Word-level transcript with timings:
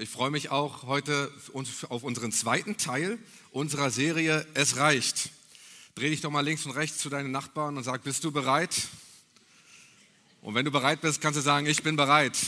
Ich 0.00 0.10
freue 0.10 0.30
mich 0.30 0.50
auch 0.50 0.84
heute 0.84 1.32
auf 1.88 2.04
unseren 2.04 2.30
zweiten 2.30 2.76
Teil 2.76 3.18
unserer 3.50 3.90
Serie 3.90 4.46
Es 4.54 4.76
reicht. 4.76 5.30
Dreh 5.96 6.08
dich 6.08 6.20
doch 6.20 6.30
mal 6.30 6.42
links 6.42 6.64
und 6.66 6.70
rechts 6.70 6.98
zu 6.98 7.08
deinen 7.08 7.32
Nachbarn 7.32 7.76
und 7.76 7.82
sag, 7.82 8.04
bist 8.04 8.22
du 8.22 8.30
bereit? 8.30 8.76
Und 10.40 10.54
wenn 10.54 10.64
du 10.64 10.70
bereit 10.70 11.00
bist, 11.00 11.20
kannst 11.20 11.36
du 11.36 11.40
sagen, 11.42 11.66
ich 11.66 11.82
bin 11.82 11.96
bereit. 11.96 12.38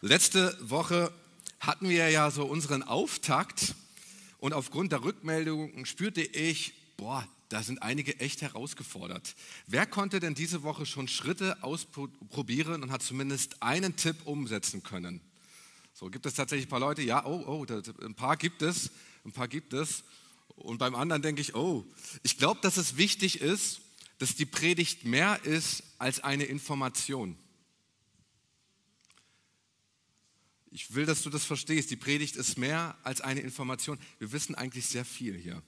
Letzte 0.00 0.58
Woche 0.68 1.12
hatten 1.60 1.88
wir 1.88 2.10
ja 2.10 2.28
so 2.32 2.44
unseren 2.44 2.82
Auftakt 2.82 3.76
und 4.40 4.52
aufgrund 4.52 4.90
der 4.90 5.04
Rückmeldungen 5.04 5.86
spürte 5.86 6.22
ich, 6.22 6.74
boah, 6.96 7.24
da 7.50 7.64
sind 7.64 7.82
einige 7.82 8.18
echt 8.20 8.42
herausgefordert. 8.42 9.34
Wer 9.66 9.84
konnte 9.84 10.20
denn 10.20 10.34
diese 10.34 10.62
Woche 10.62 10.86
schon 10.86 11.08
Schritte 11.08 11.62
ausprobieren 11.64 12.84
und 12.84 12.92
hat 12.92 13.02
zumindest 13.02 13.60
einen 13.60 13.96
Tipp 13.96 14.16
umsetzen 14.24 14.84
können? 14.84 15.20
So, 15.92 16.08
gibt 16.10 16.26
es 16.26 16.34
tatsächlich 16.34 16.66
ein 16.66 16.70
paar 16.70 16.80
Leute? 16.80 17.02
Ja, 17.02 17.26
oh, 17.26 17.42
oh, 17.44 17.66
ein 18.04 18.14
paar 18.14 18.36
gibt 18.36 18.62
es, 18.62 18.92
ein 19.24 19.32
paar 19.32 19.48
gibt 19.48 19.72
es. 19.72 20.04
Und 20.54 20.78
beim 20.78 20.94
anderen 20.94 21.22
denke 21.22 21.40
ich, 21.40 21.56
oh, 21.56 21.84
ich 22.22 22.38
glaube, 22.38 22.60
dass 22.62 22.76
es 22.76 22.96
wichtig 22.96 23.40
ist, 23.40 23.80
dass 24.18 24.36
die 24.36 24.46
Predigt 24.46 25.04
mehr 25.04 25.44
ist 25.44 25.82
als 25.98 26.20
eine 26.20 26.44
Information. 26.44 27.36
Ich 30.70 30.94
will, 30.94 31.04
dass 31.04 31.22
du 31.22 31.30
das 31.30 31.44
verstehst. 31.44 31.90
Die 31.90 31.96
Predigt 31.96 32.36
ist 32.36 32.58
mehr 32.58 32.96
als 33.02 33.20
eine 33.20 33.40
Information. 33.40 33.98
Wir 34.20 34.30
wissen 34.30 34.54
eigentlich 34.54 34.86
sehr 34.86 35.04
viel 35.04 35.36
hier. 35.36 35.60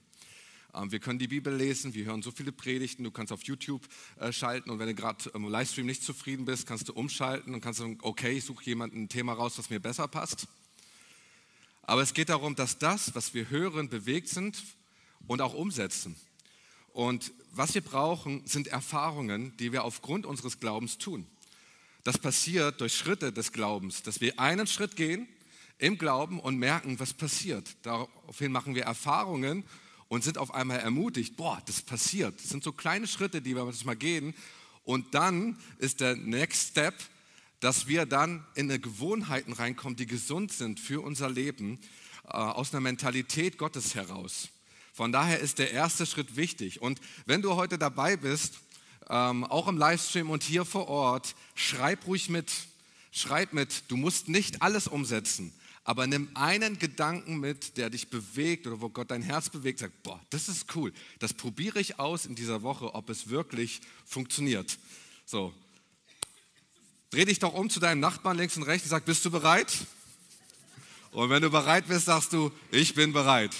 Ähm, 0.73 0.91
wir 0.91 0.99
können 0.99 1.19
die 1.19 1.27
Bibel 1.27 1.55
lesen, 1.55 1.93
wir 1.93 2.05
hören 2.05 2.21
so 2.21 2.31
viele 2.31 2.51
Predigten, 2.51 3.03
du 3.03 3.11
kannst 3.11 3.31
auf 3.31 3.43
YouTube 3.43 3.87
äh, 4.19 4.31
schalten 4.31 4.69
und 4.69 4.79
wenn 4.79 4.87
du 4.87 4.95
gerade 4.95 5.29
im 5.33 5.47
Livestream 5.47 5.85
nicht 5.85 6.03
zufrieden 6.03 6.45
bist, 6.45 6.67
kannst 6.67 6.89
du 6.89 6.93
umschalten 6.93 7.53
und 7.53 7.61
kannst 7.61 7.79
sagen, 7.79 7.97
okay, 8.01 8.31
ich 8.37 8.45
suche 8.45 8.63
jemanden 8.65 9.03
ein 9.03 9.09
Thema 9.09 9.33
raus, 9.33 9.55
das 9.55 9.69
mir 9.69 9.79
besser 9.79 10.07
passt. 10.07 10.47
Aber 11.83 12.01
es 12.01 12.13
geht 12.13 12.29
darum, 12.29 12.55
dass 12.55 12.77
das, 12.77 13.13
was 13.13 13.33
wir 13.33 13.49
hören, 13.49 13.89
bewegt 13.89 14.29
sind 14.29 14.63
und 15.27 15.41
auch 15.41 15.53
umsetzen. 15.53 16.15
Und 16.93 17.33
was 17.51 17.73
wir 17.73 17.81
brauchen, 17.81 18.45
sind 18.45 18.67
Erfahrungen, 18.67 19.55
die 19.57 19.71
wir 19.71 19.83
aufgrund 19.83 20.25
unseres 20.25 20.59
Glaubens 20.59 20.97
tun. 20.97 21.27
Das 22.03 22.17
passiert 22.17 22.81
durch 22.81 22.95
Schritte 22.95 23.31
des 23.31 23.51
Glaubens, 23.51 24.03
dass 24.03 24.21
wir 24.21 24.39
einen 24.39 24.67
Schritt 24.67 24.95
gehen 24.95 25.27
im 25.77 25.97
Glauben 25.97 26.39
und 26.39 26.57
merken, 26.57 26.99
was 26.99 27.13
passiert. 27.13 27.75
Daraufhin 27.81 28.51
machen 28.51 28.75
wir 28.75 28.83
Erfahrungen 28.83 29.63
und 30.07 30.23
sind 30.23 30.37
auf 30.37 30.53
einmal 30.53 30.79
ermutigt, 30.79 31.35
boah, 31.35 31.61
das 31.65 31.81
passiert. 31.81 32.39
Das 32.39 32.49
sind 32.49 32.63
so 32.63 32.71
kleine 32.71 33.07
Schritte, 33.07 33.41
die 33.41 33.55
wir 33.55 33.65
manchmal 33.65 33.95
gehen. 33.95 34.33
Und 34.83 35.13
dann 35.13 35.57
ist 35.79 36.01
der 36.01 36.15
Next 36.15 36.69
Step, 36.69 36.95
dass 37.59 37.87
wir 37.87 38.05
dann 38.05 38.45
in 38.55 38.69
eine 38.69 38.79
Gewohnheiten 38.79 39.53
reinkommen, 39.53 39.95
die 39.95 40.05
gesund 40.05 40.51
sind 40.51 40.79
für 40.79 41.01
unser 41.01 41.29
Leben, 41.29 41.79
äh, 42.25 42.31
aus 42.31 42.73
einer 42.73 42.81
Mentalität 42.81 43.57
Gottes 43.57 43.95
heraus. 43.95 44.49
Von 44.93 45.11
daher 45.11 45.39
ist 45.39 45.59
der 45.59 45.71
erste 45.71 46.05
Schritt 46.05 46.35
wichtig. 46.35 46.81
Und 46.81 46.99
wenn 47.25 47.41
du 47.41 47.55
heute 47.55 47.77
dabei 47.77 48.17
bist, 48.17 48.59
ähm, 49.09 49.43
auch 49.43 49.67
im 49.67 49.77
Livestream 49.77 50.29
und 50.29 50.43
hier 50.43 50.65
vor 50.65 50.87
Ort, 50.87 51.35
schreib 51.55 52.05
ruhig 52.05 52.29
mit. 52.29 52.51
Schreib 53.11 53.53
mit. 53.53 53.83
Du 53.87 53.97
musst 53.97 54.27
nicht 54.27 54.61
alles 54.61 54.87
umsetzen. 54.87 55.53
Aber 55.85 56.07
nimm 56.07 56.29
einen 56.33 56.79
Gedanken 56.79 57.39
mit, 57.39 57.77
der 57.77 57.89
dich 57.89 58.09
bewegt 58.09 58.67
oder 58.67 58.79
wo 58.79 58.89
Gott 58.89 59.11
dein 59.11 59.21
Herz 59.21 59.49
bewegt, 59.49 59.79
sag, 59.79 59.91
boah, 60.01 60.19
das 60.29 60.47
ist 60.47 60.73
cool. 60.75 60.93
Das 61.19 61.33
probiere 61.33 61.79
ich 61.79 61.99
aus 61.99 62.25
in 62.25 62.35
dieser 62.35 62.61
Woche, 62.61 62.95
ob 62.95 63.09
es 63.09 63.29
wirklich 63.29 63.81
funktioniert. 64.05 64.77
So. 65.25 65.53
Dreh 67.09 67.25
dich 67.25 67.39
doch 67.39 67.53
um 67.53 67.69
zu 67.69 67.81
deinem 67.81 67.99
Nachbarn 67.99 68.37
links 68.37 68.55
und 68.55 68.63
rechts 68.63 68.85
und 68.85 68.91
sag, 68.91 69.05
bist 69.05 69.25
du 69.25 69.31
bereit? 69.31 69.85
Und 71.11 71.29
wenn 71.29 71.41
du 71.41 71.49
bereit 71.49 71.87
bist, 71.87 72.05
sagst 72.05 72.31
du, 72.31 72.51
ich 72.71 72.95
bin 72.95 73.11
bereit. 73.11 73.51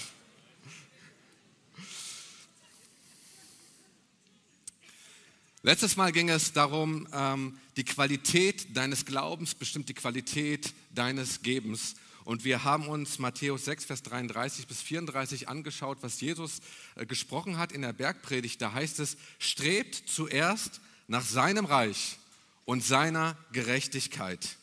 Letztes 5.62 5.96
Mal 5.96 6.12
ging 6.12 6.30
es 6.30 6.52
darum, 6.52 7.08
ähm, 7.14 7.58
die 7.78 7.86
Qualität 7.86 8.76
deines 8.76 9.06
Glaubens 9.06 9.56
bestimmt 9.56 9.88
die 9.88 9.94
Qualität 9.94 10.74
deines 10.94 11.42
Gebens. 11.42 11.96
Und 12.26 12.44
wir 12.44 12.64
haben 12.64 12.88
uns 12.88 13.20
Matthäus 13.20 13.66
6, 13.66 13.86
Vers 13.86 14.04
33 14.04 14.68
bis 14.68 14.82
34 14.82 15.50
angeschaut, 15.50 15.98
was 16.02 16.22
Jesus 16.22 16.62
äh, 16.96 17.06
gesprochen 17.06 17.58
hat 17.58 17.72
in 17.72 17.82
der 17.82 17.94
Bergpredigt. 17.94 18.62
Da 18.62 18.74
heißt 18.74 19.00
es, 19.00 19.18
strebt 19.40 19.96
zuerst 19.96 20.80
nach 21.08 21.26
seinem 21.26 21.66
Reich 21.66 22.18
und 22.66 22.84
seiner 22.84 23.38
Gerechtigkeit. 23.52 24.58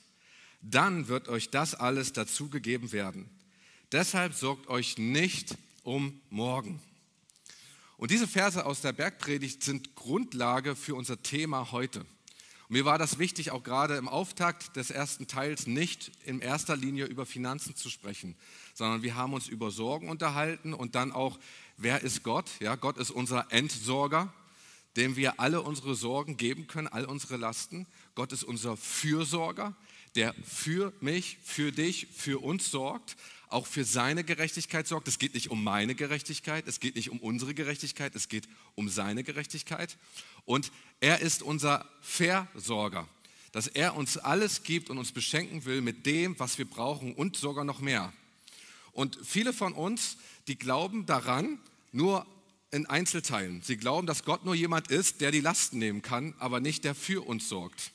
Dann 0.62 1.09
wird 1.09 1.28
euch 1.28 1.50
das 1.50 1.75
alles 1.75 2.12
dazugegeben 2.12 2.93
werden. 2.93 3.28
Deshalb 3.93 4.34
sorgt 4.34 4.69
euch 4.69 4.99
nicht 4.99 5.56
um 5.82 6.20
morgen. 6.31 6.81
Und 7.97 8.10
diese 8.10 8.26
Verse 8.26 8.65
aus 8.65 8.81
der 8.81 8.93
Bergpredigt 8.93 9.62
sind 9.62 9.94
Grundlage 9.94 10.76
für 10.76 10.94
unser 10.94 11.22
Thema 11.22 11.72
heute. 11.72 12.06
Mir 12.72 12.84
war 12.84 12.98
das 12.98 13.19
wichtig, 13.19 13.50
auch 13.50 13.64
gerade 13.64 13.97
im 13.97 14.08
Auftakt 14.08 14.76
des 14.76 14.92
ersten 14.92 15.26
Teils 15.26 15.66
nicht 15.66 16.12
in 16.25 16.41
erster 16.41 16.76
Linie 16.76 17.06
über 17.06 17.26
Finanzen 17.26 17.75
zu 17.75 17.91
sprechen, 17.91 18.36
sondern 18.75 19.03
wir 19.03 19.16
haben 19.16 19.34
uns 19.34 19.48
über 19.48 19.72
Sorgen 19.72 20.08
unterhalten 20.08 20.72
und 20.72 20.94
dann 20.94 21.10
auch, 21.10 21.41
wer 21.78 22.03
ist 22.03 22.22
Gott? 22.22 22.48
Ja, 22.60 22.76
Gott 22.76 22.97
ist 22.97 23.10
unser 23.10 23.50
Entsorger, 23.50 24.32
dem 24.94 25.16
wir 25.16 25.41
alle 25.41 25.62
unsere 25.62 25.97
Sorgen 25.97 26.36
geben 26.36 26.69
können, 26.69 26.86
all 26.86 27.06
unsere 27.06 27.38
Lasten. 27.38 27.88
Gott 28.14 28.31
ist 28.31 28.44
unser 28.44 28.76
Fürsorger, 28.76 29.75
der 30.15 30.34
für 30.44 30.93
mich, 31.00 31.38
für 31.43 31.72
dich, 31.72 32.09
für 32.12 32.43
uns 32.43 32.71
sorgt, 32.71 33.16
auch 33.48 33.66
für 33.66 33.84
seine 33.84 34.25
Gerechtigkeit 34.25 34.87
sorgt. 34.87 35.09
Es 35.09 35.19
geht 35.19 35.34
nicht 35.34 35.50
um 35.50 35.62
meine 35.62 35.94
Gerechtigkeit, 35.94 36.66
es 36.66 36.81
geht 36.81 36.97
nicht 36.97 37.10
um 37.10 37.19
unsere 37.19 37.54
Gerechtigkeit, 37.54 38.15
es 38.15 38.28
geht 38.28 38.49
um 38.75 38.88
seine 38.88 39.25
Gerechtigkeit. 39.25 39.97
Und 40.44 40.70
er 41.00 41.20
ist 41.20 41.43
unser 41.43 41.88
Versorger, 42.00 43.09
dass 43.53 43.66
er 43.66 43.97
uns 43.97 44.16
alles 44.19 44.62
gibt 44.62 44.91
und 44.91 44.99
uns 44.99 45.12
beschenken 45.12 45.65
will 45.65 45.81
mit 45.81 46.06
dem, 46.06 46.38
was 46.38 46.59
wir 46.59 46.65
brauchen 46.65 47.15
und 47.15 47.37
sogar 47.37 47.65
noch 47.65 47.81
mehr. 47.81 48.12
Und 48.93 49.19
viele 49.25 49.53
von 49.53 49.72
uns, 49.72 50.16
die 50.47 50.56
glauben 50.56 51.06
daran, 51.06 51.59
nur 51.93 52.26
in 52.70 52.87
Einzelteilen. 52.87 53.62
Sie 53.62 53.76
glauben, 53.76 54.06
dass 54.06 54.25
Gott 54.25 54.44
nur 54.44 54.54
jemand 54.54 54.91
ist, 54.91 55.20
der 55.20 55.32
die 55.32 55.41
Lasten 55.41 55.78
nehmen 55.78 56.03
kann, 56.03 56.34
aber 56.38 56.60
nicht 56.60 56.84
der 56.84 56.94
für 56.94 57.26
uns 57.26 57.49
sorgt. 57.49 57.91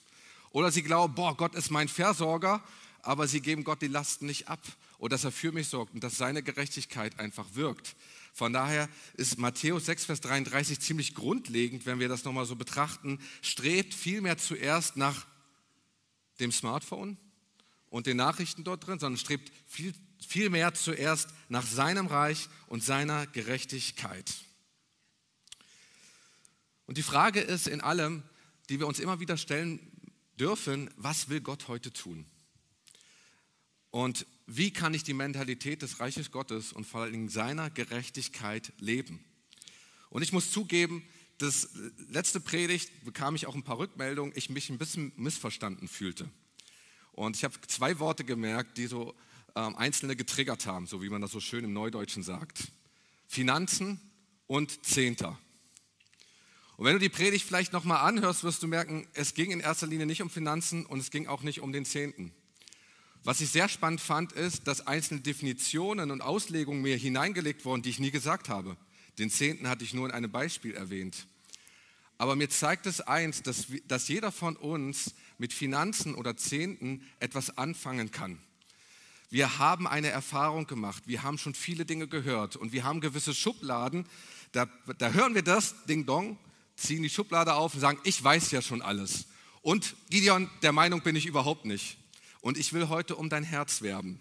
Oder 0.56 0.72
sie 0.72 0.84
glauben, 0.84 1.16
boah, 1.16 1.36
Gott 1.36 1.54
ist 1.54 1.70
mein 1.70 1.90
Versorger, 1.90 2.64
aber 3.02 3.28
sie 3.28 3.42
geben 3.42 3.66
Gott 3.66 3.82
die 3.82 3.90
Lasten 3.90 4.26
nicht 4.26 4.48
ab 4.48 4.62
oder 5.00 5.16
dass 5.16 5.26
er 5.26 5.34
für 5.34 5.52
mich 5.52 5.68
sorgt 5.68 5.94
und 5.94 6.02
dass 6.02 6.18
seine 6.18 6.42
Gerechtigkeit 6.44 7.20
einfach 7.20 7.46
wirkt. 7.56 7.98
Von 8.32 8.54
daher 8.54 8.88
ist 9.16 9.38
Matthäus 9.38 9.88
6, 9.88 10.06
Vers 10.06 10.22
33 10.22 10.80
ziemlich 10.80 11.14
grundlegend, 11.14 11.86
wenn 11.86 12.00
wir 12.00 12.08
das 12.08 12.24
nochmal 12.24 12.46
so 12.46 12.56
betrachten. 12.56 13.20
Strebt 13.42 13.94
vielmehr 13.94 14.38
zuerst 14.38 14.96
nach 14.96 15.28
dem 16.40 16.54
Smartphone 16.54 17.18
und 17.90 18.06
den 18.06 18.16
Nachrichten 18.16 18.64
dort 18.64 18.88
drin, 18.88 18.98
sondern 18.98 19.20
strebt 19.20 19.52
viel, 19.68 19.94
viel 20.26 20.50
mehr 20.50 20.74
zuerst 20.74 21.32
nach 21.50 21.68
seinem 21.68 22.08
Reich 22.08 22.48
und 22.68 22.82
seiner 22.82 23.28
Gerechtigkeit. 23.28 24.34
Und 26.86 26.98
die 26.98 27.04
Frage 27.04 27.42
ist 27.42 27.68
in 27.68 27.82
allem, 27.82 28.24
die 28.70 28.80
wir 28.80 28.88
uns 28.88 29.00
immer 29.00 29.20
wieder 29.20 29.36
stellen 29.36 29.92
dürfen, 30.40 30.90
was 30.98 31.30
will 31.30 31.42
Gott 31.42 31.68
heute 31.68 31.92
tun? 31.92 32.26
Und 33.92 34.26
wie 34.46 34.72
kann 34.72 34.94
ich 34.94 35.04
die 35.04 35.14
Mentalität 35.14 35.82
des 35.82 36.00
Reiches 36.00 36.32
Gottes 36.32 36.74
und 36.74 36.86
vor 36.86 37.02
allem 37.02 37.30
seiner 37.30 37.70
Gerechtigkeit 37.70 38.74
leben? 38.80 39.24
Und 40.10 40.22
ich 40.22 40.34
muss 40.34 40.52
zugeben, 40.52 41.04
das 41.38 41.70
letzte 42.10 42.40
Predigt 42.40 43.04
bekam 43.04 43.36
ich 43.36 43.46
auch 43.48 43.56
ein 43.56 43.64
paar 43.64 43.78
Rückmeldungen, 43.78 44.34
ich 44.36 44.50
mich 44.50 44.70
ein 44.70 44.78
bisschen 44.78 45.12
missverstanden 45.16 45.88
fühlte. 45.88 46.30
Und 47.12 47.36
ich 47.36 47.44
habe 47.44 47.56
zwei 47.68 48.00
Worte 48.00 48.24
gemerkt, 48.24 48.78
die 48.78 48.88
so 48.88 49.16
ähm, 49.56 49.76
Einzelne 49.76 50.16
getriggert 50.16 50.66
haben, 50.66 50.88
so 50.88 51.02
wie 51.02 51.10
man 51.10 51.22
das 51.22 51.32
so 51.32 51.40
schön 51.40 51.64
im 51.64 51.74
Neudeutschen 51.74 52.24
sagt. 52.24 52.72
Finanzen 53.28 54.00
und 54.48 54.86
Zehnter. 54.86 55.40
Und 56.78 56.86
wenn 56.86 56.94
du 56.94 57.00
die 57.00 57.10
Predigt 57.10 57.46
vielleicht 57.46 57.72
nochmal 57.72 58.06
anhörst, 58.06 58.44
wirst 58.44 58.62
du 58.62 58.68
merken, 58.68 59.08
es 59.14 59.34
ging 59.34 59.52
in 59.52 59.62
erster 59.62 59.88
Linie 59.88 60.06
nicht 60.06 60.22
um 60.22 60.30
Finanzen 60.30 60.86
und 60.86 61.00
es 61.00 61.10
ging 61.10 61.28
auch 61.28 61.42
nicht 61.42 61.62
um 61.62 61.72
den 61.72 61.86
Zehnten. 61.86 62.34
Was 63.24 63.42
ich 63.42 63.50
sehr 63.50 63.70
spannend 63.70 64.02
fand, 64.02 64.34
ist, 64.34 64.68
dass 64.68 64.86
einzelne 64.86 65.22
Definitionen 65.22 66.12
und 66.12 66.22
Auslegungen 66.22 66.82
mir 66.82 66.98
hineingelegt 66.98 67.66
wurden, 67.66 67.82
die 67.82 67.90
ich 67.90 68.00
nie 68.00 68.12
gesagt 68.12 68.50
habe. 68.50 68.78
Den 69.18 69.30
Zehnten 69.30 69.70
hatte 69.70 69.84
ich 69.84 69.94
nur 69.94 70.06
in 70.08 70.14
einem 70.14 70.32
Beispiel 70.32 70.76
erwähnt. 70.76 71.28
Aber 72.18 72.36
mir 72.36 72.50
zeigt 72.50 72.86
es 72.86 73.02
eins, 73.02 73.42
dass, 73.42 73.68
dass 73.88 74.08
jeder 74.10 74.32
von 74.32 74.56
uns 74.56 75.16
mit 75.38 75.54
Finanzen 75.54 76.14
oder 76.16 76.38
Zehnten 76.38 77.02
etwas 77.20 77.58
anfangen 77.58 78.12
kann. 78.12 78.40
Wir 79.30 79.58
haben 79.58 79.88
eine 79.88 80.10
Erfahrung 80.10 80.68
gemacht, 80.68 81.04
wir 81.08 81.24
haben 81.24 81.38
schon 81.38 81.56
viele 81.56 81.86
Dinge 81.86 82.08
gehört 82.08 82.56
und 82.56 82.74
wir 82.74 82.84
haben 82.84 83.02
gewisse 83.02 83.34
Schubladen, 83.34 84.06
da, 84.52 84.68
da 84.98 85.12
hören 85.12 85.36
wir 85.36 85.42
das, 85.42 85.84
Ding 85.86 86.06
Dong, 86.06 86.38
ziehen 86.76 87.04
die 87.04 87.10
Schublade 87.10 87.54
auf 87.54 87.74
und 87.74 87.80
sagen, 87.80 88.00
ich 88.04 88.24
weiß 88.24 88.52
ja 88.52 88.62
schon 88.62 88.82
alles. 88.82 89.26
Und 89.62 89.96
Gideon, 90.10 90.50
der 90.62 90.72
Meinung 90.72 91.02
bin 91.02 91.16
ich 91.16 91.26
überhaupt 91.26 91.66
nicht. 91.66 91.98
Und 92.42 92.58
ich 92.58 92.74
will 92.74 92.90
heute 92.90 93.16
um 93.16 93.30
dein 93.30 93.44
Herz 93.44 93.82
werben. 93.82 94.20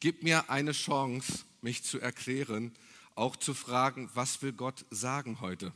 Gib 0.00 0.22
mir 0.22 0.48
eine 0.48 0.72
Chance, 0.72 1.44
mich 1.60 1.82
zu 1.82 2.00
erklären, 2.00 2.72
auch 3.14 3.36
zu 3.36 3.52
fragen, 3.52 4.08
was 4.14 4.40
will 4.42 4.52
Gott 4.52 4.86
sagen 4.90 5.40
heute? 5.40 5.72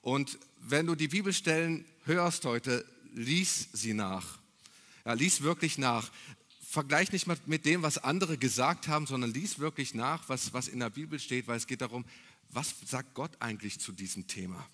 Und 0.00 0.38
wenn 0.60 0.86
du 0.86 0.94
die 0.94 1.08
Bibelstellen 1.08 1.84
hörst 2.04 2.44
heute, 2.44 2.84
lies 3.12 3.68
sie 3.72 3.94
nach. 3.94 4.38
Ja, 5.04 5.12
lies 5.12 5.42
wirklich 5.42 5.78
nach. 5.78 6.10
Vergleich 6.68 7.12
nicht 7.12 7.26
mit 7.46 7.64
dem, 7.64 7.82
was 7.82 7.98
andere 7.98 8.38
gesagt 8.38 8.88
haben, 8.88 9.06
sondern 9.06 9.32
lies 9.32 9.58
wirklich 9.58 9.94
nach, 9.94 10.28
was, 10.28 10.52
was 10.52 10.68
in 10.68 10.80
der 10.80 10.90
Bibel 10.90 11.18
steht, 11.18 11.46
weil 11.46 11.56
es 11.56 11.66
geht 11.66 11.80
darum, 11.80 12.04
was 12.50 12.74
sagt 12.86 13.14
Gott 13.14 13.30
eigentlich 13.40 13.78
zu 13.78 13.92
diesem 13.92 14.26
Thema? 14.26 14.68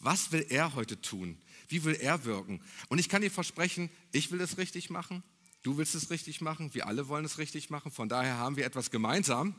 Was 0.00 0.32
will 0.32 0.46
er 0.48 0.74
heute 0.74 1.00
tun? 1.00 1.38
Wie 1.68 1.84
will 1.84 1.94
er 1.94 2.24
wirken? 2.24 2.60
Und 2.88 2.98
ich 2.98 3.08
kann 3.08 3.22
dir 3.22 3.30
versprechen, 3.30 3.90
ich 4.12 4.32
will 4.32 4.40
es 4.40 4.58
richtig 4.58 4.90
machen, 4.90 5.22
du 5.62 5.76
willst 5.76 5.94
es 5.94 6.10
richtig 6.10 6.40
machen, 6.40 6.74
wir 6.74 6.86
alle 6.86 7.06
wollen 7.08 7.24
es 7.24 7.38
richtig 7.38 7.70
machen. 7.70 7.92
Von 7.92 8.08
daher 8.08 8.38
haben 8.38 8.56
wir 8.56 8.64
etwas 8.64 8.90
gemeinsam. 8.90 9.54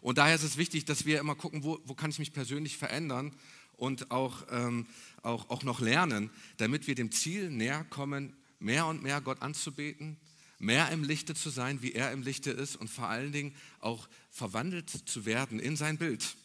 Und 0.00 0.18
daher 0.18 0.36
ist 0.36 0.44
es 0.44 0.56
wichtig, 0.56 0.84
dass 0.84 1.04
wir 1.04 1.18
immer 1.18 1.34
gucken, 1.34 1.64
wo, 1.64 1.80
wo 1.84 1.94
kann 1.94 2.10
ich 2.10 2.18
mich 2.18 2.32
persönlich 2.32 2.76
verändern 2.78 3.34
und 3.76 4.10
auch, 4.12 4.46
ähm, 4.50 4.86
auch, 5.22 5.50
auch 5.50 5.64
noch 5.64 5.80
lernen, 5.80 6.30
damit 6.58 6.86
wir 6.86 6.94
dem 6.94 7.10
Ziel 7.10 7.50
näher 7.50 7.84
kommen, 7.84 8.36
mehr 8.60 8.86
und 8.86 9.02
mehr 9.02 9.20
Gott 9.20 9.42
anzubeten, 9.42 10.16
mehr 10.58 10.90
im 10.90 11.02
Lichte 11.02 11.34
zu 11.34 11.50
sein, 11.50 11.82
wie 11.82 11.92
er 11.92 12.12
im 12.12 12.22
Lichte 12.22 12.50
ist 12.50 12.76
und 12.76 12.88
vor 12.88 13.08
allen 13.08 13.32
Dingen 13.32 13.54
auch 13.80 14.08
verwandelt 14.30 14.90
zu 14.90 15.26
werden 15.26 15.58
in 15.58 15.76
sein 15.76 15.98
Bild. 15.98 16.36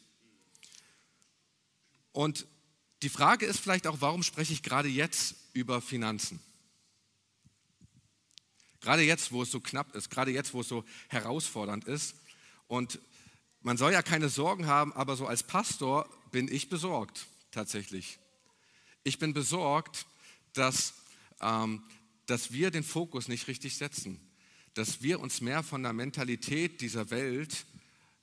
Und 2.12 2.48
die 3.02 3.10
Frage 3.10 3.46
ist 3.46 3.60
vielleicht 3.60 3.88
auch, 3.88 3.98
warum 4.02 4.24
spreche 4.24 4.54
ich 4.54 4.64
gerade 4.64 4.90
jetzt 4.90 5.36
über 5.54 5.82
Finanzen? 5.82 6.40
Gerade 8.82 9.04
jetzt, 9.04 9.32
wo 9.32 9.44
es 9.44 9.52
so 9.52 9.60
knapp 9.60 9.96
ist, 9.96 10.10
gerade 10.10 10.32
jetzt, 10.32 10.54
wo 10.54 10.62
es 10.62 10.68
so 10.68 10.86
herausfordernd 11.10 11.86
ist. 11.86 12.16
Und 12.68 13.00
man 13.62 13.78
soll 13.78 13.92
ja 13.92 14.02
keine 14.02 14.30
Sorgen 14.30 14.68
haben, 14.68 14.94
aber 14.94 15.16
so 15.16 15.28
als 15.28 15.44
Pastor 15.44 16.10
bin 16.32 16.52
ich 16.52 16.70
besorgt, 16.70 17.28
tatsächlich. 17.52 18.20
Ich 19.04 19.20
bin 19.20 19.34
besorgt, 19.34 20.06
dass 20.54 20.94
ähm, 21.42 21.84
dass 22.30 22.52
wir 22.52 22.70
den 22.70 22.84
Fokus 22.84 23.28
nicht 23.28 23.48
richtig 23.48 23.76
setzen, 23.76 24.20
dass 24.76 25.02
wir 25.02 25.20
uns 25.20 25.42
mehr 25.42 25.64
von 25.64 25.82
der 25.82 25.94
Mentalität 25.94 26.80
dieser 26.82 27.10
Welt 27.10 27.66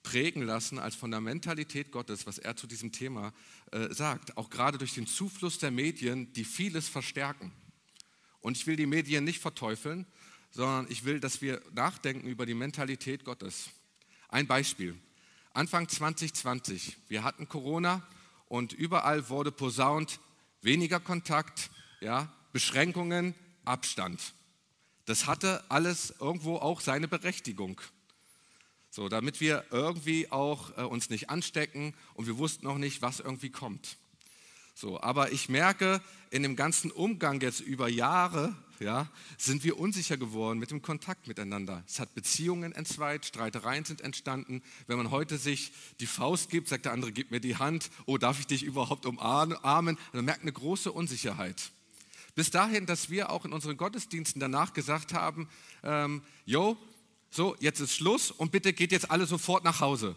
prägen 0.02 0.42
lassen 0.42 0.78
als 0.78 0.94
von 0.94 1.10
der 1.10 1.20
Mentalität 1.20 1.90
Gottes, 1.90 2.26
was 2.26 2.38
er 2.38 2.56
zu 2.56 2.68
diesem 2.68 2.92
Thema 2.92 3.32
äh, 3.72 3.92
sagt. 3.92 4.36
Auch 4.36 4.50
gerade 4.50 4.78
durch 4.78 4.94
den 4.94 5.06
Zufluss 5.06 5.58
der 5.58 5.70
Medien, 5.70 6.32
die 6.32 6.44
vieles 6.44 6.88
verstärken. 6.88 7.52
Und 8.40 8.56
ich 8.56 8.66
will 8.66 8.76
die 8.76 8.86
Medien 8.86 9.24
nicht 9.24 9.40
verteufeln, 9.40 10.06
sondern 10.50 10.86
ich 10.88 11.04
will, 11.04 11.20
dass 11.20 11.42
wir 11.42 11.60
nachdenken 11.72 12.28
über 12.28 12.46
die 12.46 12.54
Mentalität 12.54 13.24
Gottes. 13.24 13.70
Ein 14.28 14.46
Beispiel. 14.46 14.96
Anfang 15.52 15.88
2020, 15.88 16.96
wir 17.08 17.24
hatten 17.24 17.48
Corona 17.48 18.06
und 18.46 18.72
überall 18.72 19.28
wurde 19.28 19.50
posaunt, 19.50 20.20
weniger 20.62 21.00
Kontakt, 21.00 21.70
ja, 22.00 22.32
Beschränkungen, 22.52 23.34
Abstand. 23.64 24.34
Das 25.06 25.26
hatte 25.26 25.64
alles 25.70 26.14
irgendwo 26.20 26.56
auch 26.56 26.80
seine 26.80 27.08
Berechtigung. 27.08 27.80
So, 28.96 29.10
damit 29.10 29.42
wir 29.42 29.62
irgendwie 29.70 30.32
auch 30.32 30.74
äh, 30.78 30.80
uns 30.80 31.10
nicht 31.10 31.28
anstecken 31.28 31.92
und 32.14 32.26
wir 32.26 32.38
wussten 32.38 32.64
noch 32.64 32.78
nicht, 32.78 33.02
was 33.02 33.20
irgendwie 33.20 33.50
kommt. 33.50 33.98
So, 34.74 34.98
aber 35.02 35.32
ich 35.32 35.50
merke, 35.50 36.00
in 36.30 36.42
dem 36.42 36.56
ganzen 36.56 36.90
Umgang 36.90 37.38
jetzt 37.42 37.60
über 37.60 37.88
Jahre, 37.88 38.56
ja, 38.80 39.10
sind 39.36 39.64
wir 39.64 39.78
unsicher 39.78 40.16
geworden 40.16 40.58
mit 40.58 40.70
dem 40.70 40.80
Kontakt 40.80 41.28
miteinander. 41.28 41.84
Es 41.86 42.00
hat 42.00 42.14
Beziehungen 42.14 42.72
entzweit, 42.72 43.26
Streitereien 43.26 43.84
sind 43.84 44.00
entstanden. 44.00 44.62
Wenn 44.86 44.96
man 44.96 45.10
heute 45.10 45.36
sich 45.36 45.72
die 46.00 46.06
Faust 46.06 46.48
gibt, 46.48 46.68
sagt 46.68 46.86
der 46.86 46.92
andere, 46.94 47.12
gib 47.12 47.30
mir 47.30 47.40
die 47.40 47.56
Hand. 47.56 47.90
Oh, 48.06 48.16
darf 48.16 48.40
ich 48.40 48.46
dich 48.46 48.62
überhaupt 48.62 49.04
umarmen? 49.04 49.58
Man 49.62 50.24
merkt 50.24 50.40
eine 50.40 50.52
große 50.52 50.90
Unsicherheit. 50.90 51.70
Bis 52.34 52.48
dahin, 52.48 52.86
dass 52.86 53.10
wir 53.10 53.28
auch 53.28 53.44
in 53.44 53.52
unseren 53.52 53.76
Gottesdiensten 53.76 54.40
danach 54.40 54.72
gesagt 54.72 55.12
haben, 55.12 55.50
ähm, 55.82 56.22
jo, 56.46 56.78
so, 57.30 57.56
jetzt 57.60 57.80
ist 57.80 57.94
Schluss 57.94 58.30
und 58.30 58.52
bitte 58.52 58.72
geht 58.72 58.92
jetzt 58.92 59.10
alle 59.10 59.26
sofort 59.26 59.64
nach 59.64 59.80
Hause. 59.80 60.16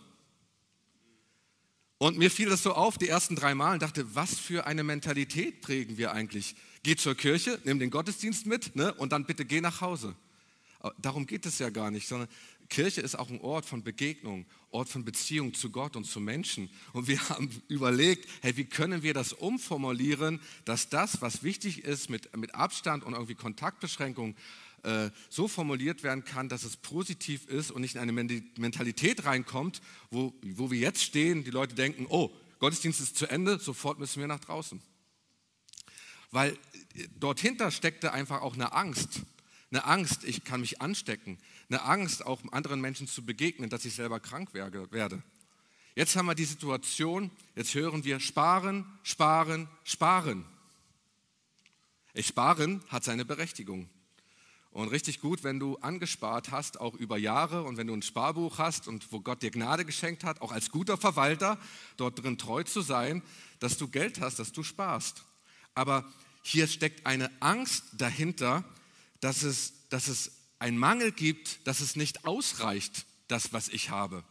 Und 1.97 2.17
mir 2.17 2.31
fiel 2.31 2.49
das 2.49 2.63
so 2.63 2.73
auf, 2.73 2.97
die 2.97 3.09
ersten 3.09 3.35
drei 3.35 3.53
Mal, 3.53 3.73
und 3.73 3.81
dachte, 3.81 4.15
was 4.15 4.39
für 4.39 4.65
eine 4.65 4.83
Mentalität 4.83 5.61
prägen 5.61 5.97
wir 5.97 6.13
eigentlich? 6.13 6.55
Geh 6.81 6.95
zur 6.95 7.13
Kirche, 7.13 7.59
nimm 7.65 7.77
den 7.77 7.89
Gottesdienst 7.89 8.45
mit 8.45 8.75
ne, 8.75 8.93
und 8.93 9.11
dann 9.11 9.25
bitte 9.25 9.43
geh 9.43 9.59
nach 9.59 9.81
Hause. 9.81 10.15
Darum 10.97 11.27
geht 11.27 11.45
es 11.45 11.59
ja 11.59 11.69
gar 11.69 11.91
nicht, 11.91 12.07
sondern 12.07 12.29
Kirche 12.69 13.01
ist 13.01 13.19
auch 13.19 13.29
ein 13.29 13.41
Ort 13.41 13.65
von 13.65 13.83
Begegnung, 13.83 14.45
Ort 14.71 14.87
von 14.87 15.03
Beziehung 15.03 15.53
zu 15.53 15.71
Gott 15.71 15.97
und 15.97 16.05
zu 16.05 16.21
Menschen. 16.21 16.69
Und 16.93 17.07
wir 17.09 17.19
haben 17.29 17.49
überlegt, 17.67 18.29
hey, 18.41 18.55
wie 18.55 18.63
können 18.63 19.03
wir 19.03 19.13
das 19.13 19.33
umformulieren, 19.33 20.39
dass 20.63 20.87
das, 20.87 21.21
was 21.21 21.43
wichtig 21.43 21.83
ist 21.83 22.09
mit, 22.09 22.35
mit 22.37 22.55
Abstand 22.55 23.03
und 23.03 23.11
irgendwie 23.13 23.35
Kontaktbeschränkung, 23.35 24.37
äh, 24.83 25.09
so 25.29 25.47
formuliert 25.47 26.03
werden 26.03 26.23
kann, 26.23 26.49
dass 26.49 26.63
es 26.63 26.77
positiv 26.77 27.45
ist 27.47 27.71
und 27.71 27.81
nicht 27.81 27.95
in 27.95 28.01
eine 28.01 28.11
Mentalität 28.11 29.25
reinkommt, 29.25 29.81
wo, 30.11 30.33
wo 30.41 30.71
wir 30.71 30.79
jetzt 30.79 31.03
stehen, 31.03 31.43
die 31.43 31.51
Leute 31.51 31.75
denken, 31.75 32.05
oh, 32.09 32.31
Gottesdienst 32.59 32.99
ist 32.99 33.17
zu 33.17 33.27
Ende, 33.27 33.59
sofort 33.59 33.99
müssen 33.99 34.19
wir 34.19 34.27
nach 34.27 34.39
draußen. 34.39 34.81
Weil 36.31 36.51
äh, 36.95 37.07
dort 37.19 37.39
hinter 37.39 37.71
steckte 37.71 38.13
einfach 38.13 38.41
auch 38.41 38.55
eine 38.55 38.73
Angst. 38.73 39.21
Eine 39.71 39.85
Angst, 39.85 40.23
ich 40.23 40.43
kann 40.43 40.61
mich 40.61 40.81
anstecken 40.81 41.37
eine 41.69 41.83
Angst, 41.83 42.25
auch 42.25 42.41
anderen 42.51 42.81
Menschen 42.81 43.07
zu 43.07 43.23
begegnen, 43.23 43.69
dass 43.69 43.85
ich 43.85 43.93
selber 43.93 44.19
krank 44.19 44.53
werde. 44.53 45.21
Jetzt 45.95 46.15
haben 46.15 46.25
wir 46.25 46.35
die 46.35 46.45
Situation, 46.45 47.29
jetzt 47.55 47.73
hören 47.75 48.03
wir 48.03 48.19
sparen, 48.19 48.85
sparen, 49.03 49.67
sparen. 49.83 50.45
Sparen 52.19 52.83
hat 52.87 53.03
seine 53.03 53.23
Berechtigung. 53.23 53.89
Und 54.71 54.89
richtig 54.89 55.19
gut, 55.19 55.43
wenn 55.43 55.59
du 55.59 55.77
angespart 55.77 56.51
hast, 56.51 56.79
auch 56.79 56.93
über 56.93 57.17
Jahre 57.17 57.63
und 57.63 57.77
wenn 57.77 57.87
du 57.87 57.93
ein 57.95 58.03
Sparbuch 58.03 58.59
hast 58.59 58.87
und 58.87 59.11
wo 59.11 59.19
Gott 59.19 59.41
dir 59.41 59.49
Gnade 59.49 59.83
geschenkt 59.83 60.23
hat, 60.23 60.41
auch 60.41 60.51
als 60.51 60.69
guter 60.69 60.97
Verwalter 60.97 61.57
dort 61.97 62.21
drin 62.21 62.37
treu 62.37 62.63
zu 62.63 62.81
sein, 62.81 63.23
dass 63.59 63.77
du 63.77 63.87
Geld 63.87 64.21
hast, 64.21 64.37
dass 64.37 64.51
du 64.51 64.61
sparst. 64.61 65.23
Aber 65.73 66.05
hier 66.43 66.67
steckt 66.67 67.05
eine 67.05 67.31
Angst 67.41 67.83
dahinter, 67.93 68.63
dass 69.21 69.43
es, 69.43 69.73
dass 69.89 70.07
es 70.07 70.31
ein 70.59 70.77
Mangel 70.77 71.11
gibt, 71.11 71.65
dass 71.67 71.79
es 71.79 71.95
nicht 71.95 72.25
ausreicht, 72.25 73.05
das, 73.27 73.53
was 73.53 73.69
ich 73.69 73.89
habe. 73.89 74.23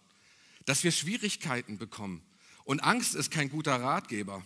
Dass 0.67 0.85
wir 0.85 0.93
Schwierigkeiten 0.93 1.79
bekommen. 1.79 2.23
Und 2.65 2.81
Angst 2.81 3.15
ist 3.15 3.31
kein 3.31 3.49
guter 3.49 3.81
Ratgeber. 3.81 4.45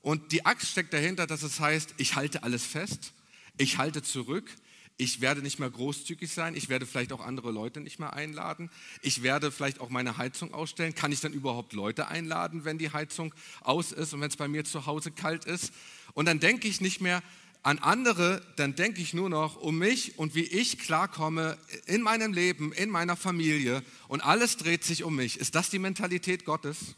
Und 0.00 0.32
die 0.32 0.46
Angst 0.46 0.68
steckt 0.68 0.92
dahinter, 0.92 1.26
dass 1.26 1.42
es 1.42 1.58
heißt, 1.58 1.94
ich 1.98 2.14
halte 2.14 2.44
alles 2.44 2.64
fest, 2.64 3.12
ich 3.58 3.76
halte 3.78 4.02
zurück, 4.02 4.50
ich 4.98 5.20
werde 5.20 5.42
nicht 5.42 5.58
mehr 5.58 5.68
großzügig 5.68 6.32
sein, 6.32 6.56
ich 6.56 6.68
werde 6.68 6.86
vielleicht 6.86 7.12
auch 7.12 7.20
andere 7.20 7.50
Leute 7.50 7.80
nicht 7.80 7.98
mehr 7.98 8.14
einladen, 8.14 8.70
ich 9.02 9.22
werde 9.22 9.50
vielleicht 9.50 9.80
auch 9.80 9.90
meine 9.90 10.16
Heizung 10.16 10.54
ausstellen. 10.54 10.94
Kann 10.94 11.12
ich 11.12 11.20
dann 11.20 11.32
überhaupt 11.32 11.74
Leute 11.74 12.08
einladen, 12.08 12.64
wenn 12.64 12.78
die 12.78 12.90
Heizung 12.90 13.34
aus 13.60 13.92
ist 13.92 14.14
und 14.14 14.20
wenn 14.20 14.30
es 14.30 14.36
bei 14.36 14.48
mir 14.48 14.64
zu 14.64 14.86
Hause 14.86 15.10
kalt 15.10 15.44
ist? 15.44 15.72
Und 16.14 16.26
dann 16.26 16.40
denke 16.40 16.66
ich 16.66 16.80
nicht 16.80 17.00
mehr, 17.00 17.22
an 17.62 17.80
andere, 17.80 18.40
dann 18.54 18.76
denke 18.76 19.00
ich 19.00 19.12
nur 19.12 19.28
noch 19.28 19.56
um 19.56 19.76
mich 19.76 20.20
und 20.20 20.36
wie 20.36 20.44
ich 20.44 20.78
klarkomme 20.78 21.58
in 21.86 22.00
meinem 22.00 22.32
Leben, 22.32 22.72
in 22.72 22.88
meiner 22.88 23.16
Familie 23.16 23.82
und 24.06 24.20
alles 24.20 24.56
dreht 24.56 24.84
sich 24.84 25.02
um 25.02 25.16
mich. 25.16 25.38
Ist 25.40 25.56
das 25.56 25.68
die 25.68 25.80
Mentalität 25.80 26.44
Gottes? 26.44 26.94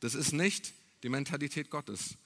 Das 0.00 0.14
ist 0.14 0.32
nicht 0.32 0.74
die 1.02 1.08
Mentalität 1.08 1.70
Gottes. 1.70 2.16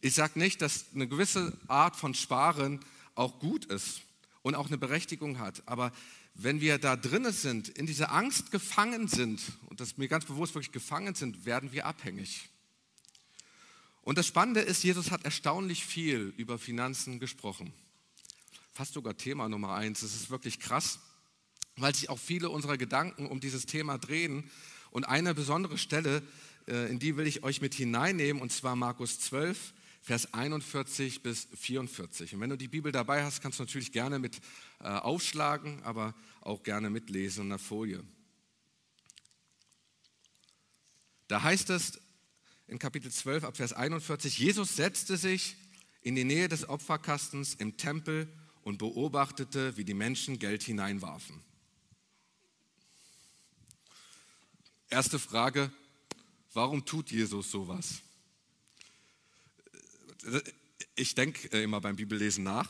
Ich 0.00 0.14
sage 0.14 0.38
nicht, 0.40 0.60
dass 0.60 0.86
eine 0.92 1.06
gewisse 1.06 1.56
Art 1.68 1.94
von 1.94 2.14
Sparen 2.14 2.80
auch 3.14 3.38
gut 3.38 3.64
ist 3.66 4.02
und 4.42 4.54
auch 4.54 4.66
eine 4.66 4.78
Berechtigung 4.78 5.38
hat, 5.38 5.62
aber 5.66 5.92
wenn 6.34 6.60
wir 6.60 6.78
da 6.78 6.96
drinnen 6.96 7.32
sind, 7.32 7.68
in 7.68 7.86
dieser 7.86 8.12
Angst 8.12 8.50
gefangen 8.50 9.06
sind, 9.06 9.40
und 9.66 9.80
das 9.80 9.98
mir 9.98 10.08
ganz 10.08 10.24
bewusst 10.24 10.54
wirklich 10.54 10.72
gefangen 10.72 11.14
sind, 11.14 11.44
werden 11.44 11.72
wir 11.72 11.86
abhängig. 11.86 12.48
Und 14.02 14.18
das 14.18 14.26
Spannende 14.26 14.60
ist, 14.60 14.82
Jesus 14.82 15.10
hat 15.10 15.24
erstaunlich 15.24 15.84
viel 15.84 16.32
über 16.36 16.58
Finanzen 16.58 17.20
gesprochen. 17.20 17.72
Fast 18.72 18.94
sogar 18.94 19.16
Thema 19.16 19.48
Nummer 19.48 19.74
eins. 19.74 20.00
Das 20.00 20.14
ist 20.14 20.30
wirklich 20.30 20.58
krass, 20.58 20.98
weil 21.76 21.94
sich 21.94 22.08
auch 22.08 22.18
viele 22.18 22.50
unserer 22.50 22.78
Gedanken 22.78 23.26
um 23.26 23.40
dieses 23.40 23.66
Thema 23.66 23.98
drehen. 23.98 24.50
Und 24.90 25.04
eine 25.04 25.34
besondere 25.34 25.78
Stelle, 25.78 26.22
äh, 26.66 26.90
in 26.90 26.98
die 26.98 27.16
will 27.16 27.26
ich 27.26 27.44
euch 27.44 27.60
mit 27.60 27.74
hineinnehmen, 27.74 28.42
und 28.42 28.50
zwar 28.50 28.74
Markus 28.74 29.20
12, 29.20 29.72
Vers 30.02 30.34
41 30.34 31.22
bis 31.22 31.46
44. 31.54 32.34
Und 32.34 32.40
wenn 32.40 32.50
du 32.50 32.56
die 32.58 32.66
Bibel 32.66 32.90
dabei 32.90 33.22
hast, 33.22 33.40
kannst 33.40 33.60
du 33.60 33.62
natürlich 33.62 33.92
gerne 33.92 34.18
mit 34.18 34.40
äh, 34.80 34.88
aufschlagen, 34.88 35.80
aber 35.84 36.14
auch 36.40 36.64
gerne 36.64 36.90
mitlesen 36.90 37.44
in 37.44 37.50
der 37.50 37.60
Folie. 37.60 38.02
Da 41.28 41.44
heißt 41.44 41.70
es, 41.70 42.00
in 42.66 42.80
Kapitel 42.80 43.12
12 43.12 43.44
ab 43.44 43.56
Vers 43.56 43.72
41, 43.72 44.38
Jesus 44.38 44.74
setzte 44.74 45.16
sich 45.16 45.56
in 46.00 46.16
die 46.16 46.24
Nähe 46.24 46.48
des 46.48 46.68
Opferkastens 46.68 47.54
im 47.54 47.76
Tempel 47.76 48.28
und 48.62 48.78
beobachtete, 48.78 49.76
wie 49.76 49.84
die 49.84 49.94
Menschen 49.94 50.40
Geld 50.40 50.64
hineinwarfen. 50.64 51.40
Erste 54.90 55.20
Frage, 55.20 55.70
warum 56.52 56.84
tut 56.84 57.12
Jesus 57.12 57.52
sowas? 57.52 58.02
Ich 60.94 61.14
denke 61.14 61.48
immer 61.58 61.80
beim 61.80 61.96
Bibellesen 61.96 62.44
nach 62.44 62.68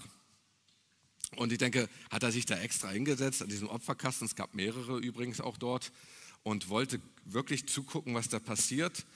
und 1.37 1.53
ich 1.53 1.59
denke, 1.59 1.89
hat 2.11 2.23
er 2.23 2.33
sich 2.33 2.47
da 2.47 2.59
extra 2.59 2.91
hingesetzt 2.91 3.43
an 3.43 3.49
diesem 3.49 3.69
Opferkasten, 3.69 4.27
es 4.27 4.37
gab 4.37 4.55
mehrere 4.55 4.99
übrigens 4.99 5.41
auch 5.41 5.57
dort, 5.57 5.93
und 6.43 6.69
wollte 6.69 7.01
wirklich 7.25 7.69
zugucken, 7.69 8.15
was 8.15 8.29
da 8.29 8.39
passiert. 8.39 9.07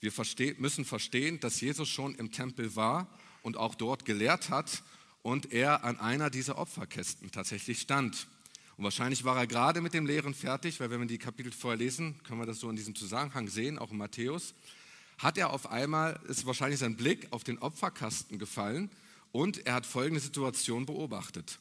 Wir 0.00 0.12
versteh, 0.12 0.54
müssen 0.58 0.84
verstehen, 0.84 1.40
dass 1.40 1.60
Jesus 1.60 1.88
schon 1.88 2.14
im 2.14 2.30
Tempel 2.30 2.76
war 2.76 3.08
und 3.42 3.56
auch 3.56 3.74
dort 3.74 4.04
gelehrt 4.04 4.50
hat 4.50 4.82
und 5.22 5.52
er 5.52 5.84
an 5.84 5.98
einer 5.98 6.28
dieser 6.30 6.58
Opferkästen 6.58 7.30
tatsächlich 7.30 7.80
stand. 7.80 8.26
Und 8.76 8.84
wahrscheinlich 8.84 9.24
war 9.24 9.38
er 9.38 9.46
gerade 9.46 9.80
mit 9.80 9.94
dem 9.94 10.04
Lehren 10.04 10.34
fertig, 10.34 10.80
weil 10.80 10.90
wenn 10.90 11.00
wir 11.00 11.06
die 11.06 11.18
Kapitel 11.18 11.52
vorher 11.52 11.78
lesen, 11.78 12.22
können 12.24 12.40
wir 12.40 12.46
das 12.46 12.60
so 12.60 12.68
in 12.68 12.76
diesem 12.76 12.94
Zusammenhang 12.94 13.48
sehen, 13.48 13.78
auch 13.78 13.92
in 13.92 13.96
Matthäus, 13.96 14.54
hat 15.18 15.38
er 15.38 15.50
auf 15.50 15.70
einmal, 15.70 16.20
ist 16.28 16.46
wahrscheinlich 16.46 16.80
sein 16.80 16.96
Blick 16.96 17.28
auf 17.30 17.44
den 17.44 17.58
Opferkasten 17.58 18.38
gefallen 18.38 18.90
und 19.32 19.66
er 19.66 19.74
hat 19.74 19.86
folgende 19.86 20.20
Situation 20.20 20.86
beobachtet. 20.86 21.58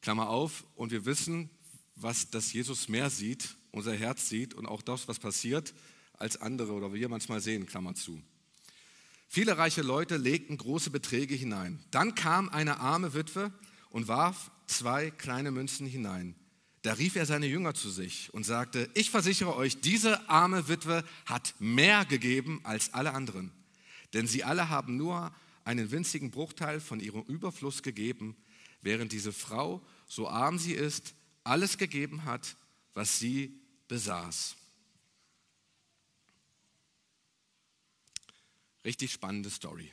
Klammer 0.00 0.28
auf, 0.28 0.64
und 0.76 0.92
wir 0.92 1.04
wissen, 1.04 1.50
was 1.96 2.30
das 2.30 2.52
Jesus 2.52 2.88
mehr 2.88 3.10
sieht, 3.10 3.56
unser 3.72 3.94
Herz 3.94 4.28
sieht 4.28 4.54
und 4.54 4.66
auch 4.66 4.82
das, 4.82 5.08
was 5.08 5.18
passiert, 5.18 5.74
als 6.14 6.40
andere 6.40 6.72
oder 6.72 6.92
wir 6.92 7.08
manchmal 7.08 7.40
sehen, 7.40 7.66
Klammer 7.66 7.94
zu. 7.94 8.22
Viele 9.28 9.58
reiche 9.58 9.82
Leute 9.82 10.16
legten 10.16 10.56
große 10.56 10.90
Beträge 10.90 11.34
hinein. 11.34 11.82
Dann 11.90 12.14
kam 12.14 12.48
eine 12.48 12.80
arme 12.80 13.14
Witwe 13.14 13.52
und 13.90 14.08
warf 14.08 14.50
zwei 14.66 15.10
kleine 15.10 15.50
Münzen 15.50 15.86
hinein. 15.86 16.34
Da 16.86 16.92
rief 16.92 17.16
er 17.16 17.26
seine 17.26 17.46
Jünger 17.48 17.74
zu 17.74 17.90
sich 17.90 18.32
und 18.32 18.44
sagte, 18.44 18.88
ich 18.94 19.10
versichere 19.10 19.56
euch, 19.56 19.80
diese 19.80 20.30
arme 20.30 20.68
Witwe 20.68 21.02
hat 21.24 21.52
mehr 21.58 22.04
gegeben 22.04 22.60
als 22.62 22.94
alle 22.94 23.12
anderen. 23.12 23.50
Denn 24.12 24.28
sie 24.28 24.44
alle 24.44 24.68
haben 24.68 24.96
nur 24.96 25.34
einen 25.64 25.90
winzigen 25.90 26.30
Bruchteil 26.30 26.78
von 26.78 27.00
ihrem 27.00 27.22
Überfluss 27.22 27.82
gegeben, 27.82 28.36
während 28.82 29.10
diese 29.10 29.32
Frau, 29.32 29.84
so 30.06 30.28
arm 30.28 30.60
sie 30.60 30.74
ist, 30.74 31.14
alles 31.42 31.76
gegeben 31.76 32.22
hat, 32.22 32.54
was 32.94 33.18
sie 33.18 33.58
besaß. 33.88 34.54
Richtig 38.84 39.10
spannende 39.12 39.50
Story. 39.50 39.90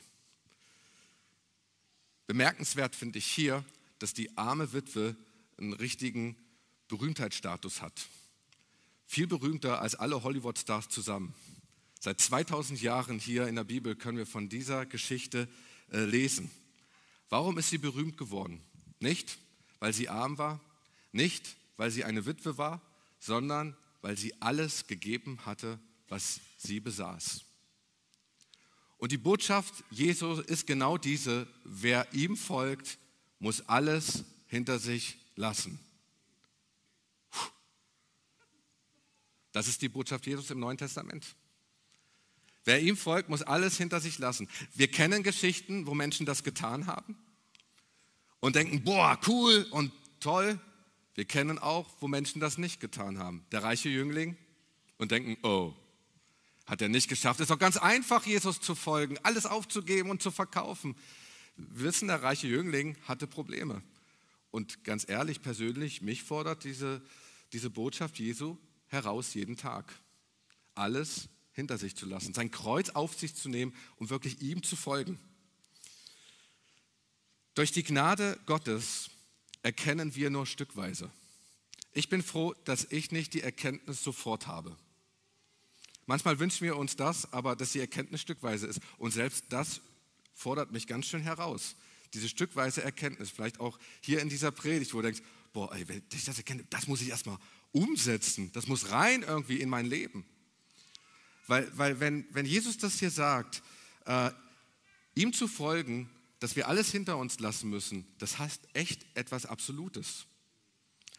Bemerkenswert 2.28 2.94
finde 2.94 3.18
ich 3.18 3.26
hier, 3.26 3.64
dass 3.98 4.14
die 4.14 4.38
arme 4.38 4.72
Witwe 4.72 5.16
einen 5.58 5.72
richtigen 5.72 6.36
Berühmtheitsstatus 6.88 7.82
hat. 7.82 8.06
Viel 9.06 9.26
berühmter 9.26 9.80
als 9.80 9.94
alle 9.94 10.22
Hollywood-Stars 10.22 10.88
zusammen. 10.88 11.34
Seit 12.00 12.20
2000 12.20 12.82
Jahren 12.82 13.18
hier 13.18 13.46
in 13.48 13.56
der 13.56 13.64
Bibel 13.64 13.96
können 13.96 14.18
wir 14.18 14.26
von 14.26 14.48
dieser 14.48 14.86
Geschichte 14.86 15.48
äh, 15.90 16.04
lesen. 16.04 16.50
Warum 17.30 17.58
ist 17.58 17.70
sie 17.70 17.78
berühmt 17.78 18.16
geworden? 18.16 18.60
Nicht, 19.00 19.38
weil 19.80 19.92
sie 19.92 20.08
arm 20.08 20.38
war, 20.38 20.60
nicht, 21.12 21.56
weil 21.76 21.90
sie 21.90 22.04
eine 22.04 22.26
Witwe 22.26 22.58
war, 22.58 22.80
sondern 23.18 23.76
weil 24.02 24.16
sie 24.18 24.34
alles 24.42 24.86
gegeben 24.86 25.38
hatte, 25.46 25.78
was 26.08 26.40
sie 26.58 26.80
besaß. 26.80 27.44
Und 28.98 29.12
die 29.12 29.18
Botschaft 29.18 29.84
Jesu 29.90 30.40
ist 30.40 30.66
genau 30.66 30.98
diese, 30.98 31.46
wer 31.64 32.12
ihm 32.12 32.36
folgt, 32.36 32.98
muss 33.38 33.68
alles 33.68 34.24
hinter 34.46 34.78
sich 34.78 35.18
lassen. 35.36 35.78
Das 39.54 39.68
ist 39.68 39.82
die 39.82 39.88
Botschaft 39.88 40.26
Jesus 40.26 40.50
im 40.50 40.58
Neuen 40.58 40.78
Testament. 40.78 41.36
Wer 42.64 42.82
ihm 42.82 42.96
folgt, 42.96 43.28
muss 43.28 43.42
alles 43.42 43.76
hinter 43.76 44.00
sich 44.00 44.18
lassen. 44.18 44.48
Wir 44.74 44.90
kennen 44.90 45.22
Geschichten, 45.22 45.86
wo 45.86 45.94
Menschen 45.94 46.26
das 46.26 46.42
getan 46.42 46.88
haben 46.88 47.16
und 48.40 48.56
denken, 48.56 48.82
boah, 48.82 49.16
cool 49.28 49.64
und 49.70 49.92
toll. 50.18 50.58
Wir 51.14 51.24
kennen 51.24 51.60
auch, 51.60 51.88
wo 52.00 52.08
Menschen 52.08 52.40
das 52.40 52.58
nicht 52.58 52.80
getan 52.80 53.20
haben. 53.20 53.46
Der 53.52 53.62
reiche 53.62 53.88
Jüngling 53.88 54.36
und 54.98 55.12
denken, 55.12 55.36
oh, 55.46 55.72
hat 56.66 56.82
er 56.82 56.88
nicht 56.88 57.06
geschafft. 57.08 57.38
Es 57.38 57.44
ist 57.44 57.50
doch 57.50 57.58
ganz 57.60 57.76
einfach, 57.76 58.26
Jesus 58.26 58.60
zu 58.60 58.74
folgen, 58.74 59.18
alles 59.22 59.46
aufzugeben 59.46 60.10
und 60.10 60.20
zu 60.20 60.32
verkaufen. 60.32 60.96
Wir 61.56 61.84
wissen, 61.84 62.08
der 62.08 62.24
reiche 62.24 62.48
Jüngling 62.48 62.96
hatte 63.06 63.28
Probleme. 63.28 63.84
Und 64.50 64.82
ganz 64.82 65.08
ehrlich, 65.08 65.42
persönlich, 65.42 66.02
mich 66.02 66.24
fordert 66.24 66.64
diese, 66.64 67.02
diese 67.52 67.70
Botschaft 67.70 68.18
Jesu 68.18 68.58
heraus 68.94 69.34
jeden 69.34 69.56
Tag. 69.56 69.92
Alles 70.74 71.28
hinter 71.52 71.78
sich 71.78 71.94
zu 71.94 72.06
lassen, 72.06 72.34
sein 72.34 72.50
Kreuz 72.50 72.90
auf 72.90 73.14
sich 73.14 73.34
zu 73.34 73.48
nehmen 73.48 73.74
und 73.96 74.10
wirklich 74.10 74.40
ihm 74.40 74.62
zu 74.62 74.74
folgen. 74.74 75.20
Durch 77.54 77.70
die 77.70 77.84
Gnade 77.84 78.40
Gottes 78.46 79.10
erkennen 79.62 80.14
wir 80.16 80.30
nur 80.30 80.46
stückweise. 80.46 81.10
Ich 81.92 82.08
bin 82.08 82.22
froh, 82.22 82.54
dass 82.64 82.84
ich 82.90 83.12
nicht 83.12 83.34
die 83.34 83.42
Erkenntnis 83.42 84.02
sofort 84.02 84.48
habe. 84.48 84.76
Manchmal 86.06 86.38
wünschen 86.40 86.64
wir 86.64 86.76
uns 86.76 86.96
das, 86.96 87.32
aber 87.32 87.54
dass 87.54 87.72
die 87.72 87.80
Erkenntnis 87.80 88.20
stückweise 88.20 88.66
ist. 88.66 88.80
Und 88.98 89.12
selbst 89.12 89.44
das 89.50 89.80
fordert 90.34 90.72
mich 90.72 90.88
ganz 90.88 91.06
schön 91.06 91.22
heraus. 91.22 91.76
Diese 92.12 92.28
stückweise 92.28 92.82
Erkenntnis, 92.82 93.30
vielleicht 93.30 93.60
auch 93.60 93.78
hier 94.00 94.20
in 94.20 94.28
dieser 94.28 94.50
Predigt, 94.50 94.92
wo 94.92 94.98
du 94.98 95.04
denkst, 95.04 95.22
boah, 95.52 95.72
ey, 95.72 95.88
wenn 95.88 96.02
ich 96.12 96.24
das 96.24 96.36
erkenne, 96.36 96.64
das 96.68 96.88
muss 96.88 97.00
ich 97.00 97.08
erstmal 97.08 97.38
umsetzen. 97.74 98.50
Das 98.52 98.66
muss 98.66 98.90
rein 98.90 99.22
irgendwie 99.22 99.60
in 99.60 99.68
mein 99.68 99.84
Leben. 99.84 100.24
Weil, 101.46 101.70
weil 101.76 102.00
wenn, 102.00 102.26
wenn 102.30 102.46
Jesus 102.46 102.78
das 102.78 102.98
hier 102.98 103.10
sagt, 103.10 103.62
äh, 104.06 104.30
ihm 105.14 105.32
zu 105.32 105.48
folgen, 105.48 106.08
dass 106.38 106.56
wir 106.56 106.68
alles 106.68 106.90
hinter 106.90 107.18
uns 107.18 107.40
lassen 107.40 107.68
müssen, 107.68 108.06
das 108.18 108.38
heißt 108.38 108.68
echt 108.72 109.04
etwas 109.14 109.44
Absolutes. 109.44 110.26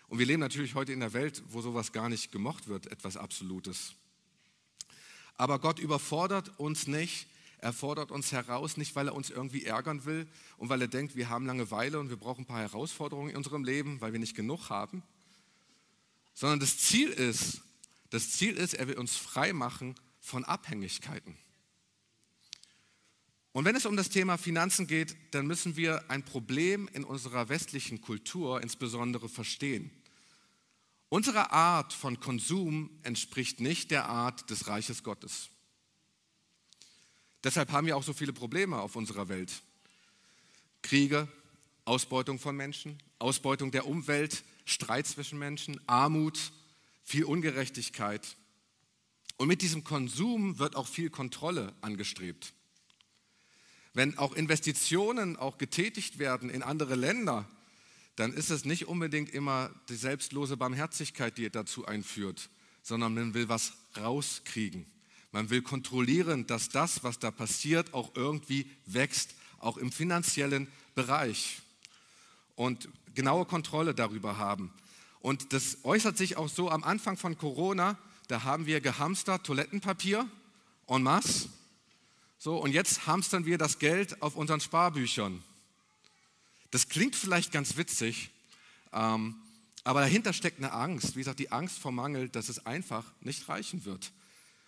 Und 0.07 0.19
wir 0.19 0.25
leben 0.25 0.39
natürlich 0.39 0.75
heute 0.75 0.93
in 0.93 1.01
einer 1.01 1.13
Welt, 1.13 1.43
wo 1.49 1.61
sowas 1.61 1.91
gar 1.91 2.09
nicht 2.09 2.31
gemocht 2.31 2.67
wird, 2.67 2.87
etwas 2.87 3.17
Absolutes. 3.17 3.93
Aber 5.35 5.59
Gott 5.59 5.79
überfordert 5.79 6.57
uns 6.59 6.87
nicht, 6.87 7.27
er 7.57 7.73
fordert 7.73 8.11
uns 8.11 8.31
heraus, 8.31 8.77
nicht 8.77 8.95
weil 8.95 9.07
er 9.07 9.15
uns 9.15 9.29
irgendwie 9.29 9.65
ärgern 9.65 10.05
will 10.05 10.27
und 10.57 10.69
weil 10.69 10.81
er 10.81 10.87
denkt, 10.87 11.15
wir 11.15 11.29
haben 11.29 11.45
Langeweile 11.45 11.99
und 11.99 12.09
wir 12.09 12.17
brauchen 12.17 12.41
ein 12.41 12.47
paar 12.47 12.61
Herausforderungen 12.61 13.31
in 13.31 13.37
unserem 13.37 13.63
Leben, 13.63 13.99
weil 14.01 14.13
wir 14.13 14.19
nicht 14.19 14.35
genug 14.35 14.69
haben, 14.69 15.03
sondern 16.35 16.59
das 16.59 16.77
Ziel 16.77 17.09
ist, 17.09 17.61
das 18.11 18.31
Ziel 18.31 18.55
ist, 18.57 18.75
er 18.75 18.87
will 18.87 18.97
uns 18.97 19.15
frei 19.15 19.53
machen 19.53 19.95
von 20.19 20.45
Abhängigkeiten. 20.45 21.35
Und 23.53 23.63
wenn 23.63 23.75
es 23.75 23.85
um 23.85 23.95
das 23.95 24.09
Thema 24.09 24.37
Finanzen 24.37 24.85
geht, 24.85 25.15
dann 25.31 25.47
müssen 25.47 25.77
wir 25.77 26.11
ein 26.11 26.25
Problem 26.25 26.89
in 26.89 27.05
unserer 27.05 27.47
westlichen 27.47 28.01
Kultur 28.01 28.61
insbesondere 28.61 29.29
verstehen. 29.29 29.89
Unsere 31.07 31.51
Art 31.51 31.93
von 31.93 32.19
Konsum 32.19 32.89
entspricht 33.03 33.61
nicht 33.61 33.91
der 33.91 34.09
Art 34.09 34.49
des 34.49 34.67
Reiches 34.67 35.03
Gottes. 35.03 35.49
Deshalb 37.45 37.71
haben 37.71 37.87
wir 37.87 37.95
auch 37.95 38.03
so 38.03 38.11
viele 38.11 38.33
Probleme 38.33 38.77
auf 38.77 38.97
unserer 38.97 39.29
Welt. 39.29 39.61
Kriege, 40.81 41.29
Ausbeutung 41.85 42.39
von 42.39 42.57
Menschen, 42.57 42.97
Ausbeutung 43.19 43.71
der 43.71 43.87
Umwelt, 43.87 44.43
Streit 44.65 45.07
zwischen 45.07 45.39
Menschen, 45.39 45.79
Armut, 45.87 46.51
viel 47.03 47.23
Ungerechtigkeit. 47.23 48.35
Und 49.37 49.47
mit 49.47 49.61
diesem 49.61 49.83
Konsum 49.83 50.59
wird 50.59 50.75
auch 50.75 50.87
viel 50.87 51.09
Kontrolle 51.09 51.73
angestrebt. 51.81 52.53
Wenn 53.93 54.17
auch 54.17 54.33
Investitionen 54.33 55.37
auch 55.37 55.57
getätigt 55.57 56.19
werden 56.19 56.49
in 56.49 56.63
andere 56.63 56.95
Länder, 56.95 57.47
dann 58.15 58.33
ist 58.33 58.49
es 58.49 58.65
nicht 58.65 58.87
unbedingt 58.87 59.29
immer 59.29 59.69
die 59.89 59.95
selbstlose 59.95 60.57
Barmherzigkeit, 60.57 61.37
die 61.37 61.49
dazu 61.49 61.85
einführt, 61.85 62.49
sondern 62.81 63.13
man 63.13 63.33
will 63.33 63.49
was 63.49 63.73
rauskriegen. 63.97 64.85
Man 65.31 65.49
will 65.49 65.61
kontrollieren, 65.61 66.47
dass 66.47 66.69
das, 66.69 67.03
was 67.03 67.19
da 67.19 67.29
passiert, 67.29 67.93
auch 67.93 68.11
irgendwie 68.15 68.69
wächst, 68.85 69.35
auch 69.59 69.77
im 69.77 69.91
finanziellen 69.91 70.67
Bereich. 70.95 71.61
Und 72.55 72.87
genaue 73.15 73.45
Kontrolle 73.45 73.95
darüber 73.95 74.37
haben. 74.37 74.71
Und 75.19 75.53
das 75.53 75.79
äußert 75.83 76.17
sich 76.17 76.37
auch 76.37 76.49
so 76.49 76.69
am 76.69 76.83
Anfang 76.83 77.17
von 77.17 77.37
Corona, 77.37 77.97
da 78.27 78.43
haben 78.43 78.65
wir 78.65 78.81
gehamstert 78.81 79.45
Toilettenpapier 79.45 80.27
en 80.87 81.03
masse. 81.03 81.49
So, 82.37 82.57
und 82.57 82.71
jetzt 82.71 83.07
hamstern 83.07 83.45
wir 83.45 83.57
das 83.57 83.79
Geld 83.79 84.21
auf 84.21 84.35
unseren 84.35 84.59
Sparbüchern. 84.59 85.43
Das 86.71 86.89
klingt 86.89 87.15
vielleicht 87.15 87.51
ganz 87.51 87.77
witzig, 87.77 88.29
ähm, 88.93 89.35
aber 89.83 90.01
dahinter 90.01 90.33
steckt 90.33 90.57
eine 90.57 90.73
Angst. 90.73 91.15
Wie 91.15 91.19
gesagt, 91.19 91.39
die 91.39 91.51
Angst 91.51 91.79
vor 91.79 91.91
Mangel, 91.91 92.29
dass 92.29 92.49
es 92.49 92.65
einfach 92.65 93.05
nicht 93.21 93.47
reichen 93.47 93.85
wird. 93.85 94.11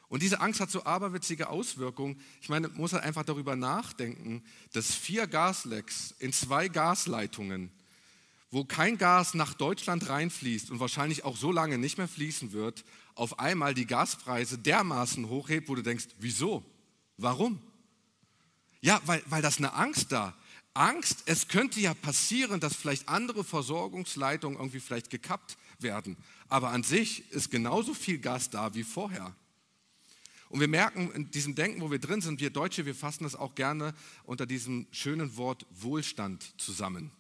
Und 0.09 0.23
diese 0.23 0.39
Angst 0.39 0.61
hat 0.61 0.71
so 0.71 0.85
aberwitzige 0.85 1.49
Auswirkungen. 1.49 2.21
Ich 2.41 2.49
meine, 2.49 2.69
man 2.69 2.77
muss 2.77 2.93
halt 2.93 3.03
einfach 3.03 3.25
darüber 3.25 3.55
nachdenken, 3.55 4.43
dass 4.71 4.95
vier 4.95 5.27
Gaslecks 5.27 6.15
in 6.19 6.31
zwei 6.31 6.69
Gasleitungen, 6.69 7.71
wo 8.49 8.63
kein 8.63 8.97
Gas 8.97 9.33
nach 9.33 9.53
Deutschland 9.53 10.09
reinfließt 10.09 10.71
und 10.71 10.79
wahrscheinlich 10.79 11.25
auch 11.25 11.35
so 11.35 11.51
lange 11.51 11.77
nicht 11.77 11.97
mehr 11.97 12.07
fließen 12.07 12.53
wird, 12.53 12.85
auf 13.15 13.39
einmal 13.39 13.73
die 13.73 13.87
Gaspreise 13.87 14.57
dermaßen 14.57 15.27
hochhebt, 15.27 15.67
wo 15.67 15.75
du 15.75 15.83
denkst, 15.83 16.07
wieso? 16.19 16.63
Warum? 17.17 17.61
Ja, 18.79 19.01
weil, 19.05 19.23
weil 19.25 19.41
das 19.41 19.57
eine 19.57 19.73
Angst 19.73 20.11
da. 20.11 20.35
Angst, 20.73 21.23
es 21.25 21.47
könnte 21.47 21.79
ja 21.79 21.93
passieren, 21.95 22.59
dass 22.59 22.75
vielleicht 22.75 23.09
andere 23.09 23.43
Versorgungsleitungen 23.43 24.59
irgendwie 24.59 24.79
vielleicht 24.79 25.09
gekappt 25.09 25.57
werden. 25.79 26.15
Aber 26.47 26.69
an 26.69 26.83
sich 26.83 27.29
ist 27.31 27.49
genauso 27.49 27.93
viel 27.93 28.19
Gas 28.19 28.49
da 28.49 28.75
wie 28.75 28.83
vorher. 28.83 29.35
Und 30.49 30.59
wir 30.59 30.67
merken 30.67 31.11
in 31.11 31.31
diesem 31.31 31.55
Denken, 31.55 31.81
wo 31.81 31.91
wir 31.91 31.99
drin 31.99 32.21
sind, 32.21 32.39
wir 32.39 32.51
Deutsche, 32.51 32.85
wir 32.85 32.95
fassen 32.95 33.23
das 33.23 33.35
auch 33.35 33.55
gerne 33.55 33.93
unter 34.23 34.45
diesem 34.45 34.87
schönen 34.91 35.35
Wort 35.35 35.65
Wohlstand 35.71 36.53
zusammen. 36.61 37.11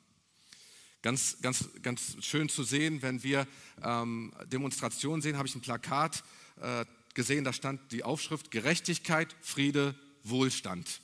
Ganz, 1.07 1.37
ganz, 1.41 1.69
ganz 1.83 2.17
schön 2.19 2.49
zu 2.49 2.63
sehen, 2.63 3.01
wenn 3.01 3.23
wir 3.23 3.47
ähm, 3.81 4.33
Demonstrationen 4.51 5.21
sehen, 5.21 5.37
habe 5.37 5.47
ich 5.47 5.55
ein 5.55 5.61
Plakat 5.61 6.21
äh, 6.59 6.83
gesehen, 7.13 7.45
da 7.45 7.53
stand 7.53 7.93
die 7.93 8.03
Aufschrift 8.03 8.51
Gerechtigkeit, 8.51 9.33
Friede, 9.39 9.95
Wohlstand. 10.23 10.99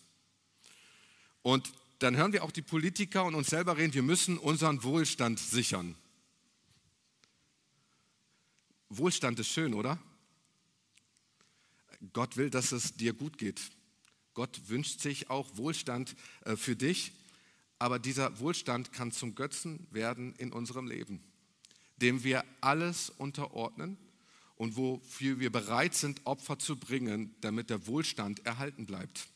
Und 1.41 1.72
dann 2.00 2.17
hören 2.17 2.33
wir 2.33 2.43
auch 2.43 2.51
die 2.51 2.62
Politiker 2.62 3.24
und 3.24 3.33
uns 3.33 3.48
selber 3.48 3.77
reden, 3.77 3.93
wir 3.93 4.03
müssen 4.03 4.38
unseren 4.38 4.83
Wohlstand 4.83 5.39
sichern. 5.39 5.95
Wohlstand 8.89 9.39
ist 9.39 9.48
schön, 9.48 9.74
oder? 9.74 9.98
Gott 12.12 12.36
will, 12.36 12.50
dass 12.50 12.74
es 12.74 12.95
dir 12.95 13.13
gut 13.13 13.38
geht. 13.38 13.62
Gott 14.33 14.67
wünscht 14.67 15.00
sich 15.00 15.29
auch 15.29 15.55
Wohlstand 15.55 16.17
äh, 16.43 16.57
für 16.57 16.75
dich, 16.75 17.13
aber 17.84 18.00
dieser 18.00 18.40
Wohlstand 18.40 18.94
kann 18.94 19.12
zum 19.12 19.36
Götzen 19.36 19.86
werden 19.92 20.34
in 20.38 20.54
unserem 20.54 20.88
Leben, 20.88 21.22
dem 21.98 22.24
wir 22.24 22.46
alles 22.62 23.10
unterordnen 23.10 23.98
und 24.56 24.78
wofür 24.78 25.42
wir 25.42 25.52
bereit 25.52 25.94
sind, 25.94 26.25
Opfer 26.25 26.58
zu 26.58 26.78
bringen, 26.78 27.36
damit 27.42 27.70
der 27.70 27.86
Wohlstand 27.86 28.46
erhalten 28.46 28.86
bleibt. 28.86 29.28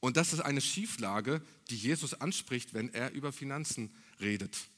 Und 0.00 0.18
das 0.18 0.34
ist 0.34 0.40
eine 0.40 0.60
Schieflage, 0.60 1.40
die 1.70 1.76
Jesus 1.76 2.12
anspricht, 2.12 2.74
wenn 2.74 2.92
er 2.92 3.12
über 3.12 3.32
Finanzen 3.32 3.94
redet. 4.20 4.68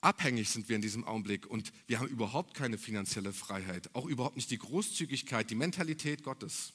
Abhängig 0.00 0.48
sind 0.48 0.70
wir 0.70 0.76
in 0.76 0.80
diesem 0.80 1.04
Augenblick 1.04 1.46
und 1.46 1.70
wir 1.86 1.98
haben 1.98 2.08
überhaupt 2.08 2.54
keine 2.54 2.78
finanzielle 2.78 3.34
Freiheit, 3.34 3.94
auch 3.94 4.06
überhaupt 4.06 4.36
nicht 4.36 4.50
die 4.50 4.58
Großzügigkeit, 4.58 5.50
die 5.50 5.54
Mentalität 5.54 6.22
Gottes. 6.22 6.72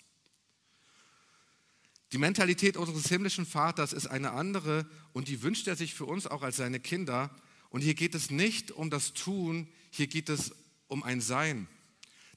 Die 2.14 2.18
Mentalität 2.18 2.76
unseres 2.76 3.08
himmlischen 3.08 3.46
Vaters 3.46 3.94
ist 3.94 4.08
eine 4.08 4.32
andere 4.32 4.86
und 5.14 5.30
die 5.30 5.42
wünscht 5.44 5.68
er 5.68 5.78
sich 5.78 5.94
für 5.94 6.06
uns 6.06 6.28
auch 6.28 6.42
als 6.42 6.58
seine 6.58 6.80
Kinder. 6.80 7.34
Und 7.70 7.82
hier 7.82 7.94
geht 7.94 8.16
es 8.16 8.32
nicht 8.32 8.72
um 8.72 8.90
das 8.90 9.14
Tun, 9.14 9.68
hier 9.92 10.08
geht 10.08 10.28
es 10.28 10.54
um 10.88 11.04
ein 11.04 11.22
Sein, 11.22 11.68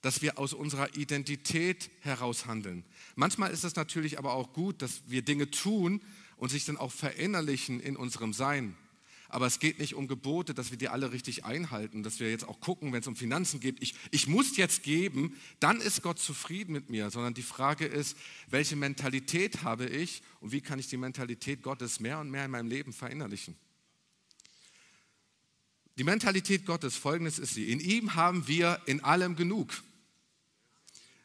dass 0.01 0.23
wir 0.23 0.39
aus 0.39 0.53
unserer 0.53 0.97
Identität 0.97 1.91
heraus 2.01 2.47
handeln. 2.47 2.85
Manchmal 3.17 3.51
ist 3.51 3.65
es 3.65 3.75
natürlich 3.75 4.17
aber 4.19 4.35
auch 4.35 4.53
gut, 4.53 4.81
dass 4.81 5.03
wir 5.09 5.23
Dinge 5.23 5.51
tun 5.51 6.01
und 6.37 6.51
sich 6.51 6.65
dann 6.65 6.77
auch 6.77 6.93
verinnerlichen 6.93 7.81
in 7.81 7.97
unserem 7.97 8.33
Sein. 8.33 8.77
Aber 9.35 9.49
es 9.49 9.59
geht 9.59 9.81
nicht 9.81 9.95
um 9.95 10.07
Gebote, 10.07 10.55
dass 10.55 10.71
wir 10.71 10.79
die 10.79 10.89
alle 10.89 11.11
richtig 11.11 11.45
einhalten, 11.45 12.05
dass 12.05 12.21
wir 12.21 12.31
jetzt 12.31 12.47
auch 12.47 12.61
gucken, 12.61 12.93
wenn 12.93 13.01
es 13.01 13.09
um 13.09 13.17
Finanzen 13.17 13.59
geht, 13.59 13.83
ich, 13.83 13.97
ich 14.13 14.29
muss 14.29 14.57
jetzt 14.57 14.85
geben, 14.85 15.37
dann 15.59 15.81
ist 15.81 16.03
Gott 16.03 16.21
zufrieden 16.21 16.73
mit 16.73 16.89
mir, 16.89 17.11
sondern 17.11 17.35
die 17.35 17.43
Frage 17.43 17.85
ist, 17.85 18.17
welche 18.47 18.77
Mentalität 18.77 19.65
habe 19.65 19.87
ich 19.87 20.23
und 20.39 20.53
wie 20.53 20.61
kann 20.61 20.79
ich 20.79 20.87
die 20.87 20.97
Mentalität 20.97 21.65
Gottes 21.65 21.99
mehr 21.99 22.21
und 22.21 22.31
mehr 22.31 22.45
in 22.45 22.53
meinem 22.53 22.69
Leben 22.69 22.93
verinnerlichen? 22.93 23.57
Die 25.99 26.05
Mentalität 26.05 26.65
Gottes, 26.65 26.97
folgendes 26.97 27.41
ist 27.41 27.55
sie, 27.55 27.73
in 27.73 27.81
ihm 27.81 28.15
haben 28.15 28.47
wir 28.47 28.83
in 28.87 29.03
allem 29.03 29.35
genug. 29.35 29.83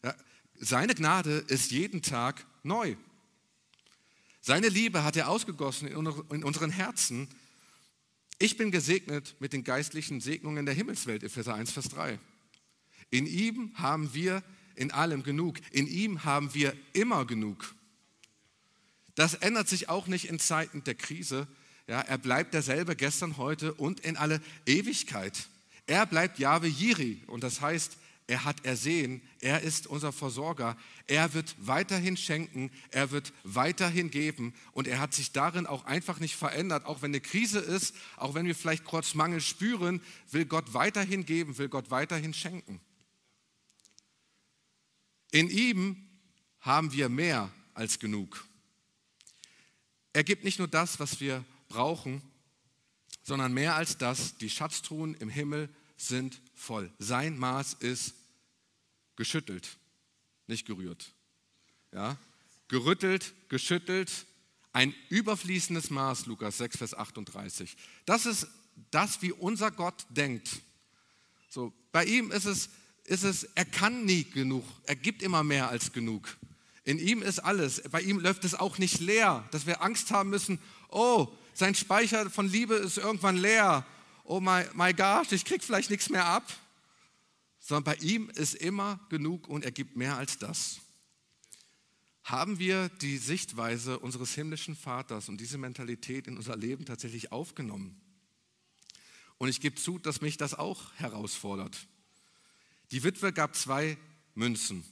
Ja, 0.04 0.16
seine 0.56 0.96
Gnade 0.96 1.46
ist 1.48 1.70
jeden 1.70 2.02
Tag 2.02 2.44
neu. 2.64 2.96
Seine 4.42 4.70
Liebe 4.70 5.04
hat 5.04 5.16
er 5.16 5.30
ausgegossen 5.30 5.88
in 5.88 6.44
unseren 6.44 6.72
Herzen 6.72 7.28
ich 8.40 8.58
bin 8.58 8.72
gesegnet 8.72 9.36
mit 9.40 9.54
den 9.54 9.64
geistlichen 9.64 10.22
Segnungen 10.22 10.66
der 10.66 10.74
Himmelswelt, 10.74 11.24
Epheser 11.24 11.54
1, 11.54 11.72
Vers 11.72 11.90
3. 11.90 12.18
In 13.12 13.26
ihm 13.26 13.72
haben 13.76 14.14
wir 14.14 14.44
in 14.76 14.92
allem 14.92 15.24
genug. 15.24 15.58
In 15.72 15.88
ihm 15.88 16.24
haben 16.24 16.54
wir 16.54 16.74
immer 16.94 17.26
genug. 17.26 17.76
Das 19.16 19.34
ändert 19.34 19.68
sich 19.68 19.90
auch 19.90 20.08
nicht 20.08 20.30
in 20.30 20.40
Zeiten 20.40 20.84
der 20.86 20.96
Krise. 20.96 21.48
Ja, 21.88 22.00
er 22.00 22.18
bleibt 22.18 22.54
derselbe 22.54 22.96
gestern, 22.96 23.36
heute 23.36 23.74
und 23.74 24.00
in 24.00 24.16
alle 24.16 24.42
Ewigkeit. 24.66 25.50
Er 25.88 26.06
bleibt 26.06 26.40
Jahwe 26.40 26.68
Jiri 26.68 27.22
und 27.28 27.44
das 27.44 27.62
heißt, 27.62 27.98
er 28.30 28.46
hat 28.46 28.64
ersehen, 28.64 29.24
er 29.40 29.62
ist 29.62 29.88
unser 29.88 30.12
Versorger, 30.12 30.78
er 31.08 31.34
wird 31.34 31.56
weiterhin 31.58 32.16
schenken, 32.16 32.70
er 32.92 33.10
wird 33.10 33.34
weiterhin 33.44 34.12
geben 34.12 34.54
und 34.72 34.88
er 34.88 35.00
hat 35.00 35.16
sich 35.16 35.32
darin 35.32 35.66
auch 35.66 35.86
einfach 35.86 36.20
nicht 36.20 36.36
verändert. 36.36 36.86
Auch 36.86 37.02
wenn 37.02 37.10
eine 37.10 37.22
Krise 37.22 37.58
ist, 37.58 37.96
auch 38.18 38.36
wenn 38.36 38.46
wir 38.46 38.54
vielleicht 38.54 38.86
kurz 38.86 39.16
Mangel 39.16 39.42
spüren, 39.42 40.00
will 40.30 40.46
Gott 40.46 40.76
weiterhin 40.76 41.26
geben, 41.26 41.58
will 41.58 41.70
Gott 41.70 41.90
weiterhin 41.90 42.36
schenken. 42.36 42.80
In 45.32 45.50
ihm 45.50 46.08
haben 46.60 46.94
wir 46.94 47.10
mehr 47.10 47.52
als 47.74 47.98
genug. 47.98 48.46
Er 50.14 50.24
gibt 50.24 50.44
nicht 50.44 50.60
nur 50.60 50.68
das, 50.68 51.00
was 51.00 51.20
wir 51.20 51.44
brauchen, 51.68 52.22
sondern 53.24 53.54
mehr 53.54 53.76
als 53.76 53.98
das. 53.98 54.38
Die 54.38 54.52
Schatztruhen 54.52 55.16
im 55.16 55.30
Himmel 55.30 55.74
sind 56.02 56.42
voll. 56.54 56.92
Sein 57.00 57.38
Maß 57.38 57.76
ist 57.80 58.14
geschüttelt, 59.16 59.78
nicht 60.48 60.66
gerührt. 60.66 61.12
Ja? 61.92 62.18
Gerüttelt, 62.68 63.34
geschüttelt, 63.50 64.26
ein 64.72 64.94
überfließendes 65.10 65.90
Maß, 65.90 66.28
Lukas 66.28 66.58
6, 66.58 66.78
Vers 66.78 66.94
38. 66.94 67.76
Das 68.06 68.26
ist 68.26 68.48
das, 68.92 69.22
wie 69.22 69.32
unser 69.32 69.72
Gott 69.72 70.06
denkt. 70.10 70.62
So, 71.50 71.74
bei 71.92 72.06
ihm 72.06 72.32
ist 72.32 72.46
es, 72.46 72.70
ist 73.06 73.24
es, 73.24 73.44
er 73.56 73.66
kann 73.66 74.06
nie 74.06 74.24
genug, 74.24 74.64
er 74.86 74.96
gibt 74.96 75.24
immer 75.24 75.44
mehr 75.44 75.70
als 75.70 75.92
genug. 75.92 76.38
In 76.86 77.00
ihm 77.00 77.22
ist 77.22 77.40
alles. 77.40 77.82
Bei 77.92 78.02
ihm 78.02 78.20
läuft 78.20 78.46
es 78.46 78.56
auch 78.56 78.78
nicht 78.78 79.00
leer, 79.00 79.48
dass 79.52 79.66
wir 79.66 79.82
Angst 79.82 80.12
haben 80.12 80.30
müssen, 80.30 80.60
oh, 80.90 81.28
sein 81.54 81.76
Speicher 81.76 82.30
von 82.30 82.48
Liebe 82.48 82.76
ist 82.76 82.98
irgendwann 82.98 83.38
leer. 83.38 83.86
Oh 84.30 84.40
my, 84.40 84.64
my 84.74 84.94
gosh, 84.94 85.32
ich 85.32 85.44
krieg 85.44 85.64
vielleicht 85.64 85.90
nichts 85.90 86.10
mehr 86.10 86.26
ab 86.26 86.50
sondern 87.60 87.84
bei 87.84 87.96
ihm 88.04 88.30
ist 88.32 88.56
immer 88.56 89.00
genug 89.10 89.48
und 89.48 89.64
er 89.64 89.72
gibt 89.72 89.96
mehr 89.96 90.18
als 90.18 90.40
das. 90.40 90.80
Haben 92.24 92.58
wir 92.58 92.90
die 92.90 93.18
Sichtweise 93.18 94.00
unseres 94.00 94.34
himmlischen 94.34 94.76
Vaters 94.76 95.30
und 95.30 95.40
diese 95.40 95.58
Mentalität 95.58 96.28
in 96.28 96.38
unser 96.38 96.56
Leben 96.56 96.86
tatsächlich 96.86 97.32
aufgenommen? 97.32 98.02
Und 99.38 99.50
ich 99.50 99.62
gebe 99.62 99.76
zu, 99.76 100.00
dass 100.00 100.22
mich 100.22 100.38
das 100.38 100.54
auch 100.54 100.94
herausfordert. 100.96 101.78
Die 102.92 103.04
Witwe 103.04 103.32
gab 103.34 103.56
zwei 103.56 103.98
Münzen. 104.36 104.84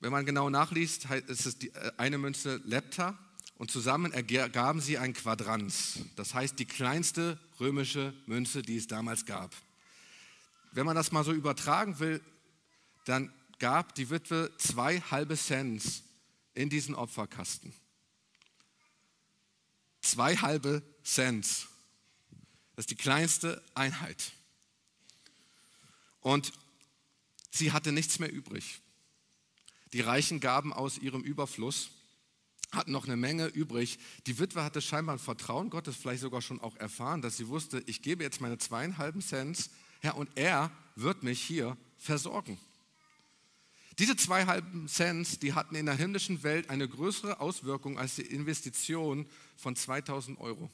Wenn 0.00 0.12
man 0.12 0.26
genau 0.26 0.50
nachliest, 0.50 1.06
ist 1.28 1.46
es 1.46 1.58
die 1.58 1.70
äh, 1.70 1.92
eine 1.96 2.18
Münze 2.18 2.60
Lepta 2.64 3.18
und 3.62 3.70
zusammen 3.70 4.10
ergaben 4.10 4.80
sie 4.80 4.98
ein 4.98 5.12
Quadranz. 5.12 6.00
Das 6.16 6.34
heißt 6.34 6.58
die 6.58 6.64
kleinste 6.64 7.38
römische 7.60 8.12
Münze, 8.26 8.60
die 8.60 8.76
es 8.76 8.88
damals 8.88 9.24
gab. 9.24 9.54
Wenn 10.72 10.84
man 10.84 10.96
das 10.96 11.12
mal 11.12 11.22
so 11.22 11.32
übertragen 11.32 12.00
will, 12.00 12.20
dann 13.04 13.32
gab 13.60 13.94
die 13.94 14.10
Witwe 14.10 14.50
zwei 14.58 15.00
halbe 15.00 15.36
Cent 15.36 16.02
in 16.54 16.70
diesen 16.70 16.96
Opferkasten. 16.96 17.72
Zwei 20.00 20.34
halbe 20.38 20.82
Cent. 21.04 21.46
Das 22.74 22.86
ist 22.86 22.90
die 22.90 22.96
kleinste 22.96 23.62
Einheit. 23.74 24.32
Und 26.20 26.52
sie 27.52 27.70
hatte 27.70 27.92
nichts 27.92 28.18
mehr 28.18 28.32
übrig. 28.32 28.80
Die 29.92 30.00
Reichen 30.00 30.40
gaben 30.40 30.72
aus 30.72 30.98
ihrem 30.98 31.22
Überfluss, 31.22 31.92
hatten 32.72 32.92
noch 32.92 33.04
eine 33.04 33.16
Menge 33.16 33.46
übrig. 33.46 33.98
Die 34.26 34.38
Witwe 34.38 34.64
hatte 34.64 34.80
scheinbar 34.80 35.16
ein 35.16 35.18
Vertrauen 35.18 35.70
Gottes 35.70 35.96
vielleicht 35.96 36.22
sogar 36.22 36.40
schon 36.40 36.60
auch 36.60 36.76
erfahren, 36.76 37.22
dass 37.22 37.36
sie 37.36 37.48
wusste, 37.48 37.82
ich 37.86 38.02
gebe 38.02 38.24
jetzt 38.24 38.40
meine 38.40 38.58
zweieinhalben 38.58 39.20
Cent 39.20 39.70
Herr, 40.00 40.16
und 40.16 40.30
er 40.34 40.72
wird 40.96 41.22
mich 41.22 41.40
hier 41.40 41.76
versorgen. 41.96 42.58
Diese 43.98 44.16
zwei 44.16 44.46
halben 44.46 44.88
Cent, 44.88 45.42
die 45.42 45.52
hatten 45.52 45.76
in 45.76 45.86
der 45.86 45.94
himmlischen 45.94 46.42
Welt 46.42 46.70
eine 46.70 46.88
größere 46.88 47.40
Auswirkung 47.40 47.98
als 47.98 48.16
die 48.16 48.22
Investition 48.22 49.26
von 49.56 49.76
2000 49.76 50.40
Euro. 50.40 50.70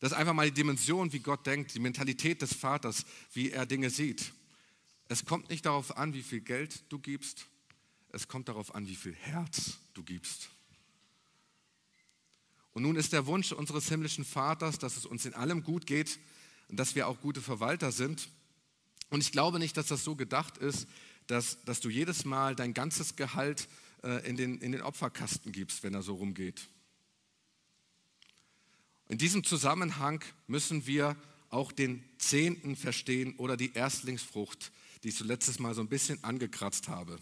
Das 0.00 0.12
ist 0.12 0.18
einfach 0.18 0.32
mal 0.32 0.46
die 0.46 0.54
Dimension, 0.54 1.12
wie 1.12 1.20
Gott 1.20 1.46
denkt, 1.46 1.74
die 1.74 1.80
Mentalität 1.80 2.42
des 2.42 2.54
Vaters, 2.54 3.04
wie 3.32 3.50
er 3.50 3.66
Dinge 3.66 3.90
sieht. 3.90 4.32
Es 5.08 5.24
kommt 5.24 5.50
nicht 5.50 5.66
darauf 5.66 5.96
an, 5.96 6.14
wie 6.14 6.22
viel 6.22 6.40
Geld 6.40 6.82
du 6.88 6.98
gibst, 6.98 7.46
es 8.10 8.28
kommt 8.28 8.48
darauf 8.48 8.74
an, 8.74 8.88
wie 8.88 8.96
viel 8.96 9.14
Herz 9.14 9.78
du 9.94 10.02
gibst. 10.02 10.50
Und 12.72 12.82
nun 12.82 12.96
ist 12.96 13.12
der 13.12 13.26
Wunsch 13.26 13.52
unseres 13.52 13.88
himmlischen 13.88 14.24
Vaters, 14.24 14.78
dass 14.78 14.96
es 14.96 15.04
uns 15.04 15.26
in 15.26 15.34
allem 15.34 15.64
gut 15.64 15.86
geht 15.86 16.18
und 16.68 16.78
dass 16.78 16.94
wir 16.94 17.08
auch 17.08 17.20
gute 17.20 17.40
Verwalter 17.40 17.92
sind. 17.92 18.28
Und 19.10 19.20
ich 19.20 19.32
glaube 19.32 19.58
nicht, 19.58 19.76
dass 19.76 19.86
das 19.86 20.04
so 20.04 20.14
gedacht 20.14 20.58
ist, 20.58 20.86
dass, 21.26 21.64
dass 21.64 21.80
du 21.80 21.90
jedes 21.90 22.24
Mal 22.24 22.54
dein 22.54 22.74
ganzes 22.74 23.16
Gehalt 23.16 23.68
äh, 24.02 24.26
in, 24.28 24.36
den, 24.36 24.58
in 24.58 24.72
den 24.72 24.82
Opferkasten 24.82 25.52
gibst, 25.52 25.82
wenn 25.82 25.94
er 25.94 26.02
so 26.02 26.14
rumgeht. 26.14 26.68
In 29.08 29.18
diesem 29.18 29.42
Zusammenhang 29.44 30.22
müssen 30.46 30.86
wir 30.86 31.16
auch 31.50 31.72
den 31.72 32.04
Zehnten 32.18 32.76
verstehen 32.76 33.34
oder 33.36 33.56
die 33.56 33.72
Erstlingsfrucht, 33.72 34.70
die 35.02 35.08
ich 35.08 35.14
so 35.14 35.24
letztes 35.24 35.58
Mal 35.58 35.74
so 35.74 35.80
ein 35.80 35.88
bisschen 35.88 36.22
angekratzt 36.22 36.88
habe. 36.88 37.18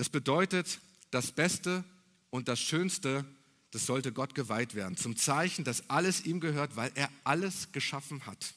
Das 0.00 0.08
bedeutet, 0.08 0.80
das 1.10 1.30
Beste 1.30 1.84
und 2.30 2.48
das 2.48 2.58
Schönste, 2.58 3.22
das 3.70 3.84
sollte 3.84 4.12
Gott 4.12 4.34
geweiht 4.34 4.74
werden, 4.74 4.96
zum 4.96 5.14
Zeichen, 5.14 5.62
dass 5.62 5.90
alles 5.90 6.24
ihm 6.24 6.40
gehört, 6.40 6.74
weil 6.74 6.90
er 6.94 7.10
alles 7.22 7.70
geschaffen 7.72 8.24
hat. 8.24 8.54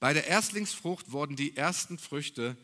Bei 0.00 0.12
der 0.12 0.26
Erstlingsfrucht 0.26 1.12
wurden 1.12 1.36
die 1.36 1.56
ersten 1.56 1.98
Früchte 1.98 2.56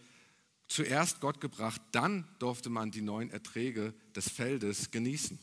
zuerst 0.67 1.21
Gott 1.21 1.41
gebracht, 1.41 1.81
dann 1.93 2.27
durfte 2.41 2.71
man 2.71 2.91
die 2.91 3.03
neuen 3.03 3.31
Erträge 3.31 3.95
des 4.17 4.29
Feldes 4.29 4.91
genießen. 4.91 5.39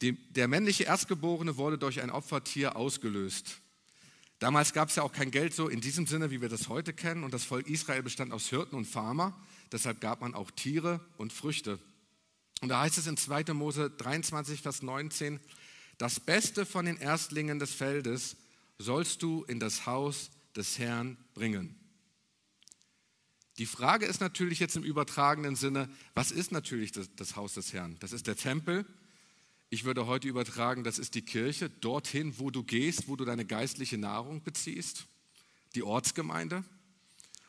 Die, 0.00 0.12
der 0.12 0.46
männliche 0.46 0.84
Erstgeborene 0.84 1.56
wurde 1.56 1.76
durch 1.76 2.00
ein 2.00 2.10
Opfertier 2.10 2.76
ausgelöst. 2.76 3.58
Damals 4.38 4.72
gab 4.72 4.90
es 4.90 4.94
ja 4.94 5.02
auch 5.02 5.12
kein 5.12 5.32
Geld 5.32 5.54
so 5.54 5.66
in 5.66 5.80
diesem 5.80 6.06
Sinne, 6.06 6.30
wie 6.30 6.40
wir 6.40 6.48
das 6.48 6.68
heute 6.68 6.92
kennen. 6.92 7.24
Und 7.24 7.34
das 7.34 7.42
Volk 7.42 7.66
Israel 7.66 8.04
bestand 8.04 8.32
aus 8.32 8.46
Hirten 8.46 8.76
und 8.76 8.84
Farmer. 8.84 9.36
Deshalb 9.72 10.00
gab 10.00 10.20
man 10.20 10.34
auch 10.34 10.50
Tiere 10.50 11.00
und 11.16 11.32
Früchte. 11.32 11.78
Und 12.60 12.68
da 12.68 12.80
heißt 12.80 12.98
es 12.98 13.06
in 13.06 13.16
2. 13.16 13.52
Mose 13.54 13.90
23, 13.90 14.62
Vers 14.62 14.82
19, 14.82 15.40
das 15.98 16.20
Beste 16.20 16.66
von 16.66 16.86
den 16.86 16.96
Erstlingen 16.96 17.58
des 17.58 17.72
Feldes 17.72 18.36
sollst 18.78 19.22
du 19.22 19.44
in 19.44 19.60
das 19.60 19.86
Haus 19.86 20.30
des 20.56 20.78
Herrn 20.78 21.16
bringen. 21.34 21.74
Die 23.58 23.66
Frage 23.66 24.06
ist 24.06 24.20
natürlich 24.20 24.60
jetzt 24.60 24.76
im 24.76 24.84
übertragenen 24.84 25.56
Sinne, 25.56 25.88
was 26.14 26.30
ist 26.30 26.52
natürlich 26.52 26.92
das, 26.92 27.08
das 27.16 27.34
Haus 27.34 27.54
des 27.54 27.72
Herrn? 27.72 27.96
Das 27.98 28.12
ist 28.12 28.28
der 28.28 28.36
Tempel, 28.36 28.86
ich 29.70 29.84
würde 29.84 30.06
heute 30.06 30.28
übertragen, 30.28 30.82
das 30.82 30.98
ist 30.98 31.14
die 31.14 31.22
Kirche, 31.22 31.68
dorthin, 31.68 32.38
wo 32.38 32.50
du 32.50 32.62
gehst, 32.62 33.06
wo 33.06 33.16
du 33.16 33.26
deine 33.26 33.44
geistliche 33.44 33.98
Nahrung 33.98 34.42
beziehst, 34.42 35.06
die 35.74 35.82
Ortsgemeinde. 35.82 36.64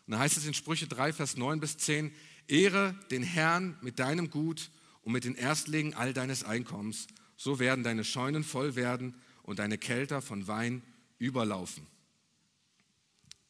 Und 0.10 0.14
da 0.14 0.22
heißt 0.22 0.38
es 0.38 0.48
in 0.48 0.56
Sprüche 0.56 0.88
3, 0.88 1.14
Vers 1.14 1.38
9 1.38 1.60
bis 1.60 1.78
10, 1.78 2.12
Ehre 2.48 2.96
den 3.12 3.22
Herrn 3.22 3.78
mit 3.82 4.00
deinem 4.00 4.32
Gut 4.32 4.72
und 5.04 5.14
mit 5.14 5.24
den 5.24 5.36
Erstlingen 5.36 5.94
all 5.94 6.14
deines 6.14 6.44
Einkommens. 6.44 7.06
So 7.38 7.60
werden 7.60 7.84
deine 7.84 8.04
Scheunen 8.04 8.44
voll 8.44 8.76
werden 8.76 9.14
und 9.44 9.60
deine 9.60 9.78
Kälter 9.78 10.24
von 10.24 10.48
Wein 10.48 10.82
überlaufen. 11.20 11.86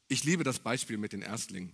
Ich 0.10 0.26
liebe 0.26 0.44
das 0.44 0.60
Beispiel 0.60 0.98
mit 0.98 1.14
den 1.14 1.22
Erstlingen. 1.22 1.72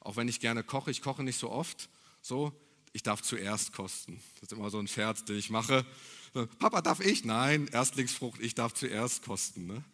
Auch 0.00 0.16
wenn 0.16 0.26
ich 0.26 0.40
gerne 0.40 0.64
koche, 0.64 0.90
ich 0.90 1.02
koche 1.02 1.22
nicht 1.22 1.38
so 1.38 1.48
oft, 1.48 1.88
so, 2.20 2.52
ich 2.92 3.04
darf 3.04 3.22
zuerst 3.22 3.74
kosten. 3.74 4.20
Das 4.40 4.50
ist 4.50 4.58
immer 4.58 4.70
so 4.70 4.80
ein 4.80 4.88
Scherz, 4.88 5.24
den 5.24 5.36
ich 5.36 5.50
mache. 5.50 5.86
Papa, 6.58 6.82
darf 6.82 6.98
ich? 6.98 7.24
Nein, 7.24 7.68
Erstlingsfrucht, 7.68 8.40
ich 8.40 8.56
darf 8.56 8.74
zuerst 8.74 9.22
kosten. 9.22 9.68
Ne? 9.68 9.84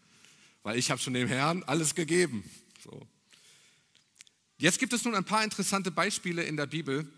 Weil 0.62 0.79
ich 0.79 0.90
habe 0.90 1.03
schon 1.03 1.12
dem 1.12 1.29
Herrn 1.29 1.64
alles 1.64 1.95
gegeben. 1.95 2.51
So. 2.83 3.07
Jetzt 4.62 4.79
gibt 4.79 4.92
es 4.92 5.05
nun 5.05 5.16
ein 5.16 5.25
paar 5.25 5.42
interessante 5.42 5.90
Beispiele 5.90 6.44
in 6.44 6.57
der 6.57 6.66
Bibel, 6.66 7.11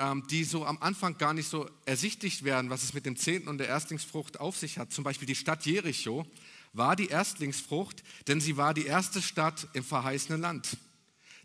ähm, 0.00 0.24
die 0.30 0.42
so 0.42 0.66
am 0.66 0.78
Anfang 0.78 1.16
gar 1.16 1.32
nicht 1.32 1.48
so 1.48 1.70
ersichtlich 1.86 2.42
werden, 2.42 2.70
was 2.70 2.82
es 2.82 2.92
mit 2.92 3.06
dem 3.06 3.14
Zehnten 3.14 3.48
und 3.48 3.58
der 3.58 3.68
Erstlingsfrucht 3.68 4.40
auf 4.40 4.56
sich 4.56 4.78
hat. 4.78 4.92
Zum 4.92 5.04
Beispiel 5.04 5.28
die 5.28 5.36
Stadt 5.36 5.64
Jericho 5.64 6.26
war 6.72 6.96
die 6.96 7.06
Erstlingsfrucht, 7.06 8.02
denn 8.26 8.40
sie 8.40 8.56
war 8.56 8.74
die 8.74 8.86
erste 8.86 9.22
Stadt 9.22 9.68
im 9.74 9.84
verheißenen 9.84 10.40
Land. 10.40 10.76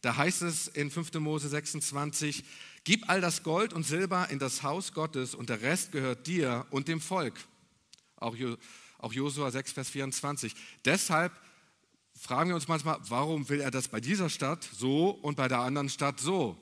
Da 0.01 0.17
heißt 0.17 0.41
es 0.41 0.69
in 0.69 0.89
5. 0.89 1.13
Mose 1.19 1.49
26, 1.49 2.43
Gib 2.83 3.07
all 3.07 3.21
das 3.21 3.43
Gold 3.43 3.73
und 3.73 3.85
Silber 3.85 4.31
in 4.31 4.39
das 4.39 4.63
Haus 4.63 4.91
Gottes 4.91 5.35
und 5.35 5.51
der 5.51 5.61
Rest 5.61 5.91
gehört 5.91 6.25
dir 6.25 6.65
und 6.71 6.87
dem 6.87 6.99
Volk. 6.99 7.35
Auch, 8.15 8.35
auch 8.97 9.13
Josua 9.13 9.51
6, 9.51 9.71
Vers 9.73 9.89
24. 9.91 10.55
Deshalb 10.83 11.31
fragen 12.23 12.49
wir 12.49 12.55
uns 12.55 12.69
manchmal, 12.69 12.97
warum 13.09 13.49
will 13.49 13.59
er 13.59 13.69
das 13.69 13.89
bei 13.89 13.99
dieser 13.99 14.29
Stadt 14.29 14.63
so 14.73 15.09
und 15.09 15.35
bei 15.35 15.49
der 15.49 15.59
anderen 15.59 15.89
Stadt 15.89 16.21
so? 16.21 16.57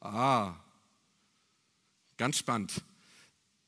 Ah, 0.00 0.54
ganz 2.16 2.38
spannend. 2.38 2.80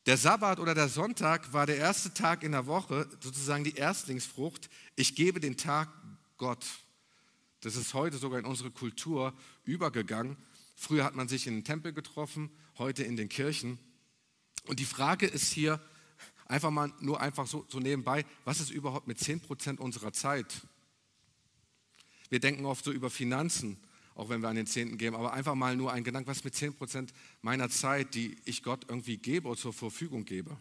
Der 0.06 0.16
Sabbat 0.16 0.60
oder 0.60 0.72
der 0.72 0.88
Sonntag 0.88 1.52
war 1.52 1.66
der 1.66 1.78
erste 1.78 2.14
Tag 2.14 2.44
in 2.44 2.52
der 2.52 2.66
Woche, 2.66 3.08
sozusagen 3.18 3.64
die 3.64 3.74
Erstlingsfrucht. 3.74 4.70
Ich 4.94 5.16
gebe 5.16 5.40
den 5.40 5.56
Tag 5.56 5.88
Gott. 6.36 6.64
Das 7.60 7.74
ist 7.74 7.92
heute 7.92 8.18
sogar 8.18 8.38
in 8.38 8.44
unsere 8.44 8.70
Kultur 8.70 9.34
übergegangen. 9.64 10.36
Früher 10.76 11.02
hat 11.02 11.16
man 11.16 11.26
sich 11.26 11.48
in 11.48 11.54
den 11.54 11.64
Tempel 11.64 11.92
getroffen, 11.92 12.50
heute 12.78 13.02
in 13.02 13.16
den 13.16 13.28
Kirchen. 13.28 13.80
Und 14.66 14.78
die 14.78 14.84
Frage 14.84 15.26
ist 15.26 15.52
hier 15.52 15.80
einfach 16.44 16.70
mal 16.70 16.92
nur 17.00 17.20
einfach 17.20 17.48
so, 17.48 17.66
so 17.68 17.80
nebenbei, 17.80 18.24
was 18.44 18.60
ist 18.60 18.70
überhaupt 18.70 19.08
mit 19.08 19.18
10% 19.18 19.78
unserer 19.78 20.12
Zeit? 20.12 20.54
Wir 22.30 22.40
denken 22.40 22.64
oft 22.64 22.84
so 22.84 22.92
über 22.92 23.10
Finanzen, 23.10 23.78
auch 24.14 24.28
wenn 24.28 24.40
wir 24.40 24.48
an 24.48 24.56
den 24.56 24.66
Zehnten 24.66 24.98
geben, 24.98 25.14
aber 25.14 25.32
einfach 25.32 25.54
mal 25.54 25.76
nur 25.76 25.92
ein 25.92 26.04
Gedanke, 26.04 26.28
was 26.28 26.44
mit 26.44 26.54
10% 26.54 27.08
meiner 27.42 27.68
Zeit, 27.68 28.14
die 28.14 28.36
ich 28.44 28.62
Gott 28.62 28.86
irgendwie 28.88 29.18
gebe 29.18 29.48
oder 29.48 29.60
zur 29.60 29.72
Verfügung 29.72 30.24
gebe. 30.24 30.56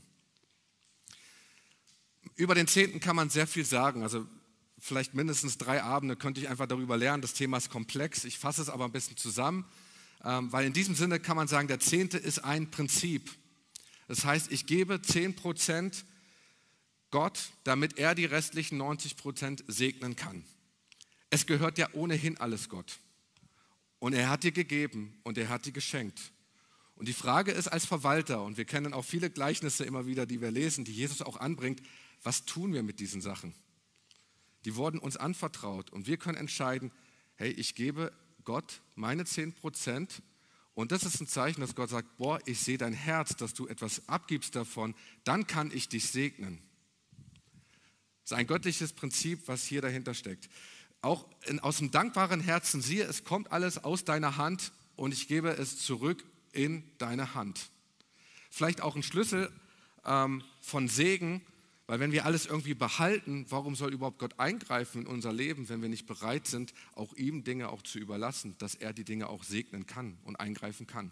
Über 2.36 2.54
den 2.54 2.68
Zehnten 2.68 3.00
kann 3.00 3.16
man 3.16 3.30
sehr 3.30 3.48
viel 3.48 3.66
sagen. 3.66 4.04
Also 4.04 4.28
vielleicht 4.78 5.14
mindestens 5.14 5.58
drei 5.58 5.82
Abende 5.82 6.16
könnte 6.16 6.42
ich 6.42 6.50
einfach 6.50 6.68
darüber 6.68 6.98
lernen. 6.98 7.22
Das 7.22 7.34
Thema 7.34 7.58
ist 7.58 7.70
komplex. 7.70 8.26
Ich 8.26 8.38
fasse 8.38 8.62
es 8.62 8.70
aber 8.70 8.86
ein 8.86 8.92
bisschen 8.92 9.16
zusammen. 9.16 9.66
Ähm, 10.24 10.52
weil 10.52 10.66
in 10.66 10.74
diesem 10.74 10.96
Sinne 10.96 11.20
kann 11.20 11.38
man 11.38 11.48
sagen, 11.48 11.68
der 11.68 11.80
Zehnte 11.80 12.18
ist 12.18 12.40
ein 12.40 12.72
Prinzip. 12.72 13.32
Das 14.08 14.26
heißt, 14.26 14.52
ich 14.52 14.66
gebe 14.66 15.02
10 15.02 15.36
Prozent 15.36 16.06
Gott, 17.12 17.52
damit 17.64 17.98
er 17.98 18.16
die 18.16 18.26
restlichen 18.26 18.78
90 18.78 19.18
Prozent 19.18 19.64
segnen 19.68 20.16
kann. 20.16 20.44
Es 21.36 21.46
gehört 21.46 21.78
ja 21.78 21.90
ohnehin 21.92 22.38
alles 22.38 22.70
Gott. 22.70 22.98
Und 24.00 24.14
er 24.14 24.30
hat 24.30 24.44
dir 24.46 24.54
gegeben 24.54 25.20
und 25.24 25.38
er 25.38 25.50
hat 25.50 25.66
dir 25.66 25.74
geschenkt. 25.74 26.32
Und 26.96 27.10
die 27.10 27.14
Frage 27.14 27.52
ist 27.52 27.68
als 27.68 27.86
Verwalter, 27.86 28.42
und 28.42 28.56
wir 28.56 28.64
kennen 28.64 28.94
auch 28.94 29.04
viele 29.04 29.30
Gleichnisse 29.30 29.84
immer 29.84 30.06
wieder, 30.06 30.26
die 30.26 30.40
wir 30.40 30.50
lesen, 30.50 30.86
die 30.86 30.94
Jesus 30.94 31.22
auch 31.22 31.36
anbringt, 31.36 31.82
was 32.24 32.46
tun 32.46 32.72
wir 32.72 32.84
mit 32.84 33.02
diesen 33.02 33.20
Sachen? 33.20 33.54
Die 34.64 34.78
wurden 34.78 34.98
uns 34.98 35.18
anvertraut 35.18 35.90
und 35.90 36.08
wir 36.08 36.16
können 36.16 36.38
entscheiden, 36.38 36.90
hey, 37.36 37.52
ich 37.52 37.76
gebe 37.76 38.14
Gott 38.46 38.82
meine 38.96 39.26
10 39.26 39.52
Prozent. 39.52 40.24
Und 40.74 40.94
das 40.94 41.04
ist 41.04 41.20
ein 41.20 41.28
Zeichen, 41.28 41.60
dass 41.60 41.76
Gott 41.76 41.90
sagt, 41.90 42.16
boah, 42.16 42.40
ich 42.46 42.62
sehe 42.62 42.78
dein 42.78 42.94
Herz, 42.94 43.36
dass 43.36 43.54
du 43.54 43.68
etwas 43.68 44.08
abgibst 44.08 44.56
davon, 44.56 44.96
dann 45.26 45.48
kann 45.48 45.70
ich 45.70 45.90
dich 45.90 46.08
segnen. 46.08 46.62
Das 48.24 48.32
ist 48.32 48.38
ein 48.38 48.48
göttliches 48.48 48.94
Prinzip, 48.94 49.50
was 49.50 49.66
hier 49.66 49.82
dahinter 49.82 50.14
steckt. 50.14 50.50
Auch 51.06 51.28
in, 51.46 51.60
aus 51.60 51.78
dem 51.78 51.92
dankbaren 51.92 52.40
Herzen, 52.40 52.82
siehe, 52.82 53.04
es 53.04 53.24
kommt 53.24 53.52
alles 53.52 53.84
aus 53.84 54.06
deiner 54.06 54.38
Hand 54.38 54.72
und 54.96 55.14
ich 55.14 55.28
gebe 55.28 55.50
es 55.50 55.78
zurück 55.78 56.26
in 56.52 56.84
deine 56.98 57.36
Hand. 57.36 57.70
Vielleicht 58.50 58.82
auch 58.82 58.96
ein 58.96 59.04
Schlüssel 59.04 59.52
ähm, 60.04 60.44
von 60.62 60.88
Segen, 60.88 61.46
weil 61.86 62.00
wenn 62.00 62.12
wir 62.12 62.26
alles 62.26 62.48
irgendwie 62.48 62.74
behalten, 62.74 63.46
warum 63.50 63.76
soll 63.76 63.94
überhaupt 63.94 64.18
Gott 64.18 64.40
eingreifen 64.40 65.04
in 65.04 65.08
unser 65.08 65.32
Leben, 65.32 65.70
wenn 65.70 65.84
wir 65.84 65.90
nicht 65.90 66.08
bereit 66.08 66.48
sind, 66.48 66.74
auch 66.96 67.14
ihm 67.14 67.44
Dinge 67.44 67.70
auch 67.70 67.84
zu 67.84 68.00
überlassen, 68.00 68.56
dass 68.58 68.74
er 68.74 68.92
die 68.92 69.04
Dinge 69.04 69.30
auch 69.30 69.44
segnen 69.44 69.86
kann 69.86 70.18
und 70.24 70.38
eingreifen 70.38 70.88
kann. 70.88 71.12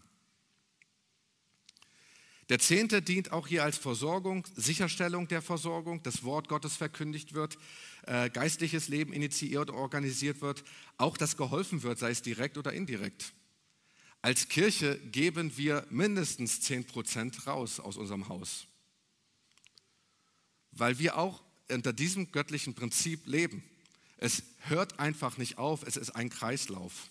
Der 2.49 2.59
Zehnte 2.59 3.01
dient 3.01 3.31
auch 3.31 3.47
hier 3.47 3.63
als 3.63 3.77
Versorgung, 3.77 4.45
Sicherstellung 4.55 5.27
der 5.27 5.43
Versorgung, 5.43 6.03
das 6.03 6.23
Wort 6.23 6.49
Gottes 6.49 6.75
verkündigt 6.75 7.33
wird, 7.33 7.57
äh, 8.07 8.29
geistliches 8.29 8.87
Leben 8.87 9.13
initiiert, 9.13 9.69
organisiert 9.69 10.41
wird, 10.41 10.63
auch 10.97 11.17
dass 11.17 11.37
geholfen 11.37 11.83
wird, 11.83 11.99
sei 11.99 12.11
es 12.11 12.21
direkt 12.21 12.57
oder 12.57 12.73
indirekt. 12.73 13.33
Als 14.21 14.47
Kirche 14.47 14.97
geben 15.11 15.57
wir 15.57 15.85
mindestens 15.89 16.61
10 16.61 16.85
Prozent 16.85 17.45
raus 17.47 17.79
aus 17.79 17.97
unserem 17.97 18.29
Haus 18.29 18.67
weil 20.75 20.99
wir 20.99 21.17
auch 21.17 21.41
unter 21.69 21.93
diesem 21.93 22.31
göttlichen 22.31 22.73
Prinzip 22.73 23.25
leben. 23.25 23.63
Es 24.17 24.43
hört 24.59 24.99
einfach 24.99 25.37
nicht 25.37 25.57
auf, 25.57 25.83
es 25.83 25.97
ist 25.97 26.11
ein 26.11 26.29
Kreislauf. 26.29 27.09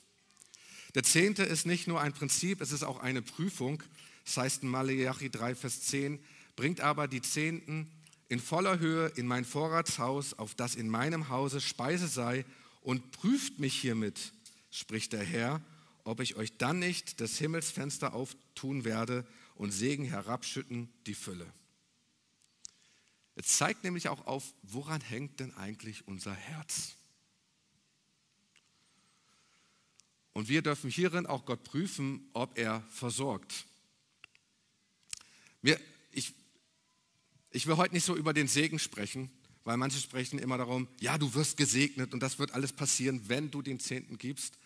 Der 0.94 1.02
Zehnte 1.02 1.42
ist 1.42 1.66
nicht 1.66 1.86
nur 1.86 2.00
ein 2.00 2.12
Prinzip, 2.12 2.60
es 2.60 2.72
ist 2.72 2.82
auch 2.82 3.00
eine 3.00 3.22
Prüfung. 3.22 3.82
Das 4.24 4.36
heißt 4.36 4.62
in 4.62 4.68
Malachi 4.68 5.30
3, 5.30 5.54
Vers 5.54 5.82
10, 5.82 6.22
bringt 6.54 6.80
aber 6.80 7.08
die 7.08 7.22
Zehnten 7.22 7.90
in 8.32 8.40
voller 8.40 8.78
Höhe 8.78 9.08
in 9.16 9.26
mein 9.26 9.44
Vorratshaus, 9.44 10.32
auf 10.32 10.54
das 10.54 10.74
in 10.74 10.88
meinem 10.88 11.28
Hause 11.28 11.60
Speise 11.60 12.08
sei, 12.08 12.46
und 12.80 13.12
prüft 13.12 13.58
mich 13.58 13.78
hiermit, 13.78 14.32
spricht 14.70 15.12
der 15.12 15.22
Herr, 15.22 15.60
ob 16.04 16.18
ich 16.18 16.34
euch 16.36 16.56
dann 16.56 16.78
nicht 16.78 17.20
das 17.20 17.36
Himmelsfenster 17.36 18.14
auftun 18.14 18.86
werde 18.86 19.26
und 19.54 19.70
Segen 19.70 20.06
herabschütten 20.06 20.90
die 21.06 21.12
Fülle. 21.12 21.46
Es 23.34 23.58
zeigt 23.58 23.84
nämlich 23.84 24.08
auch 24.08 24.26
auf, 24.26 24.54
woran 24.62 25.02
hängt 25.02 25.38
denn 25.38 25.52
eigentlich 25.52 26.08
unser 26.08 26.32
Herz? 26.32 26.94
Und 30.32 30.48
wir 30.48 30.62
dürfen 30.62 30.88
hierin 30.88 31.26
auch 31.26 31.44
Gott 31.44 31.64
prüfen, 31.64 32.30
ob 32.32 32.56
er 32.56 32.80
versorgt. 32.88 33.66
Wir, 35.60 35.78
ich, 37.52 37.66
will 37.66 37.76
heute 37.76 37.94
nicht 37.94 38.04
so 38.04 38.16
über 38.16 38.32
den 38.32 38.48
Segen 38.48 38.78
sprechen, 38.78 39.30
weil 39.64 39.76
manche 39.76 40.00
sprechen 40.00 40.38
immer 40.38 40.58
darum, 40.58 40.88
ja, 41.00 41.18
du 41.18 41.34
wirst 41.34 41.56
gesegnet 41.56 42.12
und 42.12 42.20
das 42.20 42.38
wird 42.38 42.52
alles 42.52 42.72
passieren, 42.72 43.22
wenn 43.28 43.50
du 43.50 43.62
den 43.62 43.78
Zehnten 43.78 44.18
gibst. 44.18 44.58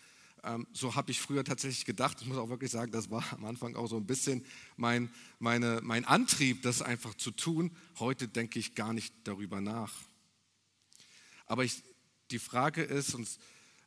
Ähm, 0.45 0.67
so 0.73 0.95
habe 0.95 1.11
ich 1.11 1.21
früher 1.21 1.45
tatsächlich 1.45 1.85
gedacht. 1.85 2.19
Ich 2.21 2.27
muss 2.27 2.39
auch 2.39 2.49
wirklich 2.49 2.71
sagen, 2.71 2.93
das 2.93 3.11
war 3.11 3.25
am 3.33 3.45
Anfang 3.45 3.75
auch 3.75 3.89
so 3.89 3.97
ein 3.97 4.07
bisschen 4.07 4.45
mein, 4.77 5.11
meine, 5.39 5.81
mein 5.83 6.05
Antrieb, 6.05 6.63
das 6.63 6.83
einfach 6.83 7.15
zu 7.15 7.31
tun. 7.31 7.71
Heute 7.99 8.29
denke 8.29 8.59
ich 8.59 8.75
gar 8.75 8.93
nicht 8.93 9.13
darüber 9.25 9.61
nach. 9.61 9.93
Aber 11.47 11.65
ich, 11.65 11.83
die 12.31 12.39
Frage 12.39 12.83
ist, 12.83 13.15
und, 13.15 13.29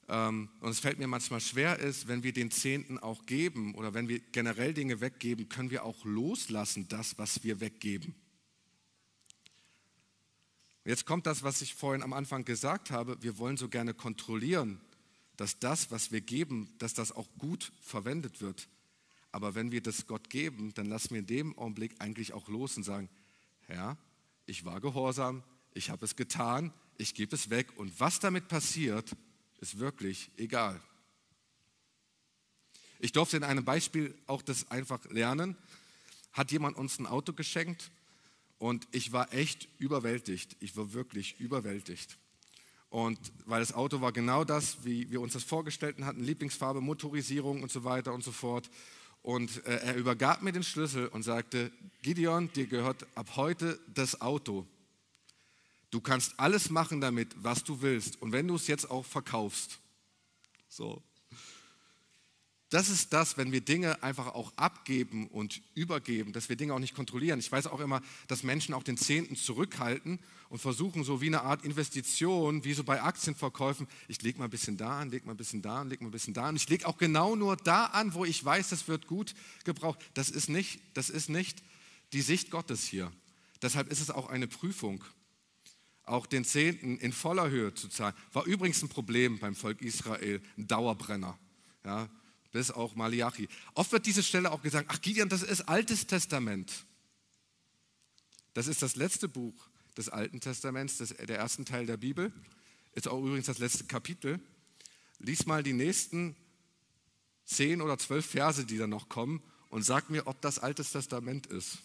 ähm, 0.10 0.50
und 0.60 0.70
es 0.70 0.80
fällt 0.80 1.00
mir 1.00 1.08
manchmal 1.08 1.42
schwer 1.42 1.80
ist, 1.80 2.08
wenn 2.08 2.24
wir 2.24 2.34
den 2.34 2.52
Zehnten 2.52 2.98
auch 3.00 3.26
geben 3.26 3.76
oder 3.76 3.94
wenn 3.94 4.08
wir 4.08 4.20
generell 4.20 4.74
Dinge 4.74 5.02
weggeben, 5.02 5.50
können 5.50 5.72
wir 5.72 5.84
auch 5.86 6.04
loslassen, 6.06 6.88
das, 6.88 7.18
was 7.18 7.44
wir 7.44 7.60
weggeben. 7.60 8.16
Jetzt 10.90 11.06
kommt 11.06 11.28
das, 11.28 11.44
was 11.44 11.62
ich 11.62 11.76
vorhin 11.76 12.02
am 12.02 12.14
Anfang 12.14 12.46
gesagt 12.46 12.90
habe. 12.90 13.22
Wir 13.22 13.38
wollen 13.38 13.58
so 13.58 13.70
gerne 13.70 13.94
kontrollieren, 13.94 14.82
dass 15.38 15.60
das, 15.60 15.92
was 15.92 16.12
wir 16.12 16.20
geben, 16.20 16.74
dass 16.80 16.96
das 16.96 17.12
auch 17.12 17.28
gut 17.38 17.72
verwendet 17.80 18.42
wird. 18.42 18.68
Aber 19.32 19.54
wenn 19.54 19.72
wir 19.72 19.84
das 19.84 20.08
Gott 20.08 20.32
geben, 20.32 20.74
dann 20.74 20.88
lassen 20.88 21.12
wir 21.12 21.20
in 21.20 21.28
dem 21.28 21.58
Augenblick 21.60 21.94
eigentlich 22.00 22.34
auch 22.34 22.48
los 22.48 22.76
und 22.76 22.82
sagen, 22.82 23.08
Herr, 23.68 24.00
ich 24.48 24.66
war 24.66 24.82
gehorsam, 24.82 25.44
ich 25.76 25.92
habe 25.92 26.04
es 26.06 26.16
getan, 26.16 26.74
ich 26.98 27.14
gebe 27.14 27.36
es 27.36 27.52
weg 27.52 27.68
und 27.78 28.00
was 28.00 28.20
damit 28.20 28.48
passiert, 28.48 29.16
ist 29.60 29.78
wirklich 29.78 30.32
egal. 30.38 30.82
Ich 32.98 33.12
durfte 33.12 33.38
in 33.38 33.44
einem 33.44 33.64
Beispiel 33.64 34.18
auch 34.26 34.42
das 34.42 34.72
einfach 34.72 35.06
lernen. 35.12 35.56
Hat 36.34 36.52
jemand 36.52 36.78
uns 36.78 36.98
ein 36.98 37.06
Auto 37.06 37.34
geschenkt 37.34 37.92
und 38.60 38.88
ich 38.92 39.12
war 39.12 39.34
echt 39.34 39.68
überwältigt. 39.80 40.58
Ich 40.60 40.78
war 40.78 40.94
wirklich 40.94 41.40
überwältigt. 41.40 42.18
Und 42.90 43.20
weil 43.46 43.62
das 43.62 43.74
Auto 43.74 44.02
war 44.02 44.12
genau 44.12 44.44
das, 44.44 44.84
wie 44.84 45.10
wir 45.12 45.22
uns 45.22 45.34
das 45.34 45.44
vorgestellt 45.44 45.98
hatten, 46.02 46.24
Lieblingsfarbe, 46.24 46.82
Motorisierung 46.82 47.64
und 47.64 47.72
so 47.72 47.84
weiter 47.84 48.14
und 48.14 48.24
so 48.24 48.32
fort. 48.32 48.70
Und 49.22 49.66
äh, 49.66 49.78
er 49.78 49.96
übergab 49.96 50.42
mir 50.42 50.52
den 50.52 50.64
Schlüssel 50.64 51.08
und 51.08 51.24
sagte, 51.24 51.72
Gideon, 52.02 52.52
dir 52.54 52.68
gehört 52.68 53.06
ab 53.16 53.36
heute 53.36 53.80
das 53.94 54.22
Auto. 54.22 54.66
Du 55.92 56.02
kannst 56.02 56.40
alles 56.40 56.70
machen 56.70 57.02
damit, 57.02 57.36
was 57.38 57.64
du 57.64 57.82
willst. 57.82 58.22
Und 58.22 58.32
wenn 58.32 58.48
du 58.48 58.56
es 58.56 58.68
jetzt 58.68 58.90
auch 58.90 59.06
verkaufst. 59.06 59.80
So. 60.68 61.02
Das 62.70 62.90
ist 62.90 63.14
das, 63.14 63.36
wenn 63.36 63.52
wir 63.52 63.62
Dinge 63.62 64.04
einfach 64.04 64.28
auch 64.28 64.54
abgeben 64.56 65.28
und 65.28 65.62
übergeben, 65.74 66.34
dass 66.34 66.50
wir 66.50 66.56
Dinge 66.56 66.76
auch 66.76 66.80
nicht 66.80 66.94
kontrollieren. 66.94 67.40
Ich 67.40 67.52
weiß 67.52 67.66
auch 67.66 67.80
immer, 67.80 68.02
dass 68.28 68.44
Menschen 68.44 68.76
auch 68.76 68.84
den 68.84 68.96
Zehnten 68.96 69.36
zurückhalten 69.36 70.20
und 70.50 70.60
versuchen 70.60 71.04
so 71.04 71.20
wie 71.20 71.28
eine 71.28 71.42
Art 71.42 71.66
Investition, 71.66 72.64
wie 72.64 72.74
so 72.74 72.84
bei 72.84 73.02
Aktienverkäufen, 73.02 73.88
ich 74.08 74.22
lege 74.22 74.38
mal 74.38 74.46
ein 74.46 74.52
bisschen 74.52 74.78
da 74.78 75.00
an, 75.00 75.10
lege 75.10 75.26
mal 75.26 75.34
ein 75.34 75.38
bisschen 75.38 75.64
da 75.64 75.82
an, 75.82 75.90
lege 75.90 76.04
mal 76.04 76.10
ein 76.10 76.12
bisschen 76.12 76.36
da 76.36 76.46
an. 76.46 76.56
Ich 76.56 76.70
lege 76.70 76.88
auch 76.88 76.98
genau 76.98 77.36
nur 77.36 77.58
da 77.58 77.86
an, 77.86 78.14
wo 78.14 78.24
ich 78.24 78.44
weiß, 78.46 78.70
das 78.70 78.88
wird 78.88 79.08
gut 79.08 79.34
gebraucht. 79.64 80.00
Das 80.14 80.30
ist 80.30 80.48
nicht, 80.48 80.80
das 80.94 81.10
ist 81.10 81.30
nicht 81.30 81.64
die 82.14 82.22
Sicht 82.22 82.52
Gottes 82.52 82.84
hier. 82.84 83.12
Deshalb 83.64 83.92
ist 83.92 84.00
es 84.00 84.12
auch 84.12 84.30
eine 84.30 84.48
Prüfung. 84.48 85.04
Auch 86.04 86.28
den 86.28 86.46
Zehnten 86.46 86.98
in 86.98 87.14
voller 87.14 87.50
Höhe 87.50 87.74
zu 87.74 87.88
zahlen, 87.88 88.16
war 88.34 88.46
übrigens 88.46 88.82
ein 88.84 88.90
Problem 88.90 89.40
beim 89.40 89.56
Volk 89.56 89.82
Israel, 89.82 90.42
ein 90.58 90.68
Dauerbrenner. 90.68 91.38
Ja, 91.86 92.10
bis 92.52 92.72
auch 92.72 92.96
Malachi. 92.96 93.48
Oft 93.74 93.92
wird 93.92 94.06
diese 94.06 94.24
Stelle 94.24 94.52
auch 94.52 94.62
gesagt, 94.62 94.90
ach 94.92 95.02
Gideon, 95.02 95.30
das 95.30 95.44
ist 95.44 95.62
Altes 95.62 96.08
Testament. 96.08 96.86
Das 98.54 98.68
ist 98.68 98.82
das 98.82 98.96
letzte 98.96 99.28
Buch 99.28 99.54
des 99.98 100.10
Alten 100.10 100.40
Testaments, 100.40 100.98
das, 100.98 101.10
der 101.10 101.38
ersten 101.38 101.66
Teil 101.66 101.86
der 101.86 101.98
Bibel. 101.98 102.32
Ist 102.94 103.08
auch 103.08 103.20
übrigens 103.20 103.46
das 103.46 103.60
letzte 103.60 103.86
Kapitel. 103.86 104.40
Lies 105.20 105.46
mal 105.46 105.64
die 105.64 105.74
nächsten 105.74 106.36
zehn 107.46 107.82
oder 107.82 107.98
zwölf 107.98 108.26
Verse, 108.26 108.66
die 108.66 108.78
da 108.78 108.88
noch 108.88 109.10
kommen, 109.10 109.44
und 109.70 109.84
sag 109.84 110.10
mir, 110.10 110.26
ob 110.26 110.42
das 110.42 110.58
Altes 110.58 110.92
Testament 110.92 111.48
ist 111.48 111.80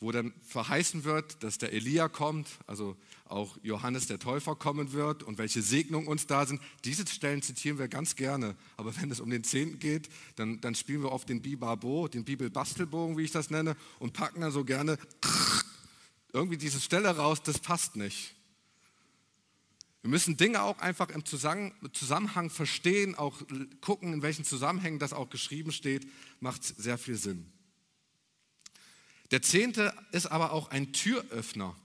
wo 0.00 0.12
dann 0.12 0.32
verheißen 0.46 1.04
wird, 1.04 1.42
dass 1.42 1.58
der 1.58 1.72
Elia 1.72 2.08
kommt, 2.08 2.48
also 2.66 2.96
auch 3.24 3.58
Johannes 3.62 4.06
der 4.06 4.18
Täufer 4.18 4.54
kommen 4.54 4.92
wird 4.92 5.22
und 5.22 5.38
welche 5.38 5.60
Segnungen 5.60 6.06
uns 6.06 6.26
da 6.26 6.46
sind. 6.46 6.60
Diese 6.84 7.06
Stellen 7.06 7.42
zitieren 7.42 7.78
wir 7.78 7.88
ganz 7.88 8.14
gerne. 8.16 8.56
Aber 8.76 8.96
wenn 8.96 9.10
es 9.10 9.20
um 9.20 9.28
den 9.28 9.44
Zehnten 9.44 9.78
geht, 9.78 10.08
dann, 10.36 10.60
dann 10.60 10.74
spielen 10.74 11.02
wir 11.02 11.12
oft 11.12 11.28
den 11.28 11.42
Bibabo, 11.42 12.08
den 12.08 12.24
Bibelbastelbogen, 12.24 13.18
wie 13.18 13.24
ich 13.24 13.32
das 13.32 13.50
nenne, 13.50 13.76
und 13.98 14.12
packen 14.12 14.40
dann 14.40 14.52
so 14.52 14.64
gerne 14.64 14.98
irgendwie 16.32 16.58
diese 16.58 16.80
Stelle 16.80 17.08
raus, 17.16 17.42
das 17.42 17.58
passt 17.58 17.96
nicht. 17.96 18.34
Wir 20.02 20.10
müssen 20.10 20.36
Dinge 20.36 20.62
auch 20.62 20.78
einfach 20.78 21.08
im 21.08 21.24
Zusammenhang 21.24 22.50
verstehen, 22.50 23.16
auch 23.16 23.42
gucken, 23.80 24.12
in 24.12 24.22
welchen 24.22 24.44
Zusammenhängen 24.44 25.00
das 25.00 25.12
auch 25.12 25.28
geschrieben 25.28 25.72
steht, 25.72 26.08
macht 26.40 26.62
sehr 26.64 26.98
viel 26.98 27.16
Sinn. 27.16 27.52
Der 29.30 29.42
Zehnte 29.42 29.94
ist 30.12 30.26
aber 30.26 30.52
auch 30.52 30.70
ein 30.70 30.92
Türöffner, 30.92 31.76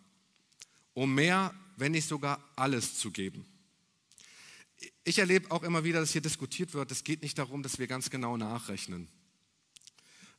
um 0.94 1.14
mehr, 1.14 1.54
wenn 1.76 1.92
nicht 1.92 2.08
sogar 2.08 2.44
alles 2.56 2.98
zu 2.98 3.12
geben. 3.12 3.46
Ich 5.04 5.20
erlebe 5.20 5.52
auch 5.52 5.64
immer 5.64 5.84
wieder, 5.84 6.00
dass 6.00 6.12
hier 6.12 6.22
diskutiert 6.22 6.74
wird, 6.74 6.92
es 6.92 7.04
geht 7.04 7.22
nicht 7.22 7.38
darum, 7.38 7.64
dass 7.64 7.80
wir 7.80 7.88
ganz 7.88 8.10
genau 8.10 8.38
nachrechnen. 8.38 9.10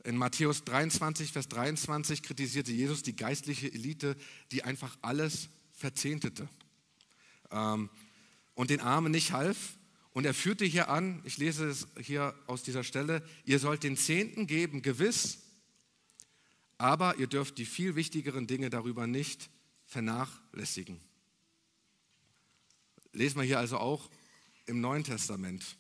In 0.05 0.17
Matthäus 0.17 0.65
23, 0.65 1.33
Vers 1.33 1.49
23 1.49 2.23
kritisierte 2.23 2.73
Jesus 2.73 3.03
die 3.03 3.17
geistliche 3.17 3.73
Elite, 3.73 4.17
die 4.53 4.63
einfach 4.63 4.97
alles 5.01 5.49
verzehntete 5.73 6.49
ähm, 7.51 7.89
und 8.55 8.71
den 8.71 8.81
Armen 8.81 9.13
nicht 9.13 9.33
half. 9.33 9.79
Und 10.13 10.27
er 10.27 10.35
führte 10.35 10.65
hier 10.65 10.89
an, 10.89 11.23
ich 11.25 11.39
lese 11.39 11.69
es 11.69 11.89
hier 12.01 12.35
aus 12.47 12.63
dieser 12.63 12.85
Stelle, 12.85 13.27
ihr 13.45 13.59
sollt 13.59 13.83
den 13.83 13.97
Zehnten 13.97 14.47
geben, 14.47 14.83
gewiss, 14.83 15.39
aber 16.79 17.17
ihr 17.19 17.27
dürft 17.27 17.59
die 17.59 17.67
viel 17.67 17.95
wichtigeren 17.97 18.47
Dinge 18.47 18.71
darüber 18.71 19.07
nicht 19.07 19.51
vernachlässigen. 19.87 21.01
Lesen 23.13 23.39
wir 23.39 23.45
hier 23.45 23.59
also 23.59 23.79
auch 23.79 24.11
im 24.67 24.81
Neuen 24.81 25.05
Testament. 25.05 25.77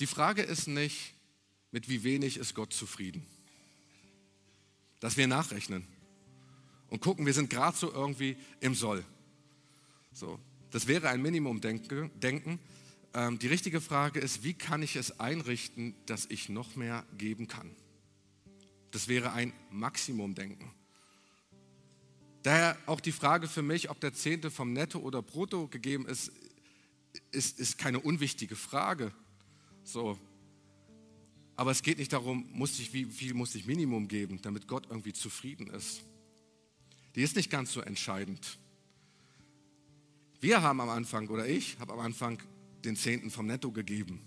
Die 0.00 0.06
Frage 0.06 0.42
ist 0.42 0.66
nicht, 0.66 1.14
mit 1.70 1.88
wie 1.88 2.02
wenig 2.04 2.36
ist 2.36 2.54
Gott 2.54 2.72
zufrieden. 2.72 3.26
Dass 5.00 5.16
wir 5.16 5.26
nachrechnen 5.26 5.86
und 6.88 7.00
gucken, 7.00 7.26
wir 7.26 7.34
sind 7.34 7.50
gerade 7.50 7.76
so 7.76 7.92
irgendwie 7.92 8.36
im 8.60 8.74
Soll. 8.74 9.04
So, 10.12 10.40
das 10.70 10.86
wäre 10.86 11.10
ein 11.10 11.22
Minimumdenken. 11.22 12.58
Ähm, 13.14 13.38
die 13.38 13.46
richtige 13.46 13.80
Frage 13.80 14.20
ist, 14.20 14.42
wie 14.42 14.54
kann 14.54 14.82
ich 14.82 14.96
es 14.96 15.20
einrichten, 15.20 15.94
dass 16.06 16.26
ich 16.26 16.48
noch 16.48 16.76
mehr 16.76 17.04
geben 17.16 17.48
kann? 17.48 17.74
Das 18.96 19.08
wäre 19.08 19.30
ein 19.34 19.52
Maximumdenken. 19.70 20.70
Daher 22.42 22.78
auch 22.86 22.98
die 22.98 23.12
Frage 23.12 23.46
für 23.46 23.60
mich, 23.60 23.90
ob 23.90 24.00
der 24.00 24.14
Zehnte 24.14 24.50
vom 24.50 24.72
Netto 24.72 25.00
oder 25.00 25.20
Brutto 25.20 25.68
gegeben 25.68 26.06
ist, 26.06 26.32
ist, 27.30 27.60
ist 27.60 27.76
keine 27.76 28.00
unwichtige 28.00 28.56
Frage. 28.56 29.12
So. 29.84 30.18
Aber 31.56 31.72
es 31.72 31.82
geht 31.82 31.98
nicht 31.98 32.14
darum, 32.14 32.48
muss 32.52 32.78
ich, 32.78 32.94
wie 32.94 33.04
viel 33.04 33.34
muss 33.34 33.54
ich 33.54 33.66
Minimum 33.66 34.08
geben, 34.08 34.40
damit 34.40 34.66
Gott 34.66 34.86
irgendwie 34.88 35.12
zufrieden 35.12 35.66
ist. 35.66 36.00
Die 37.16 37.20
ist 37.20 37.36
nicht 37.36 37.50
ganz 37.50 37.74
so 37.74 37.82
entscheidend. 37.82 38.56
Wir 40.40 40.62
haben 40.62 40.80
am 40.80 40.88
Anfang, 40.88 41.28
oder 41.28 41.46
ich 41.46 41.78
habe 41.80 41.92
am 41.92 42.00
Anfang 42.00 42.42
den 42.82 42.96
Zehnten 42.96 43.30
vom 43.30 43.46
Netto 43.46 43.70
gegeben. 43.72 44.22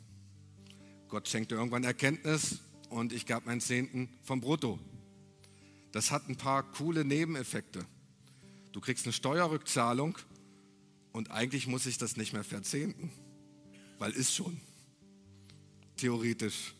Gott 1.08 1.28
schenkte 1.28 1.56
irgendwann 1.56 1.84
Erkenntnis, 1.84 2.60
und 2.90 3.14
ich 3.14 3.26
gab 3.26 3.46
meinen 3.46 3.62
Zehnten 3.62 4.10
vom 4.24 4.42
Brutto. 4.42 4.80
Das 5.92 6.12
hat 6.12 6.28
ein 6.28 6.36
paar 6.36 6.64
coole 6.64 7.06
Nebeneffekte. 7.06 7.86
Du 8.72 8.82
kriegst 8.82 9.06
eine 9.06 9.14
Steuerrückzahlung 9.14 10.18
und 11.12 11.32
eigentlich 11.32 11.68
muss 11.68 11.86
ich 11.86 11.98
das 11.98 12.18
nicht 12.18 12.34
mehr 12.34 12.44
verzehnten, 12.44 13.12
weil 13.98 14.12
ist 14.12 14.34
schon. 14.34 14.60
Theoretisch. 15.98 16.76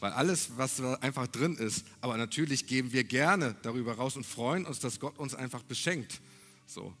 Weil 0.00 0.12
alles, 0.12 0.50
was 0.56 0.76
da 0.76 0.94
einfach 0.94 1.26
drin 1.26 1.56
ist, 1.56 1.84
aber 2.00 2.16
natürlich 2.16 2.66
geben 2.66 2.92
wir 2.92 3.04
gerne 3.04 3.56
darüber 3.62 3.94
raus 3.94 4.16
und 4.16 4.24
freuen 4.24 4.66
uns, 4.66 4.78
dass 4.78 5.00
Gott 5.00 5.18
uns 5.18 5.34
einfach 5.34 5.62
beschenkt. 5.62 6.20
So. 6.66 6.94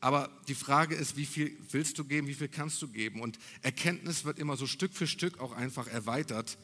Aber 0.00 0.30
die 0.48 0.54
Frage 0.54 0.94
ist, 0.94 1.16
wie 1.16 1.26
viel 1.26 1.56
willst 1.70 1.98
du 1.98 2.04
geben, 2.04 2.26
wie 2.26 2.34
viel 2.34 2.48
kannst 2.48 2.82
du 2.82 2.88
geben? 2.88 3.20
Und 3.20 3.38
Erkenntnis 3.62 4.24
wird 4.24 4.38
immer 4.38 4.56
so 4.56 4.66
Stück 4.66 4.92
für 4.92 5.06
Stück 5.06 5.38
auch 5.40 5.52
einfach 5.52 5.86
erweitert. 5.86 6.58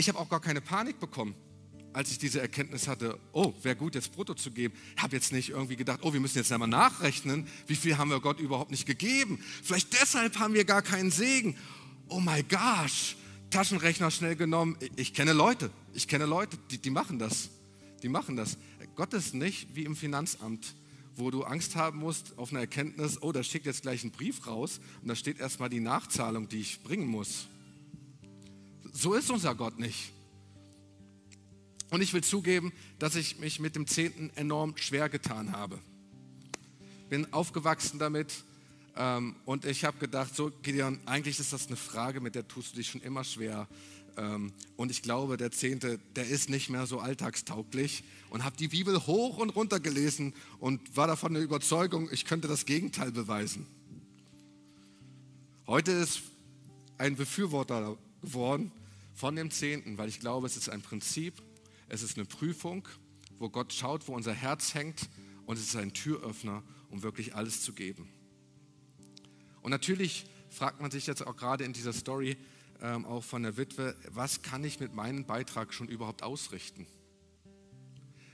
Ich 0.00 0.08
habe 0.08 0.18
auch 0.18 0.30
gar 0.30 0.40
keine 0.40 0.62
Panik 0.62 0.98
bekommen, 0.98 1.34
als 1.92 2.10
ich 2.10 2.16
diese 2.16 2.40
Erkenntnis 2.40 2.88
hatte, 2.88 3.18
oh, 3.32 3.52
wäre 3.62 3.76
gut, 3.76 3.94
jetzt 3.94 4.12
brutto 4.12 4.32
zu 4.32 4.50
geben. 4.50 4.72
Ich 4.96 5.02
habe 5.02 5.14
jetzt 5.14 5.30
nicht 5.30 5.50
irgendwie 5.50 5.76
gedacht, 5.76 6.00
oh, 6.00 6.14
wir 6.14 6.20
müssen 6.20 6.38
jetzt 6.38 6.50
einmal 6.52 6.68
nachrechnen, 6.68 7.46
wie 7.66 7.76
viel 7.76 7.98
haben 7.98 8.08
wir 8.08 8.18
Gott 8.20 8.40
überhaupt 8.40 8.70
nicht 8.70 8.86
gegeben. 8.86 9.38
Vielleicht 9.62 9.92
deshalb 10.00 10.38
haben 10.38 10.54
wir 10.54 10.64
gar 10.64 10.80
keinen 10.80 11.10
Segen. 11.10 11.54
Oh 12.08 12.18
my 12.18 12.42
gosh, 12.44 13.14
Taschenrechner 13.50 14.10
schnell 14.10 14.36
genommen. 14.36 14.78
Ich 14.96 15.12
kenne 15.12 15.34
Leute, 15.34 15.70
ich 15.92 16.08
kenne 16.08 16.24
Leute, 16.24 16.56
die, 16.70 16.78
die 16.78 16.90
machen 16.90 17.18
das. 17.18 17.50
Die 18.02 18.08
machen 18.08 18.36
das. 18.36 18.56
Gott 18.96 19.12
ist 19.12 19.34
nicht 19.34 19.76
wie 19.76 19.84
im 19.84 19.96
Finanzamt 19.96 20.76
wo 21.16 21.30
du 21.30 21.42
Angst 21.42 21.76
haben 21.76 21.98
musst 21.98 22.38
auf 22.38 22.50
eine 22.50 22.60
Erkenntnis, 22.60 23.20
oh, 23.20 23.30
da 23.30 23.42
schickt 23.42 23.66
jetzt 23.66 23.82
gleich 23.82 24.04
ein 24.04 24.10
Brief 24.10 24.46
raus 24.46 24.80
und 25.02 25.08
da 25.08 25.14
steht 25.14 25.38
erstmal 25.38 25.68
die 25.68 25.80
Nachzahlung, 25.80 26.48
die 26.48 26.60
ich 26.60 26.82
bringen 26.82 27.06
muss. 27.06 27.46
So 28.92 29.14
ist 29.14 29.30
unser 29.30 29.54
Gott 29.54 29.78
nicht. 29.78 30.12
Und 31.90 32.02
ich 32.02 32.12
will 32.12 32.22
zugeben, 32.22 32.72
dass 32.98 33.16
ich 33.16 33.38
mich 33.38 33.60
mit 33.60 33.74
dem 33.76 33.86
Zehnten 33.86 34.30
enorm 34.36 34.76
schwer 34.76 35.08
getan 35.08 35.52
habe. 35.52 35.78
Bin 37.08 37.32
aufgewachsen 37.32 37.98
damit 37.98 38.44
ähm, 38.96 39.34
und 39.44 39.64
ich 39.64 39.84
habe 39.84 39.98
gedacht, 39.98 40.34
so 40.34 40.52
Gideon, 40.62 41.00
eigentlich 41.06 41.40
ist 41.40 41.52
das 41.52 41.66
eine 41.66 41.76
Frage, 41.76 42.20
mit 42.20 42.34
der 42.34 42.46
tust 42.46 42.72
du 42.72 42.76
dich 42.76 42.88
schon 42.90 43.00
immer 43.00 43.24
schwer. 43.24 43.66
Ähm, 44.16 44.52
und 44.76 44.90
ich 44.90 45.02
glaube, 45.02 45.36
der 45.36 45.50
Zehnte, 45.50 45.98
der 46.14 46.28
ist 46.28 46.48
nicht 46.48 46.70
mehr 46.70 46.86
so 46.86 47.00
alltagstauglich 47.00 48.04
und 48.30 48.44
habe 48.44 48.56
die 48.56 48.68
Bibel 48.68 49.06
hoch 49.06 49.38
und 49.38 49.50
runter 49.50 49.80
gelesen 49.80 50.32
und 50.60 50.96
war 50.96 51.08
davon 51.08 51.34
der 51.34 51.42
Überzeugung, 51.42 52.08
ich 52.12 52.24
könnte 52.24 52.46
das 52.46 52.66
Gegenteil 52.66 53.10
beweisen. 53.10 53.66
Heute 55.66 55.90
ist 55.90 56.22
ein 56.98 57.16
Befürworter 57.16 57.96
geworden 58.22 58.70
von 59.20 59.36
dem 59.36 59.50
Zehnten, 59.50 59.98
weil 59.98 60.08
ich 60.08 60.18
glaube, 60.18 60.46
es 60.46 60.56
ist 60.56 60.70
ein 60.70 60.80
Prinzip, 60.80 61.42
es 61.88 62.02
ist 62.02 62.16
eine 62.16 62.24
Prüfung, 62.24 62.88
wo 63.36 63.50
Gott 63.50 63.70
schaut, 63.74 64.08
wo 64.08 64.14
unser 64.14 64.32
Herz 64.32 64.72
hängt 64.72 65.10
und 65.44 65.58
es 65.58 65.64
ist 65.64 65.76
ein 65.76 65.92
Türöffner, 65.92 66.62
um 66.88 67.02
wirklich 67.02 67.34
alles 67.34 67.60
zu 67.60 67.74
geben. 67.74 68.08
Und 69.60 69.72
natürlich 69.72 70.24
fragt 70.48 70.80
man 70.80 70.90
sich 70.90 71.06
jetzt 71.06 71.26
auch 71.26 71.36
gerade 71.36 71.64
in 71.64 71.74
dieser 71.74 71.92
Story, 71.92 72.38
ähm, 72.80 73.04
auch 73.04 73.22
von 73.22 73.42
der 73.42 73.58
Witwe, 73.58 73.94
was 74.08 74.40
kann 74.40 74.64
ich 74.64 74.80
mit 74.80 74.94
meinem 74.94 75.26
Beitrag 75.26 75.74
schon 75.74 75.88
überhaupt 75.88 76.22
ausrichten? 76.22 76.86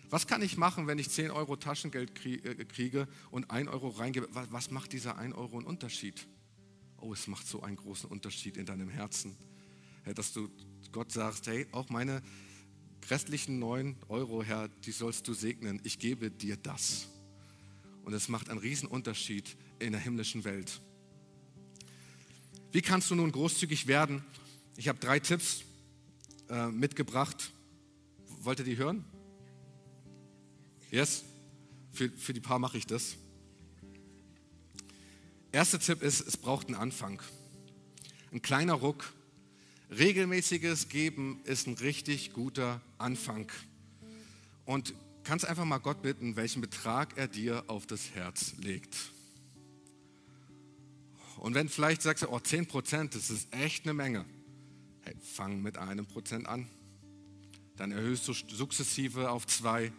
Was 0.08 0.28
kann 0.28 0.40
ich 0.40 0.56
machen, 0.56 0.86
wenn 0.86 1.00
ich 1.00 1.10
10 1.10 1.32
Euro 1.32 1.56
Taschengeld 1.56 2.12
äh, 2.24 2.64
kriege 2.64 3.08
und 3.32 3.50
1 3.50 3.68
Euro 3.70 3.88
reingebe? 3.88 4.28
Was 4.32 4.70
macht 4.70 4.92
dieser 4.92 5.18
1 5.18 5.34
Euro 5.34 5.56
einen 5.56 5.66
Unterschied? 5.66 6.28
Oh, 6.98 7.12
es 7.12 7.26
macht 7.26 7.48
so 7.48 7.60
einen 7.64 7.74
großen 7.74 8.08
Unterschied 8.08 8.56
in 8.56 8.66
deinem 8.66 8.88
Herzen, 8.88 9.36
dass 10.14 10.32
du 10.32 10.48
Gott 10.96 11.12
sagst, 11.12 11.46
hey, 11.46 11.66
auch 11.72 11.90
meine 11.90 12.22
restlichen 13.10 13.58
9 13.58 13.96
Euro, 14.08 14.42
Herr, 14.42 14.68
die 14.68 14.92
sollst 14.92 15.28
du 15.28 15.34
segnen. 15.34 15.78
Ich 15.84 15.98
gebe 15.98 16.30
dir 16.30 16.56
das. 16.56 17.08
Und 18.04 18.14
es 18.14 18.30
macht 18.30 18.48
einen 18.48 18.60
riesen 18.60 18.88
Unterschied 18.88 19.58
in 19.78 19.92
der 19.92 20.00
himmlischen 20.00 20.44
Welt. 20.44 20.80
Wie 22.72 22.80
kannst 22.80 23.10
du 23.10 23.14
nun 23.14 23.30
großzügig 23.30 23.86
werden? 23.88 24.24
Ich 24.78 24.88
habe 24.88 24.98
drei 24.98 25.20
Tipps 25.20 25.64
äh, 26.48 26.68
mitgebracht. 26.68 27.52
Wollt 28.40 28.60
ihr 28.60 28.64
die 28.64 28.78
hören? 28.78 29.04
Yes? 30.90 31.24
Für, 31.92 32.08
für 32.08 32.32
die 32.32 32.40
paar 32.40 32.58
mache 32.58 32.78
ich 32.78 32.86
das. 32.86 33.16
Erster 35.52 35.78
Tipp 35.78 36.00
ist, 36.00 36.26
es 36.26 36.38
braucht 36.38 36.68
einen 36.68 36.76
Anfang. 36.76 37.20
Ein 38.32 38.40
kleiner 38.40 38.72
Ruck. 38.72 39.12
Regelmäßiges 39.90 40.88
Geben 40.88 41.40
ist 41.44 41.68
ein 41.68 41.74
richtig 41.74 42.32
guter 42.32 42.80
Anfang. 42.98 43.50
Und 44.64 44.94
kannst 45.22 45.46
einfach 45.46 45.64
mal 45.64 45.78
Gott 45.78 46.02
bitten, 46.02 46.34
welchen 46.34 46.60
Betrag 46.60 47.16
er 47.16 47.28
dir 47.28 47.64
auf 47.68 47.86
das 47.86 48.10
Herz 48.10 48.54
legt. 48.58 48.96
Und 51.38 51.54
wenn 51.54 51.68
vielleicht 51.68 52.02
sagst 52.02 52.24
du, 52.24 52.28
oh, 52.28 52.40
10 52.40 52.66
Prozent, 52.66 53.14
das 53.14 53.30
ist 53.30 53.52
echt 53.54 53.84
eine 53.84 53.94
Menge. 53.94 54.24
Hey, 55.02 55.14
fang 55.22 55.62
mit 55.62 55.78
einem 55.78 56.06
Prozent 56.06 56.48
an. 56.48 56.66
Dann 57.76 57.92
erhöhst 57.92 58.26
du 58.26 58.32
sukzessive 58.32 59.30
auf 59.30 59.46
zwei. 59.46 59.92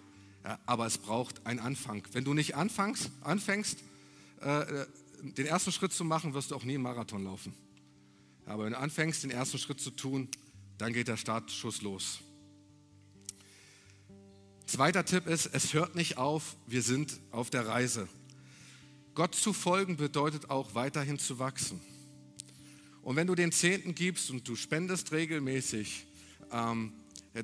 Ja, 0.44 0.60
aber 0.66 0.86
es 0.86 0.98
braucht 0.98 1.46
einen 1.46 1.60
Anfang. 1.60 2.04
Wenn 2.12 2.26
du 2.26 2.34
nicht 2.34 2.56
anfängst, 2.56 3.10
anfängst 3.22 3.80
äh, 4.42 4.86
den 5.22 5.46
ersten 5.46 5.72
Schritt 5.72 5.94
zu 5.94 6.04
machen, 6.04 6.34
wirst 6.34 6.52
du 6.52 6.56
auch 6.56 6.64
nie 6.64 6.76
einen 6.76 6.84
Marathon 6.84 7.24
laufen. 7.24 7.54
Aber 8.48 8.64
wenn 8.64 8.72
du 8.72 8.80
anfängst, 8.80 9.24
den 9.24 9.32
ersten 9.32 9.60
Schritt 9.60 9.80
zu 9.80 9.92
tun, 9.92 10.30
dann 10.78 10.94
geht 10.94 11.08
der 11.08 11.18
Startschuss 11.18 11.82
los. 11.82 12.20
Zweiter 14.66 15.06
Tipp 15.06 15.28
ist, 15.28 15.48
es 15.48 15.74
hört 15.74 15.96
nicht 15.96 16.18
auf, 16.18 16.56
wir 16.66 16.82
sind 16.82 17.20
auf 17.32 17.50
der 17.50 17.68
Reise. 17.68 18.08
Gott 19.16 19.36
zu 19.36 19.54
folgen 19.54 19.98
bedeutet 19.98 20.50
auch 20.50 20.76
weiterhin 20.76 21.20
zu 21.20 21.40
wachsen. 21.40 21.82
Und 23.02 23.16
wenn 23.16 23.28
du 23.28 23.36
den 23.36 23.52
Zehnten 23.52 23.96
gibst 23.96 24.30
und 24.30 24.48
du 24.48 24.56
spendest 24.56 25.12
regelmäßig, 25.12 26.06
ähm, 26.52 26.94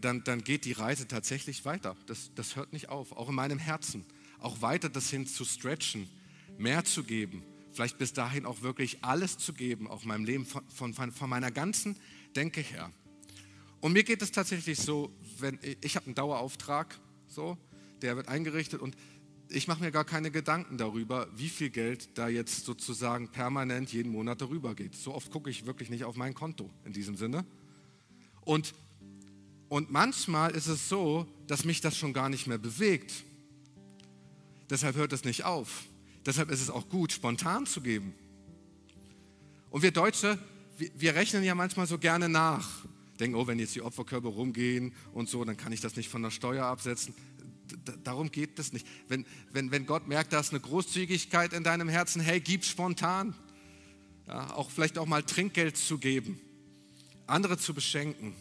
dann, 0.02 0.24
dann 0.24 0.44
geht 0.44 0.66
die 0.66 0.74
Reise 0.74 1.08
tatsächlich 1.08 1.66
weiter. 1.66 1.96
Das, 2.06 2.32
das 2.36 2.56
hört 2.56 2.74
nicht 2.74 2.90
auf, 2.90 3.12
auch 3.14 3.30
in 3.30 3.36
meinem 3.36 3.60
Herzen. 3.60 4.06
Auch 4.40 4.62
weiter 4.62 4.90
das 4.90 5.10
hin 5.10 5.26
zu 5.26 5.46
stretchen, 5.46 6.10
mehr 6.58 6.84
zu 6.84 7.04
geben, 7.04 7.44
vielleicht 7.74 7.98
bis 7.98 8.14
dahin 8.14 8.46
auch 8.46 8.62
wirklich 8.62 9.04
alles 9.04 9.38
zu 9.38 9.54
geben, 9.54 9.88
auch 9.88 10.04
in 10.04 10.08
meinem 10.08 10.26
Leben 10.26 10.46
von, 10.46 10.94
von, 10.94 11.12
von 11.12 11.30
meiner 11.30 11.52
ganzen 11.52 11.98
Denke 12.36 12.62
her. 12.62 12.92
Und 13.82 13.94
mir 13.94 14.04
geht 14.04 14.22
es 14.22 14.32
tatsächlich 14.32 14.80
so, 14.80 15.12
wenn 15.40 15.60
ich 15.82 15.96
habe 15.96 16.06
einen 16.06 16.16
Dauerauftrag, 16.16 16.98
so, 17.28 17.58
der 18.02 18.16
wird 18.16 18.30
eingerichtet 18.30 18.82
und 18.82 18.96
ich 19.50 19.68
mache 19.68 19.82
mir 19.82 19.92
gar 19.92 20.06
keine 20.06 20.32
Gedanken 20.32 20.78
darüber, 20.78 21.28
wie 21.36 21.50
viel 21.50 21.70
Geld 21.70 22.18
da 22.18 22.28
jetzt 22.28 22.66
sozusagen 22.66 23.30
permanent 23.30 23.92
jeden 23.92 24.12
Monat 24.12 24.42
darüber 24.42 24.74
geht. 24.74 24.96
So 24.96 25.14
oft 25.14 25.32
gucke 25.32 25.50
ich 25.50 25.66
wirklich 25.66 25.90
nicht 25.90 26.06
auf 26.06 26.16
mein 26.16 26.34
Konto 26.34 26.70
in 26.86 26.94
diesem 26.94 27.16
Sinne. 27.16 27.46
Und, 28.42 28.74
und 29.70 29.92
manchmal 29.92 30.52
ist 30.52 30.68
es 30.68 30.90
so, 30.90 31.28
dass 31.48 31.66
mich 31.66 31.82
das 31.82 31.98
schon 31.98 32.14
gar 32.14 32.30
nicht 32.30 32.48
mehr 32.48 32.58
bewegt. 32.58 33.24
Deshalb 34.70 34.96
hört 34.96 35.14
es 35.14 35.24
nicht 35.24 35.44
auf. 35.44 35.84
Deshalb 36.26 36.50
ist 36.52 36.62
es 36.62 36.70
auch 36.70 36.90
gut, 36.90 37.12
spontan 37.12 37.66
zu 37.66 37.82
geben. 37.82 38.14
Und 39.70 39.82
wir 39.82 39.92
Deutsche, 39.92 40.38
wir, 40.78 41.16
rechnen 41.16 41.44
ja 41.44 41.56
manchmal 41.56 41.88
so 41.88 41.98
gerne 41.98 42.30
nach. 42.30 42.86
Denken, 43.20 43.36
oh, 43.36 43.48
wenn 43.48 43.60
jetzt 43.60 43.76
die 43.76 43.82
Opferkörbe 43.82 44.28
rumgehen 44.28 44.94
und 45.14 45.30
so, 45.30 45.44
dann 45.44 45.58
kann 45.58 45.72
ich 45.72 45.82
das 45.82 45.96
nicht 45.96 46.10
von 46.10 46.24
der 46.24 46.32
Steuer 46.32 46.66
absetzen 46.66 47.14
darum 48.04 48.32
geht 48.32 48.60
es 48.60 48.74
nicht. 48.74 48.88
Wenn, 49.08 49.26
wenn, 49.52 49.72
wenn 49.72 49.86
Gott 49.86 50.08
merkt, 50.08 50.34
da 50.34 50.40
ist 50.40 50.52
eine 50.52 50.60
Großzügigkeit 50.60 51.54
in 51.54 51.64
deinem 51.64 51.90
Herzen, 51.90 52.22
hey, 52.22 52.40
gib 52.40 52.66
spontan. 52.66 53.36
Ja, 54.28 54.54
auch 54.54 54.70
vielleicht 54.70 54.98
auch 54.98 55.06
mal 55.06 55.24
Trinkgeld 55.24 55.76
zu 55.76 55.98
geben, 55.98 56.40
andere 57.28 57.58
zu 57.58 57.74
beschenken. 57.74 58.34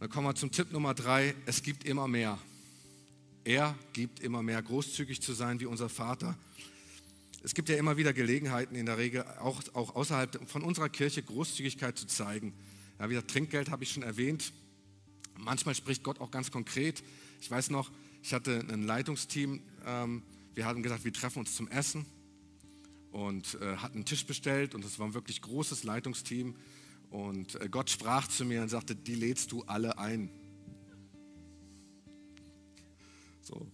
Dann 0.00 0.08
kommen 0.08 0.26
wir 0.26 0.34
zum 0.34 0.50
Tipp 0.50 0.72
Nummer 0.72 0.94
drei. 0.94 1.34
Es 1.46 1.62
gibt 1.62 1.84
immer 1.84 2.08
mehr. 2.08 2.38
Er 3.48 3.74
gibt 3.94 4.20
immer 4.20 4.42
mehr, 4.42 4.60
großzügig 4.60 5.22
zu 5.22 5.32
sein 5.32 5.58
wie 5.58 5.64
unser 5.64 5.88
Vater. 5.88 6.36
Es 7.42 7.54
gibt 7.54 7.70
ja 7.70 7.78
immer 7.78 7.96
wieder 7.96 8.12
Gelegenheiten 8.12 8.74
in 8.74 8.84
der 8.84 8.98
Regel, 8.98 9.24
auch, 9.40 9.62
auch 9.72 9.96
außerhalb 9.96 10.46
von 10.46 10.60
unserer 10.60 10.90
Kirche 10.90 11.22
Großzügigkeit 11.22 11.96
zu 11.96 12.06
zeigen. 12.06 12.52
Ja, 12.98 13.08
wieder 13.08 13.26
Trinkgeld 13.26 13.70
habe 13.70 13.84
ich 13.84 13.92
schon 13.92 14.02
erwähnt. 14.02 14.52
Manchmal 15.38 15.74
spricht 15.74 16.02
Gott 16.02 16.20
auch 16.20 16.30
ganz 16.30 16.50
konkret. 16.50 17.02
Ich 17.40 17.50
weiß 17.50 17.70
noch, 17.70 17.90
ich 18.22 18.34
hatte 18.34 18.66
ein 18.70 18.82
Leitungsteam, 18.82 19.62
ähm, 19.86 20.24
wir 20.54 20.66
hatten 20.66 20.82
gesagt, 20.82 21.06
wir 21.06 21.12
treffen 21.14 21.38
uns 21.38 21.56
zum 21.56 21.68
Essen 21.68 22.04
und 23.12 23.54
äh, 23.62 23.76
hatten 23.76 23.94
einen 23.94 24.04
Tisch 24.04 24.26
bestellt 24.26 24.74
und 24.74 24.84
es 24.84 24.98
war 24.98 25.06
ein 25.06 25.14
wirklich 25.14 25.40
großes 25.40 25.84
Leitungsteam. 25.84 26.54
Und 27.08 27.54
äh, 27.54 27.70
Gott 27.70 27.88
sprach 27.88 28.28
zu 28.28 28.44
mir 28.44 28.60
und 28.60 28.68
sagte, 28.68 28.94
die 28.94 29.14
lädst 29.14 29.52
du 29.52 29.62
alle 29.62 29.96
ein. 29.96 30.28
So. 33.48 33.66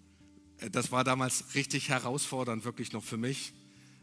Äh, 0.59 0.71
das 0.71 0.93
war 0.93 1.05
damals 1.05 1.55
richtig 1.55 1.89
herausfordernd, 1.89 2.65
wirklich 2.65 2.93
noch 2.93 3.03
für 3.03 3.17
mich, 3.17 3.53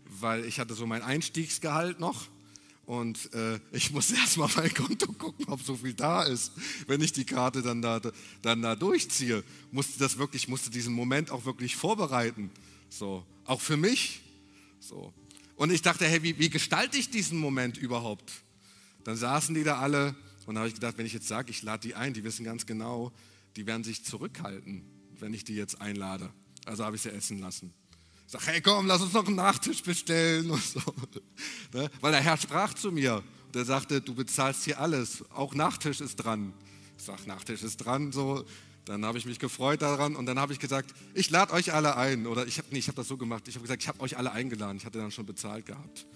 weil 0.05 0.45
ich 0.45 0.59
hatte 0.59 0.73
so 0.73 0.85
mein 0.85 1.01
Einstiegsgehalt 1.01 1.99
noch 1.99 2.27
und 2.85 3.33
äh, 3.33 3.59
ich 3.71 3.91
muss 3.93 4.11
erstmal 4.11 4.49
mein 4.55 4.73
Konto 4.73 5.11
gucken, 5.13 5.45
ob 5.47 5.61
so 5.61 5.77
viel 5.77 5.93
da 5.93 6.23
ist. 6.23 6.51
Wenn 6.87 7.01
ich 7.01 7.13
die 7.13 7.23
Karte 7.23 7.61
dann 7.61 7.81
da, 7.81 8.01
dann 8.41 8.61
da 8.61 8.75
durchziehe, 8.75 9.43
musste 9.71 9.97
das 9.99 10.17
wirklich, 10.17 10.47
musste 10.47 10.69
diesen 10.69 10.93
Moment 10.93 11.31
auch 11.31 11.45
wirklich 11.45 11.75
vorbereiten. 11.75 12.51
So, 12.89 13.25
auch 13.45 13.61
für 13.61 13.77
mich. 13.77 14.21
So. 14.79 15.13
Und 15.55 15.71
ich 15.71 15.81
dachte, 15.81 16.05
hey, 16.05 16.21
wie, 16.23 16.37
wie 16.37 16.49
gestalte 16.49 16.97
ich 16.97 17.09
diesen 17.09 17.37
Moment 17.37 17.77
überhaupt? 17.77 18.29
Dann 19.05 19.15
saßen 19.15 19.55
die 19.55 19.63
da 19.63 19.79
alle 19.79 20.15
und 20.45 20.57
habe 20.57 20.67
ich 20.67 20.73
gedacht, 20.73 20.97
wenn 20.97 21.05
ich 21.05 21.13
jetzt 21.13 21.27
sage, 21.27 21.49
ich 21.49 21.61
lade 21.61 21.87
die 21.87 21.95
ein, 21.95 22.13
die 22.13 22.23
wissen 22.25 22.43
ganz 22.43 22.65
genau, 22.65 23.13
die 23.55 23.65
werden 23.65 23.83
sich 23.83 24.03
zurückhalten, 24.03 24.83
wenn 25.21 25.33
ich 25.33 25.43
die 25.43 25.55
jetzt 25.55 25.79
einlade. 25.79 26.31
Also 26.65 26.83
habe 26.83 26.95
ich 26.95 27.01
sie 27.01 27.11
essen 27.11 27.39
lassen. 27.39 27.73
Sag, 28.27 28.47
hey 28.47 28.61
komm, 28.61 28.87
lass 28.87 29.01
uns 29.01 29.13
noch 29.13 29.27
einen 29.27 29.35
Nachtisch 29.35 29.83
bestellen 29.83 30.49
und 30.51 30.63
so. 30.63 30.81
Ne? 31.73 31.89
Weil 32.01 32.11
der 32.11 32.21
Herr 32.21 32.35
sprach 32.35 32.73
zu 32.73 32.91
mir 32.91 33.23
und 33.47 33.55
er 33.55 33.63
sagte, 33.63 34.01
du 34.01 34.13
bezahlst 34.13 34.65
hier 34.65 34.79
alles, 34.79 35.23
auch 35.31 35.53
Nachtisch 35.55 36.01
ist 36.01 36.17
dran. 36.17 36.53
Ich 36.97 37.05
sag, 37.05 37.25
Nachtisch 37.27 37.63
ist 37.63 37.77
dran, 37.77 38.11
so. 38.11 38.45
Dann 38.85 39.05
habe 39.05 39.17
ich 39.17 39.25
mich 39.25 39.39
gefreut 39.39 39.81
daran 39.81 40.15
und 40.15 40.25
dann 40.25 40.39
habe 40.39 40.51
ich 40.51 40.59
gesagt, 40.59 40.93
ich 41.13 41.29
lade 41.29 41.53
euch 41.53 41.73
alle 41.73 41.95
ein. 41.95 42.27
Oder 42.27 42.45
ich 42.47 42.57
habe 42.57 42.67
nee, 42.71 42.81
hab 42.81 42.95
das 42.95 43.07
so 43.07 43.15
gemacht, 43.15 43.47
ich 43.47 43.55
habe 43.55 43.61
gesagt, 43.63 43.81
ich 43.83 43.87
habe 43.87 44.01
euch 44.01 44.17
alle 44.17 44.31
eingeladen, 44.33 44.77
ich 44.77 44.85
hatte 44.85 44.99
dann 44.99 45.11
schon 45.11 45.25
bezahlt 45.25 45.65
gehabt. 45.65 46.07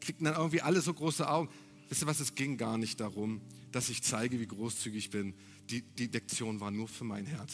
Kriegten 0.00 0.24
dann 0.24 0.36
irgendwie 0.36 0.62
alle 0.62 0.80
so 0.80 0.94
große 0.94 1.28
Augen. 1.28 1.50
Wisst 1.88 2.02
ihr 2.02 2.06
was, 2.06 2.20
es 2.20 2.34
ging 2.34 2.56
gar 2.56 2.78
nicht 2.78 3.00
darum, 3.00 3.42
dass 3.70 3.90
ich 3.90 4.02
zeige, 4.02 4.40
wie 4.40 4.46
großzügig 4.46 5.06
ich 5.06 5.10
bin. 5.10 5.34
Die, 5.68 5.82
die 5.82 6.06
Lektion 6.06 6.60
war 6.60 6.70
nur 6.70 6.88
für 6.88 7.04
mein 7.04 7.26
Herz. 7.26 7.52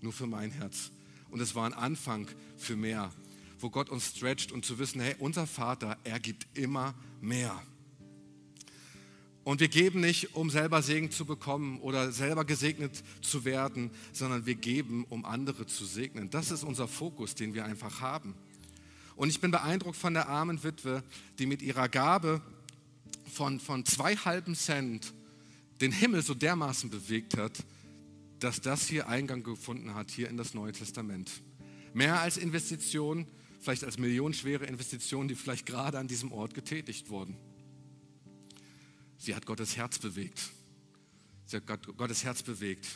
Nur 0.00 0.12
für 0.12 0.26
mein 0.26 0.50
Herz. 0.50 0.90
Und 1.30 1.40
es 1.40 1.54
war 1.54 1.66
ein 1.66 1.74
Anfang 1.74 2.28
für 2.56 2.76
mehr, 2.76 3.12
wo 3.58 3.70
Gott 3.70 3.90
uns 3.90 4.06
stretcht 4.16 4.52
und 4.52 4.64
zu 4.64 4.78
wissen, 4.78 5.00
hey, 5.00 5.14
unser 5.18 5.46
Vater, 5.46 5.98
er 6.04 6.18
gibt 6.18 6.46
immer 6.56 6.94
mehr. 7.20 7.62
Und 9.42 9.60
wir 9.60 9.68
geben 9.68 10.00
nicht, 10.00 10.34
um 10.34 10.50
selber 10.50 10.82
Segen 10.82 11.10
zu 11.10 11.24
bekommen 11.24 11.80
oder 11.80 12.12
selber 12.12 12.44
gesegnet 12.44 13.02
zu 13.22 13.44
werden, 13.44 13.90
sondern 14.12 14.46
wir 14.46 14.54
geben, 14.54 15.04
um 15.08 15.24
andere 15.24 15.66
zu 15.66 15.84
segnen. 15.84 16.30
Das 16.30 16.50
ist 16.50 16.62
unser 16.62 16.86
Fokus, 16.86 17.34
den 17.34 17.54
wir 17.54 17.64
einfach 17.64 18.00
haben. 18.00 18.34
Und 19.16 19.28
ich 19.28 19.40
bin 19.40 19.50
beeindruckt 19.50 19.96
von 19.96 20.14
der 20.14 20.28
armen 20.28 20.62
Witwe, 20.62 21.02
die 21.38 21.46
mit 21.46 21.62
ihrer 21.62 21.88
Gabe 21.88 22.40
von, 23.32 23.60
von 23.60 23.84
zwei 23.84 24.16
halben 24.16 24.54
Cent 24.54 25.12
den 25.80 25.92
Himmel 25.92 26.22
so 26.22 26.34
dermaßen 26.34 26.90
bewegt 26.90 27.36
hat, 27.36 27.64
dass 28.44 28.60
das 28.60 28.86
hier 28.86 29.08
Eingang 29.08 29.42
gefunden 29.42 29.94
hat, 29.94 30.10
hier 30.10 30.28
in 30.28 30.36
das 30.36 30.54
Neue 30.54 30.72
Testament. 30.72 31.30
Mehr 31.92 32.20
als 32.20 32.36
Investitionen, 32.36 33.26
vielleicht 33.60 33.84
als 33.84 33.98
millionenschwere 33.98 34.66
Investitionen, 34.66 35.28
die 35.28 35.34
vielleicht 35.34 35.66
gerade 35.66 35.98
an 35.98 36.08
diesem 36.08 36.32
Ort 36.32 36.54
getätigt 36.54 37.10
wurden. 37.10 37.36
Sie 39.18 39.34
hat 39.34 39.44
Gottes 39.46 39.76
Herz 39.76 39.98
bewegt. 39.98 40.50
Sie 41.46 41.56
hat 41.56 41.66
Gott, 41.66 41.96
Gottes 41.96 42.24
Herz 42.24 42.42
bewegt. 42.42 42.86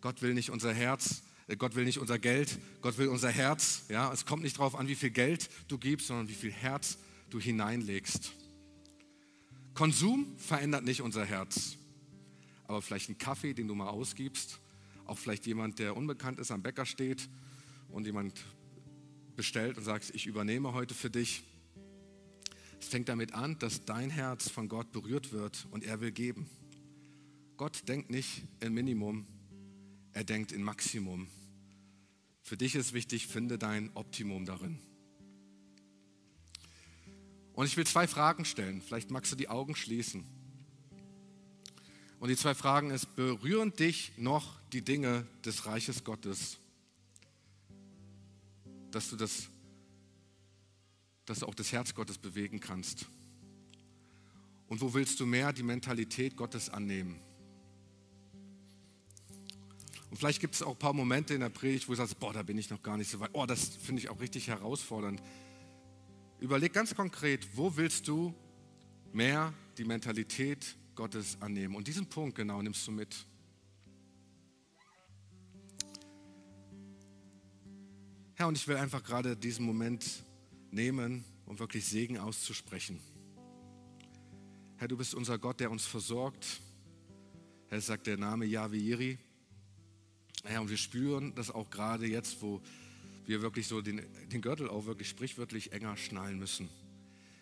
Gott 0.00 0.20
will 0.20 0.34
nicht 0.34 0.50
unser 0.50 0.74
Herz, 0.74 1.22
äh, 1.46 1.56
Gott 1.56 1.74
will 1.74 1.84
nicht 1.84 1.98
unser 1.98 2.18
Geld, 2.18 2.58
Gott 2.82 2.98
will 2.98 3.08
unser 3.08 3.30
Herz. 3.30 3.84
Ja, 3.88 4.12
es 4.12 4.26
kommt 4.26 4.42
nicht 4.42 4.58
darauf 4.58 4.74
an, 4.74 4.88
wie 4.88 4.94
viel 4.94 5.10
Geld 5.10 5.48
du 5.68 5.78
gibst, 5.78 6.08
sondern 6.08 6.28
wie 6.28 6.34
viel 6.34 6.52
Herz 6.52 6.98
du 7.30 7.40
hineinlegst. 7.40 8.32
Konsum 9.74 10.36
verändert 10.36 10.84
nicht 10.84 11.00
unser 11.00 11.24
Herz, 11.24 11.76
aber 12.66 12.82
vielleicht 12.82 13.08
ein 13.08 13.18
Kaffee, 13.18 13.54
den 13.54 13.68
du 13.68 13.74
mal 13.74 13.88
ausgibst, 13.88 14.58
auch 15.10 15.18
vielleicht 15.18 15.44
jemand, 15.46 15.80
der 15.80 15.96
unbekannt 15.96 16.38
ist, 16.38 16.52
am 16.52 16.62
Bäcker 16.62 16.86
steht 16.86 17.28
und 17.88 18.06
jemand 18.06 18.44
bestellt 19.34 19.76
und 19.76 19.82
sagt, 19.82 20.14
ich 20.14 20.26
übernehme 20.26 20.72
heute 20.72 20.94
für 20.94 21.10
dich. 21.10 21.42
Es 22.80 22.86
fängt 22.86 23.08
damit 23.08 23.34
an, 23.34 23.58
dass 23.58 23.84
dein 23.84 24.08
Herz 24.08 24.48
von 24.48 24.68
Gott 24.68 24.92
berührt 24.92 25.32
wird 25.32 25.66
und 25.72 25.82
er 25.82 26.00
will 26.00 26.12
geben. 26.12 26.48
Gott 27.56 27.88
denkt 27.88 28.08
nicht 28.08 28.44
in 28.60 28.72
Minimum, 28.72 29.26
er 30.12 30.22
denkt 30.22 30.52
in 30.52 30.62
Maximum. 30.62 31.26
Für 32.42 32.56
dich 32.56 32.76
ist 32.76 32.92
wichtig, 32.92 33.26
finde 33.26 33.58
dein 33.58 33.90
Optimum 33.94 34.46
darin. 34.46 34.78
Und 37.52 37.66
ich 37.66 37.76
will 37.76 37.86
zwei 37.86 38.06
Fragen 38.06 38.44
stellen. 38.44 38.80
Vielleicht 38.80 39.10
magst 39.10 39.32
du 39.32 39.36
die 39.36 39.48
Augen 39.48 39.74
schließen. 39.74 40.24
Und 42.20 42.28
die 42.28 42.36
zwei 42.36 42.54
Fragen 42.54 42.90
ist, 42.90 43.16
berühren 43.16 43.72
dich 43.72 44.12
noch 44.18 44.60
die 44.72 44.82
Dinge 44.82 45.26
des 45.42 45.64
Reiches 45.64 46.04
Gottes? 46.04 46.58
Dass 48.90 49.08
du 49.08 49.16
das, 49.16 49.48
dass 51.24 51.38
du 51.38 51.46
auch 51.46 51.54
das 51.54 51.72
Herz 51.72 51.94
Gottes 51.94 52.18
bewegen 52.18 52.60
kannst. 52.60 53.06
Und 54.68 54.82
wo 54.82 54.92
willst 54.92 55.18
du 55.18 55.24
mehr 55.24 55.54
die 55.54 55.62
Mentalität 55.62 56.36
Gottes 56.36 56.68
annehmen? 56.68 57.18
Und 60.10 60.18
vielleicht 60.18 60.40
gibt 60.40 60.56
es 60.56 60.62
auch 60.62 60.72
ein 60.72 60.78
paar 60.78 60.92
Momente 60.92 61.32
in 61.32 61.40
der 61.40 61.48
Predigt, 61.48 61.88
wo 61.88 61.92
du 61.92 61.96
sagst, 61.96 62.18
boah, 62.18 62.34
da 62.34 62.42
bin 62.42 62.58
ich 62.58 62.68
noch 62.68 62.82
gar 62.82 62.98
nicht 62.98 63.10
so 63.10 63.18
weit. 63.20 63.30
Oh, 63.32 63.46
das 63.46 63.76
finde 63.76 64.02
ich 64.02 64.10
auch 64.10 64.20
richtig 64.20 64.48
herausfordernd. 64.48 65.22
Überleg 66.38 66.74
ganz 66.74 66.94
konkret, 66.94 67.56
wo 67.56 67.76
willst 67.78 68.08
du 68.08 68.34
mehr 69.10 69.54
die 69.78 69.84
Mentalität 69.84 70.76
Gottes 70.94 71.40
annehmen? 71.40 71.74
Und 71.74 71.88
diesen 71.88 72.06
Punkt 72.06 72.36
genau 72.36 72.60
nimmst 72.62 72.86
du 72.86 72.92
mit. 72.92 73.26
Herr, 78.34 78.48
und 78.48 78.56
ich 78.56 78.66
will 78.66 78.76
einfach 78.76 79.02
gerade 79.02 79.36
diesen 79.36 79.66
Moment 79.66 80.24
nehmen, 80.70 81.24
um 81.46 81.58
wirklich 81.58 81.84
Segen 81.84 82.18
auszusprechen. 82.18 82.98
Herr, 84.76 84.88
du 84.88 84.96
bist 84.96 85.14
unser 85.14 85.38
Gott, 85.38 85.60
der 85.60 85.70
uns 85.70 85.84
versorgt. 85.84 86.60
Herr, 87.68 87.80
sagt 87.80 88.06
der 88.06 88.16
Name 88.16 88.46
Yahweh 88.46 88.78
Yiri. 88.78 89.18
Herr, 90.44 90.62
und 90.62 90.70
wir 90.70 90.78
spüren 90.78 91.34
das 91.34 91.50
auch 91.50 91.68
gerade 91.68 92.06
jetzt, 92.06 92.40
wo 92.40 92.62
wir 93.26 93.42
wirklich 93.42 93.66
so 93.66 93.82
den, 93.82 94.00
den 94.32 94.40
Gürtel 94.40 94.68
auch 94.68 94.86
wirklich 94.86 95.08
sprichwörtlich 95.08 95.72
enger 95.72 95.96
schnallen 95.96 96.38
müssen. 96.38 96.68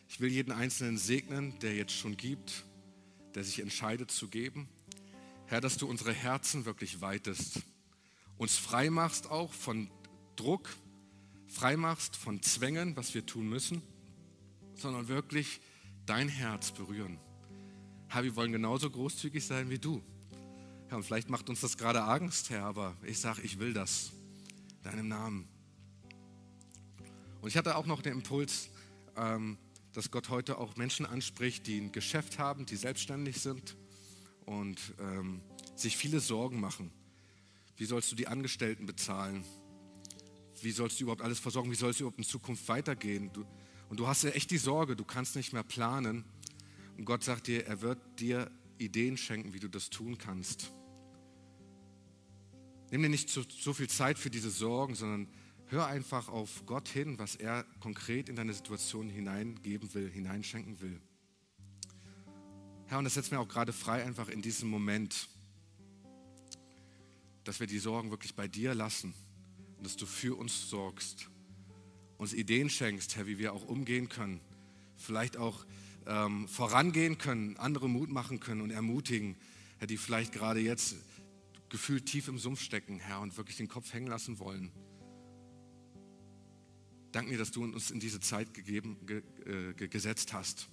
Ich 0.09 0.20
will 0.20 0.30
jeden 0.30 0.53
Einzelnen 0.53 0.99
segnen, 0.99 1.59
der 1.61 1.76
jetzt 1.76 1.92
schon 1.92 2.16
gibt, 2.16 2.64
der 3.35 3.45
sich 3.45 3.61
entscheidet 3.61 4.11
zu 4.11 4.29
geben. 4.29 4.68
Herr, 5.47 5.61
dass 5.61 5.76
du 5.76 5.87
unsere 5.87 6.12
Herzen 6.12 6.64
wirklich 6.64 7.01
weitest, 7.01 7.61
uns 8.37 8.57
frei 8.57 8.91
machst 8.91 9.31
auch 9.31 9.53
von 9.53 9.91
Druck, 10.37 10.68
frei 11.47 11.76
machst 11.76 12.16
von 12.16 12.43
Zwängen, 12.43 12.97
was 12.97 13.14
wir 13.14 13.26
tun 13.26 13.49
müssen, 13.49 13.83
sondern 14.74 15.09
wirklich 15.09 15.61
dein 16.07 16.29
Herz 16.29 16.70
berühren. 16.72 17.18
Herr, 18.09 18.24
wir 18.24 18.37
wollen 18.37 18.53
genauso 18.53 18.91
großzügig 18.91 19.45
sein 19.45 19.68
wie 19.70 19.79
du. 19.79 20.03
Herr, 20.89 20.99
und 20.99 21.03
vielleicht 21.05 21.29
macht 21.29 21.51
uns 21.51 21.61
das 21.61 21.76
gerade 21.76 22.03
Angst, 22.03 22.51
Herr, 22.51 22.64
aber 22.64 22.97
ich 23.03 23.18
sage, 23.18 23.43
ich 23.43 23.59
will 23.59 23.74
das. 23.74 24.12
In 24.79 24.83
deinem 24.91 25.09
Namen. 25.09 25.49
Und 27.41 27.49
ich 27.49 27.57
hatte 27.57 27.76
auch 27.76 27.87
noch 27.87 28.01
den 28.01 28.14
Impuls, 28.14 28.70
ähm, 29.16 29.59
dass 29.99 30.12
Gott 30.12 30.28
heute 30.28 30.59
auch 30.59 30.76
Menschen 30.76 31.07
anspricht, 31.07 31.66
die 31.66 31.80
ein 31.80 31.90
Geschäft 31.90 32.38
haben, 32.38 32.66
die 32.66 32.76
selbstständig 32.76 33.40
sind 33.40 33.76
und 34.46 34.78
ähm, 35.01 35.40
sich 35.74 35.96
viele 35.96 36.20
Sorgen 36.20 36.61
machen. 36.61 36.92
Wie 37.76 37.84
sollst 37.84 38.12
du 38.12 38.14
die 38.14 38.28
Angestellten 38.28 38.86
bezahlen? 38.86 39.44
Wie 40.62 40.70
sollst 40.70 41.01
du 41.01 41.03
überhaupt 41.03 41.22
alles 41.22 41.40
versorgen? 41.40 41.72
Wie 41.72 41.74
soll 41.74 41.90
es 41.90 41.99
überhaupt 41.99 42.18
in 42.18 42.24
Zukunft 42.24 42.68
weitergehen? 42.68 43.32
Du, 43.32 43.44
und 43.88 43.99
du 43.99 44.07
hast 44.07 44.22
ja 44.22 44.30
echt 44.30 44.53
die 44.53 44.59
Sorge, 44.59 44.94
du 44.94 45.05
kannst 45.05 45.34
nicht 45.34 45.53
mehr 45.53 45.64
planen. 45.64 46.24
Und 46.96 47.05
Gott 47.05 47.24
sagt 47.24 47.49
dir, 47.49 47.66
er 47.66 47.80
wird 47.80 47.99
dir 48.20 48.53
Ideen 48.78 49.16
schenken, 49.16 49.53
wie 49.53 49.59
du 49.59 49.66
das 49.66 49.90
tun 49.90 50.16
kannst. 50.16 50.70
Nimm 52.92 53.03
dir 53.03 53.09
nicht 53.09 53.30
so 53.30 53.72
viel 53.72 53.88
Zeit 53.88 54.16
für 54.16 54.30
diese 54.30 54.51
Sorgen, 54.51 54.94
sondern 54.94 55.26
Hör 55.71 55.87
einfach 55.87 56.29
auf 56.29 56.64
Gott 56.64 56.89
hin, 56.89 57.19
was 57.19 57.37
er 57.37 57.62
konkret 57.81 58.31
in 58.31 58.37
deine 58.37 58.55
Situation 58.55 59.11
hineingeben 59.11 59.93
will, 59.93 60.11
hineinschenken 60.11 60.81
will. 60.81 60.99
Herr, 62.87 62.97
und 62.97 63.05
das 63.05 63.12
setzt 63.12 63.33
mir 63.33 63.39
auch 63.39 63.49
gerade 63.49 63.75
frei, 63.75 64.03
einfach 64.03 64.29
in 64.29 64.41
diesem 64.41 64.71
Moment, 64.71 65.29
dass 67.45 67.61
wir 67.61 67.66
die 67.66 67.79
Sorgen 67.79 68.11
wirklich 68.11 68.35
bei 68.35 68.49
dir 68.49 68.75
lassen 68.75 69.12
und 69.77 69.85
dass 69.85 69.97
du 69.97 70.07
für 70.07 70.39
uns 70.39 70.71
sorgst, 70.71 71.29
uns 72.16 72.33
Ideen 72.33 72.71
schenkst, 72.71 73.16
Herr, 73.16 73.27
wie 73.27 73.37
wir 73.37 73.53
auch 73.53 73.64
umgehen 73.64 74.09
können, 74.09 74.41
vielleicht 74.97 75.37
auch 75.37 75.66
ähm, 76.07 76.49
vorangehen 76.49 77.19
können, 77.19 77.59
andere 77.59 77.91
Mut 77.91 78.09
machen 78.09 78.41
können 78.41 78.62
und 78.62 78.71
ermutigen, 78.71 79.37
Herr, 79.77 79.87
die 79.87 79.99
vielleicht 79.99 80.33
gerade 80.33 80.61
jetzt 80.61 80.97
gefühlt 81.69 82.07
tief 82.07 82.29
im 82.29 82.39
Sumpf 82.39 82.62
stecken, 82.62 83.01
Herr, 83.01 83.21
und 83.21 83.37
wirklich 83.37 83.59
den 83.59 83.69
Kopf 83.69 83.93
hängen 83.93 84.07
lassen 84.07 84.39
wollen. 84.39 84.73
Danke 87.13 87.33
dir, 87.33 87.39
dass 87.39 87.51
du 87.51 87.65
uns 87.65 87.91
in 87.91 88.01
diese 88.01 88.21
Zeit 88.21 88.53
gegeben, 88.53 88.99
ge, 89.07 89.23
äh, 89.47 89.89
gesetzt 89.89 90.33
hast. 90.33 90.69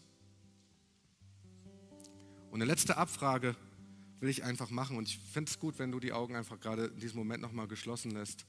Und 2.52 2.62
eine 2.62 2.72
letzte 2.72 2.98
Abfrage 2.98 3.56
will 4.20 4.30
ich 4.30 4.44
einfach 4.44 4.70
machen. 4.70 4.98
Und 4.98 5.08
ich 5.08 5.18
finde 5.18 5.50
es 5.50 5.60
gut, 5.60 5.80
wenn 5.80 5.92
du 5.92 6.00
die 6.00 6.14
Augen 6.14 6.36
einfach 6.36 6.60
gerade 6.60 6.86
in 6.86 7.00
diesem 7.00 7.18
Moment 7.18 7.42
nochmal 7.42 7.68
geschlossen 7.68 8.12
lässt. 8.12 8.46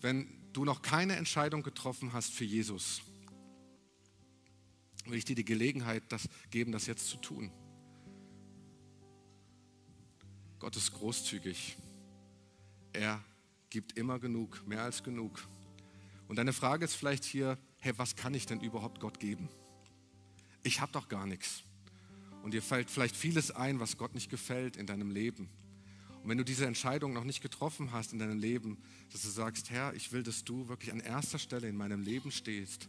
Wenn 0.00 0.26
du 0.52 0.64
noch 0.64 0.82
keine 0.82 1.16
Entscheidung 1.16 1.62
getroffen 1.62 2.12
hast 2.12 2.32
für 2.32 2.44
Jesus, 2.44 3.02
will 5.06 5.18
ich 5.18 5.24
dir 5.24 5.36
die 5.36 5.44
Gelegenheit 5.44 6.02
das 6.08 6.28
geben, 6.50 6.72
das 6.72 6.86
jetzt 6.86 7.08
zu 7.08 7.16
tun. 7.16 7.50
Gott 10.58 10.76
ist 10.76 10.92
großzügig. 10.92 11.76
Er 12.92 13.22
gibt 13.70 13.96
immer 13.98 14.18
genug, 14.18 14.66
mehr 14.66 14.82
als 14.82 15.02
genug. 15.02 15.42
Und 16.32 16.36
deine 16.36 16.54
Frage 16.54 16.86
ist 16.86 16.94
vielleicht 16.94 17.24
hier, 17.24 17.58
hey, 17.78 17.92
was 17.98 18.16
kann 18.16 18.32
ich 18.32 18.46
denn 18.46 18.58
überhaupt 18.58 19.00
Gott 19.00 19.20
geben? 19.20 19.50
Ich 20.62 20.80
habe 20.80 20.90
doch 20.90 21.10
gar 21.10 21.26
nichts. 21.26 21.62
Und 22.42 22.54
dir 22.54 22.62
fällt 22.62 22.90
vielleicht 22.90 23.14
vieles 23.14 23.50
ein, 23.50 23.80
was 23.80 23.98
Gott 23.98 24.14
nicht 24.14 24.30
gefällt 24.30 24.78
in 24.78 24.86
deinem 24.86 25.10
Leben. 25.10 25.50
Und 26.22 26.30
wenn 26.30 26.38
du 26.38 26.44
diese 26.44 26.64
Entscheidung 26.64 27.12
noch 27.12 27.24
nicht 27.24 27.42
getroffen 27.42 27.92
hast 27.92 28.14
in 28.14 28.18
deinem 28.18 28.38
Leben, 28.38 28.82
dass 29.12 29.20
du 29.20 29.28
sagst, 29.28 29.68
Herr, 29.68 29.92
ich 29.92 30.10
will, 30.12 30.22
dass 30.22 30.42
du 30.42 30.68
wirklich 30.68 30.90
an 30.90 31.00
erster 31.00 31.38
Stelle 31.38 31.68
in 31.68 31.76
meinem 31.76 32.00
Leben 32.00 32.30
stehst, 32.30 32.88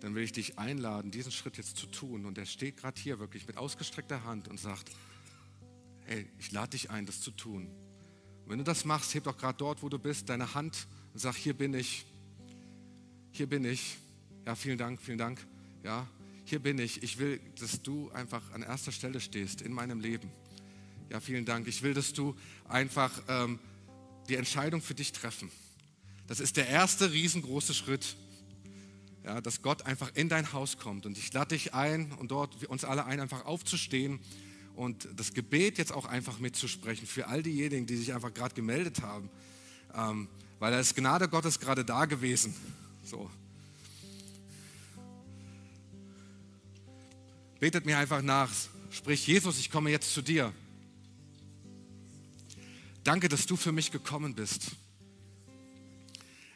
dann 0.00 0.14
will 0.14 0.22
ich 0.22 0.32
dich 0.32 0.58
einladen, 0.58 1.10
diesen 1.10 1.32
Schritt 1.32 1.58
jetzt 1.58 1.76
zu 1.76 1.88
tun. 1.88 2.24
Und 2.24 2.38
er 2.38 2.46
steht 2.46 2.78
gerade 2.78 2.98
hier 2.98 3.18
wirklich 3.18 3.46
mit 3.48 3.58
ausgestreckter 3.58 4.24
Hand 4.24 4.48
und 4.48 4.58
sagt, 4.58 4.90
hey, 6.06 6.26
ich 6.38 6.52
lade 6.52 6.70
dich 6.70 6.88
ein, 6.88 7.04
das 7.04 7.20
zu 7.20 7.32
tun. 7.32 7.66
Und 7.66 8.48
wenn 8.48 8.56
du 8.56 8.64
das 8.64 8.86
machst, 8.86 9.12
heb 9.12 9.24
doch 9.24 9.36
gerade 9.36 9.58
dort, 9.58 9.82
wo 9.82 9.90
du 9.90 9.98
bist, 9.98 10.30
deine 10.30 10.54
Hand 10.54 10.88
und 11.12 11.18
sag, 11.18 11.36
hier 11.36 11.52
bin 11.52 11.74
ich, 11.74 12.06
hier 13.40 13.48
bin 13.48 13.64
ich. 13.64 13.96
Ja, 14.44 14.54
vielen 14.54 14.76
Dank, 14.76 15.00
vielen 15.00 15.16
Dank. 15.16 15.40
Ja, 15.82 16.06
hier 16.44 16.58
bin 16.58 16.78
ich. 16.78 17.02
Ich 17.02 17.16
will, 17.16 17.40
dass 17.58 17.80
du 17.80 18.10
einfach 18.10 18.42
an 18.52 18.60
erster 18.60 18.92
Stelle 18.92 19.18
stehst 19.18 19.62
in 19.62 19.72
meinem 19.72 19.98
Leben. 19.98 20.30
Ja, 21.08 21.20
vielen 21.20 21.46
Dank. 21.46 21.66
Ich 21.66 21.80
will, 21.80 21.94
dass 21.94 22.12
du 22.12 22.36
einfach 22.68 23.10
ähm, 23.28 23.58
die 24.28 24.34
Entscheidung 24.34 24.82
für 24.82 24.92
dich 24.92 25.12
treffen. 25.12 25.50
Das 26.26 26.38
ist 26.38 26.58
der 26.58 26.68
erste 26.68 27.12
riesengroße 27.12 27.72
Schritt, 27.72 28.14
ja, 29.24 29.40
dass 29.40 29.62
Gott 29.62 29.86
einfach 29.86 30.14
in 30.14 30.28
dein 30.28 30.52
Haus 30.52 30.76
kommt. 30.76 31.06
Und 31.06 31.16
ich 31.16 31.32
lade 31.32 31.56
dich 31.56 31.72
ein 31.72 32.12
und 32.12 32.30
dort 32.32 32.62
uns 32.66 32.84
alle 32.84 33.06
ein, 33.06 33.20
einfach 33.20 33.46
aufzustehen 33.46 34.20
und 34.76 35.08
das 35.16 35.32
Gebet 35.32 35.78
jetzt 35.78 35.92
auch 35.92 36.04
einfach 36.04 36.40
mitzusprechen 36.40 37.06
für 37.06 37.28
all 37.28 37.42
diejenigen, 37.42 37.86
die 37.86 37.96
sich 37.96 38.12
einfach 38.12 38.34
gerade 38.34 38.54
gemeldet 38.54 39.00
haben. 39.00 39.30
Ähm, 39.94 40.28
weil 40.58 40.72
da 40.72 40.78
ist 40.78 40.94
Gnade 40.94 41.26
Gottes 41.26 41.58
gerade 41.58 41.86
da 41.86 42.04
gewesen. 42.04 42.54
So. 43.10 43.28
Betet 47.58 47.84
mir 47.84 47.98
einfach 47.98 48.22
nach. 48.22 48.48
Sprich, 48.92 49.26
Jesus, 49.26 49.58
ich 49.58 49.68
komme 49.68 49.90
jetzt 49.90 50.14
zu 50.14 50.22
dir. 50.22 50.54
Danke, 53.02 53.28
dass 53.28 53.46
du 53.46 53.56
für 53.56 53.72
mich 53.72 53.90
gekommen 53.90 54.36
bist. 54.36 54.76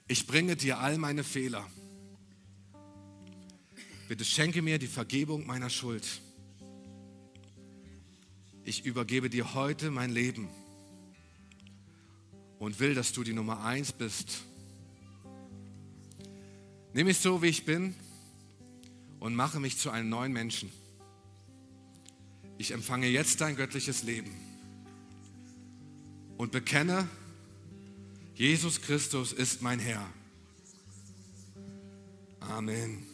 Ich 0.07 0.29
bringe 0.29 0.55
dir 0.55 0.79
all 0.79 0.97
meine 0.97 1.25
Fehler. 1.25 1.69
Bitte 4.07 4.25
schenke 4.25 4.63
mir 4.63 4.79
die 4.79 4.87
Vergebung 4.87 5.47
meiner 5.47 5.71
Schuld. 5.71 6.21
Ich 8.63 8.85
übergebe 8.85 9.29
dir 9.29 9.55
heute 9.55 9.91
mein 9.91 10.11
Leben 10.11 10.49
und 12.61 12.79
will, 12.79 12.95
dass 12.95 13.13
du 13.13 13.25
die 13.25 13.33
Nummer 13.33 13.65
eins 13.65 13.91
bist. 13.91 14.45
Nimm 16.95 17.09
mich 17.09 17.19
so, 17.19 17.43
wie 17.43 17.49
ich 17.49 17.65
bin 17.65 17.93
und 19.19 19.35
mache 19.35 19.59
mich 19.59 19.79
zu 19.79 19.91
einem 19.91 20.09
neuen 20.09 20.33
Menschen. 20.33 20.71
Ich 22.57 22.71
empfange 22.71 23.09
jetzt 23.09 23.41
dein 23.41 23.57
göttliches 23.57 24.05
Leben 24.05 24.31
und 26.37 26.53
bekenne, 26.53 27.09
Jesus 28.37 28.81
Christus 28.81 29.33
ist 29.33 29.61
mein 29.61 29.81
Herr. 29.81 30.09
Amen. 32.39 33.14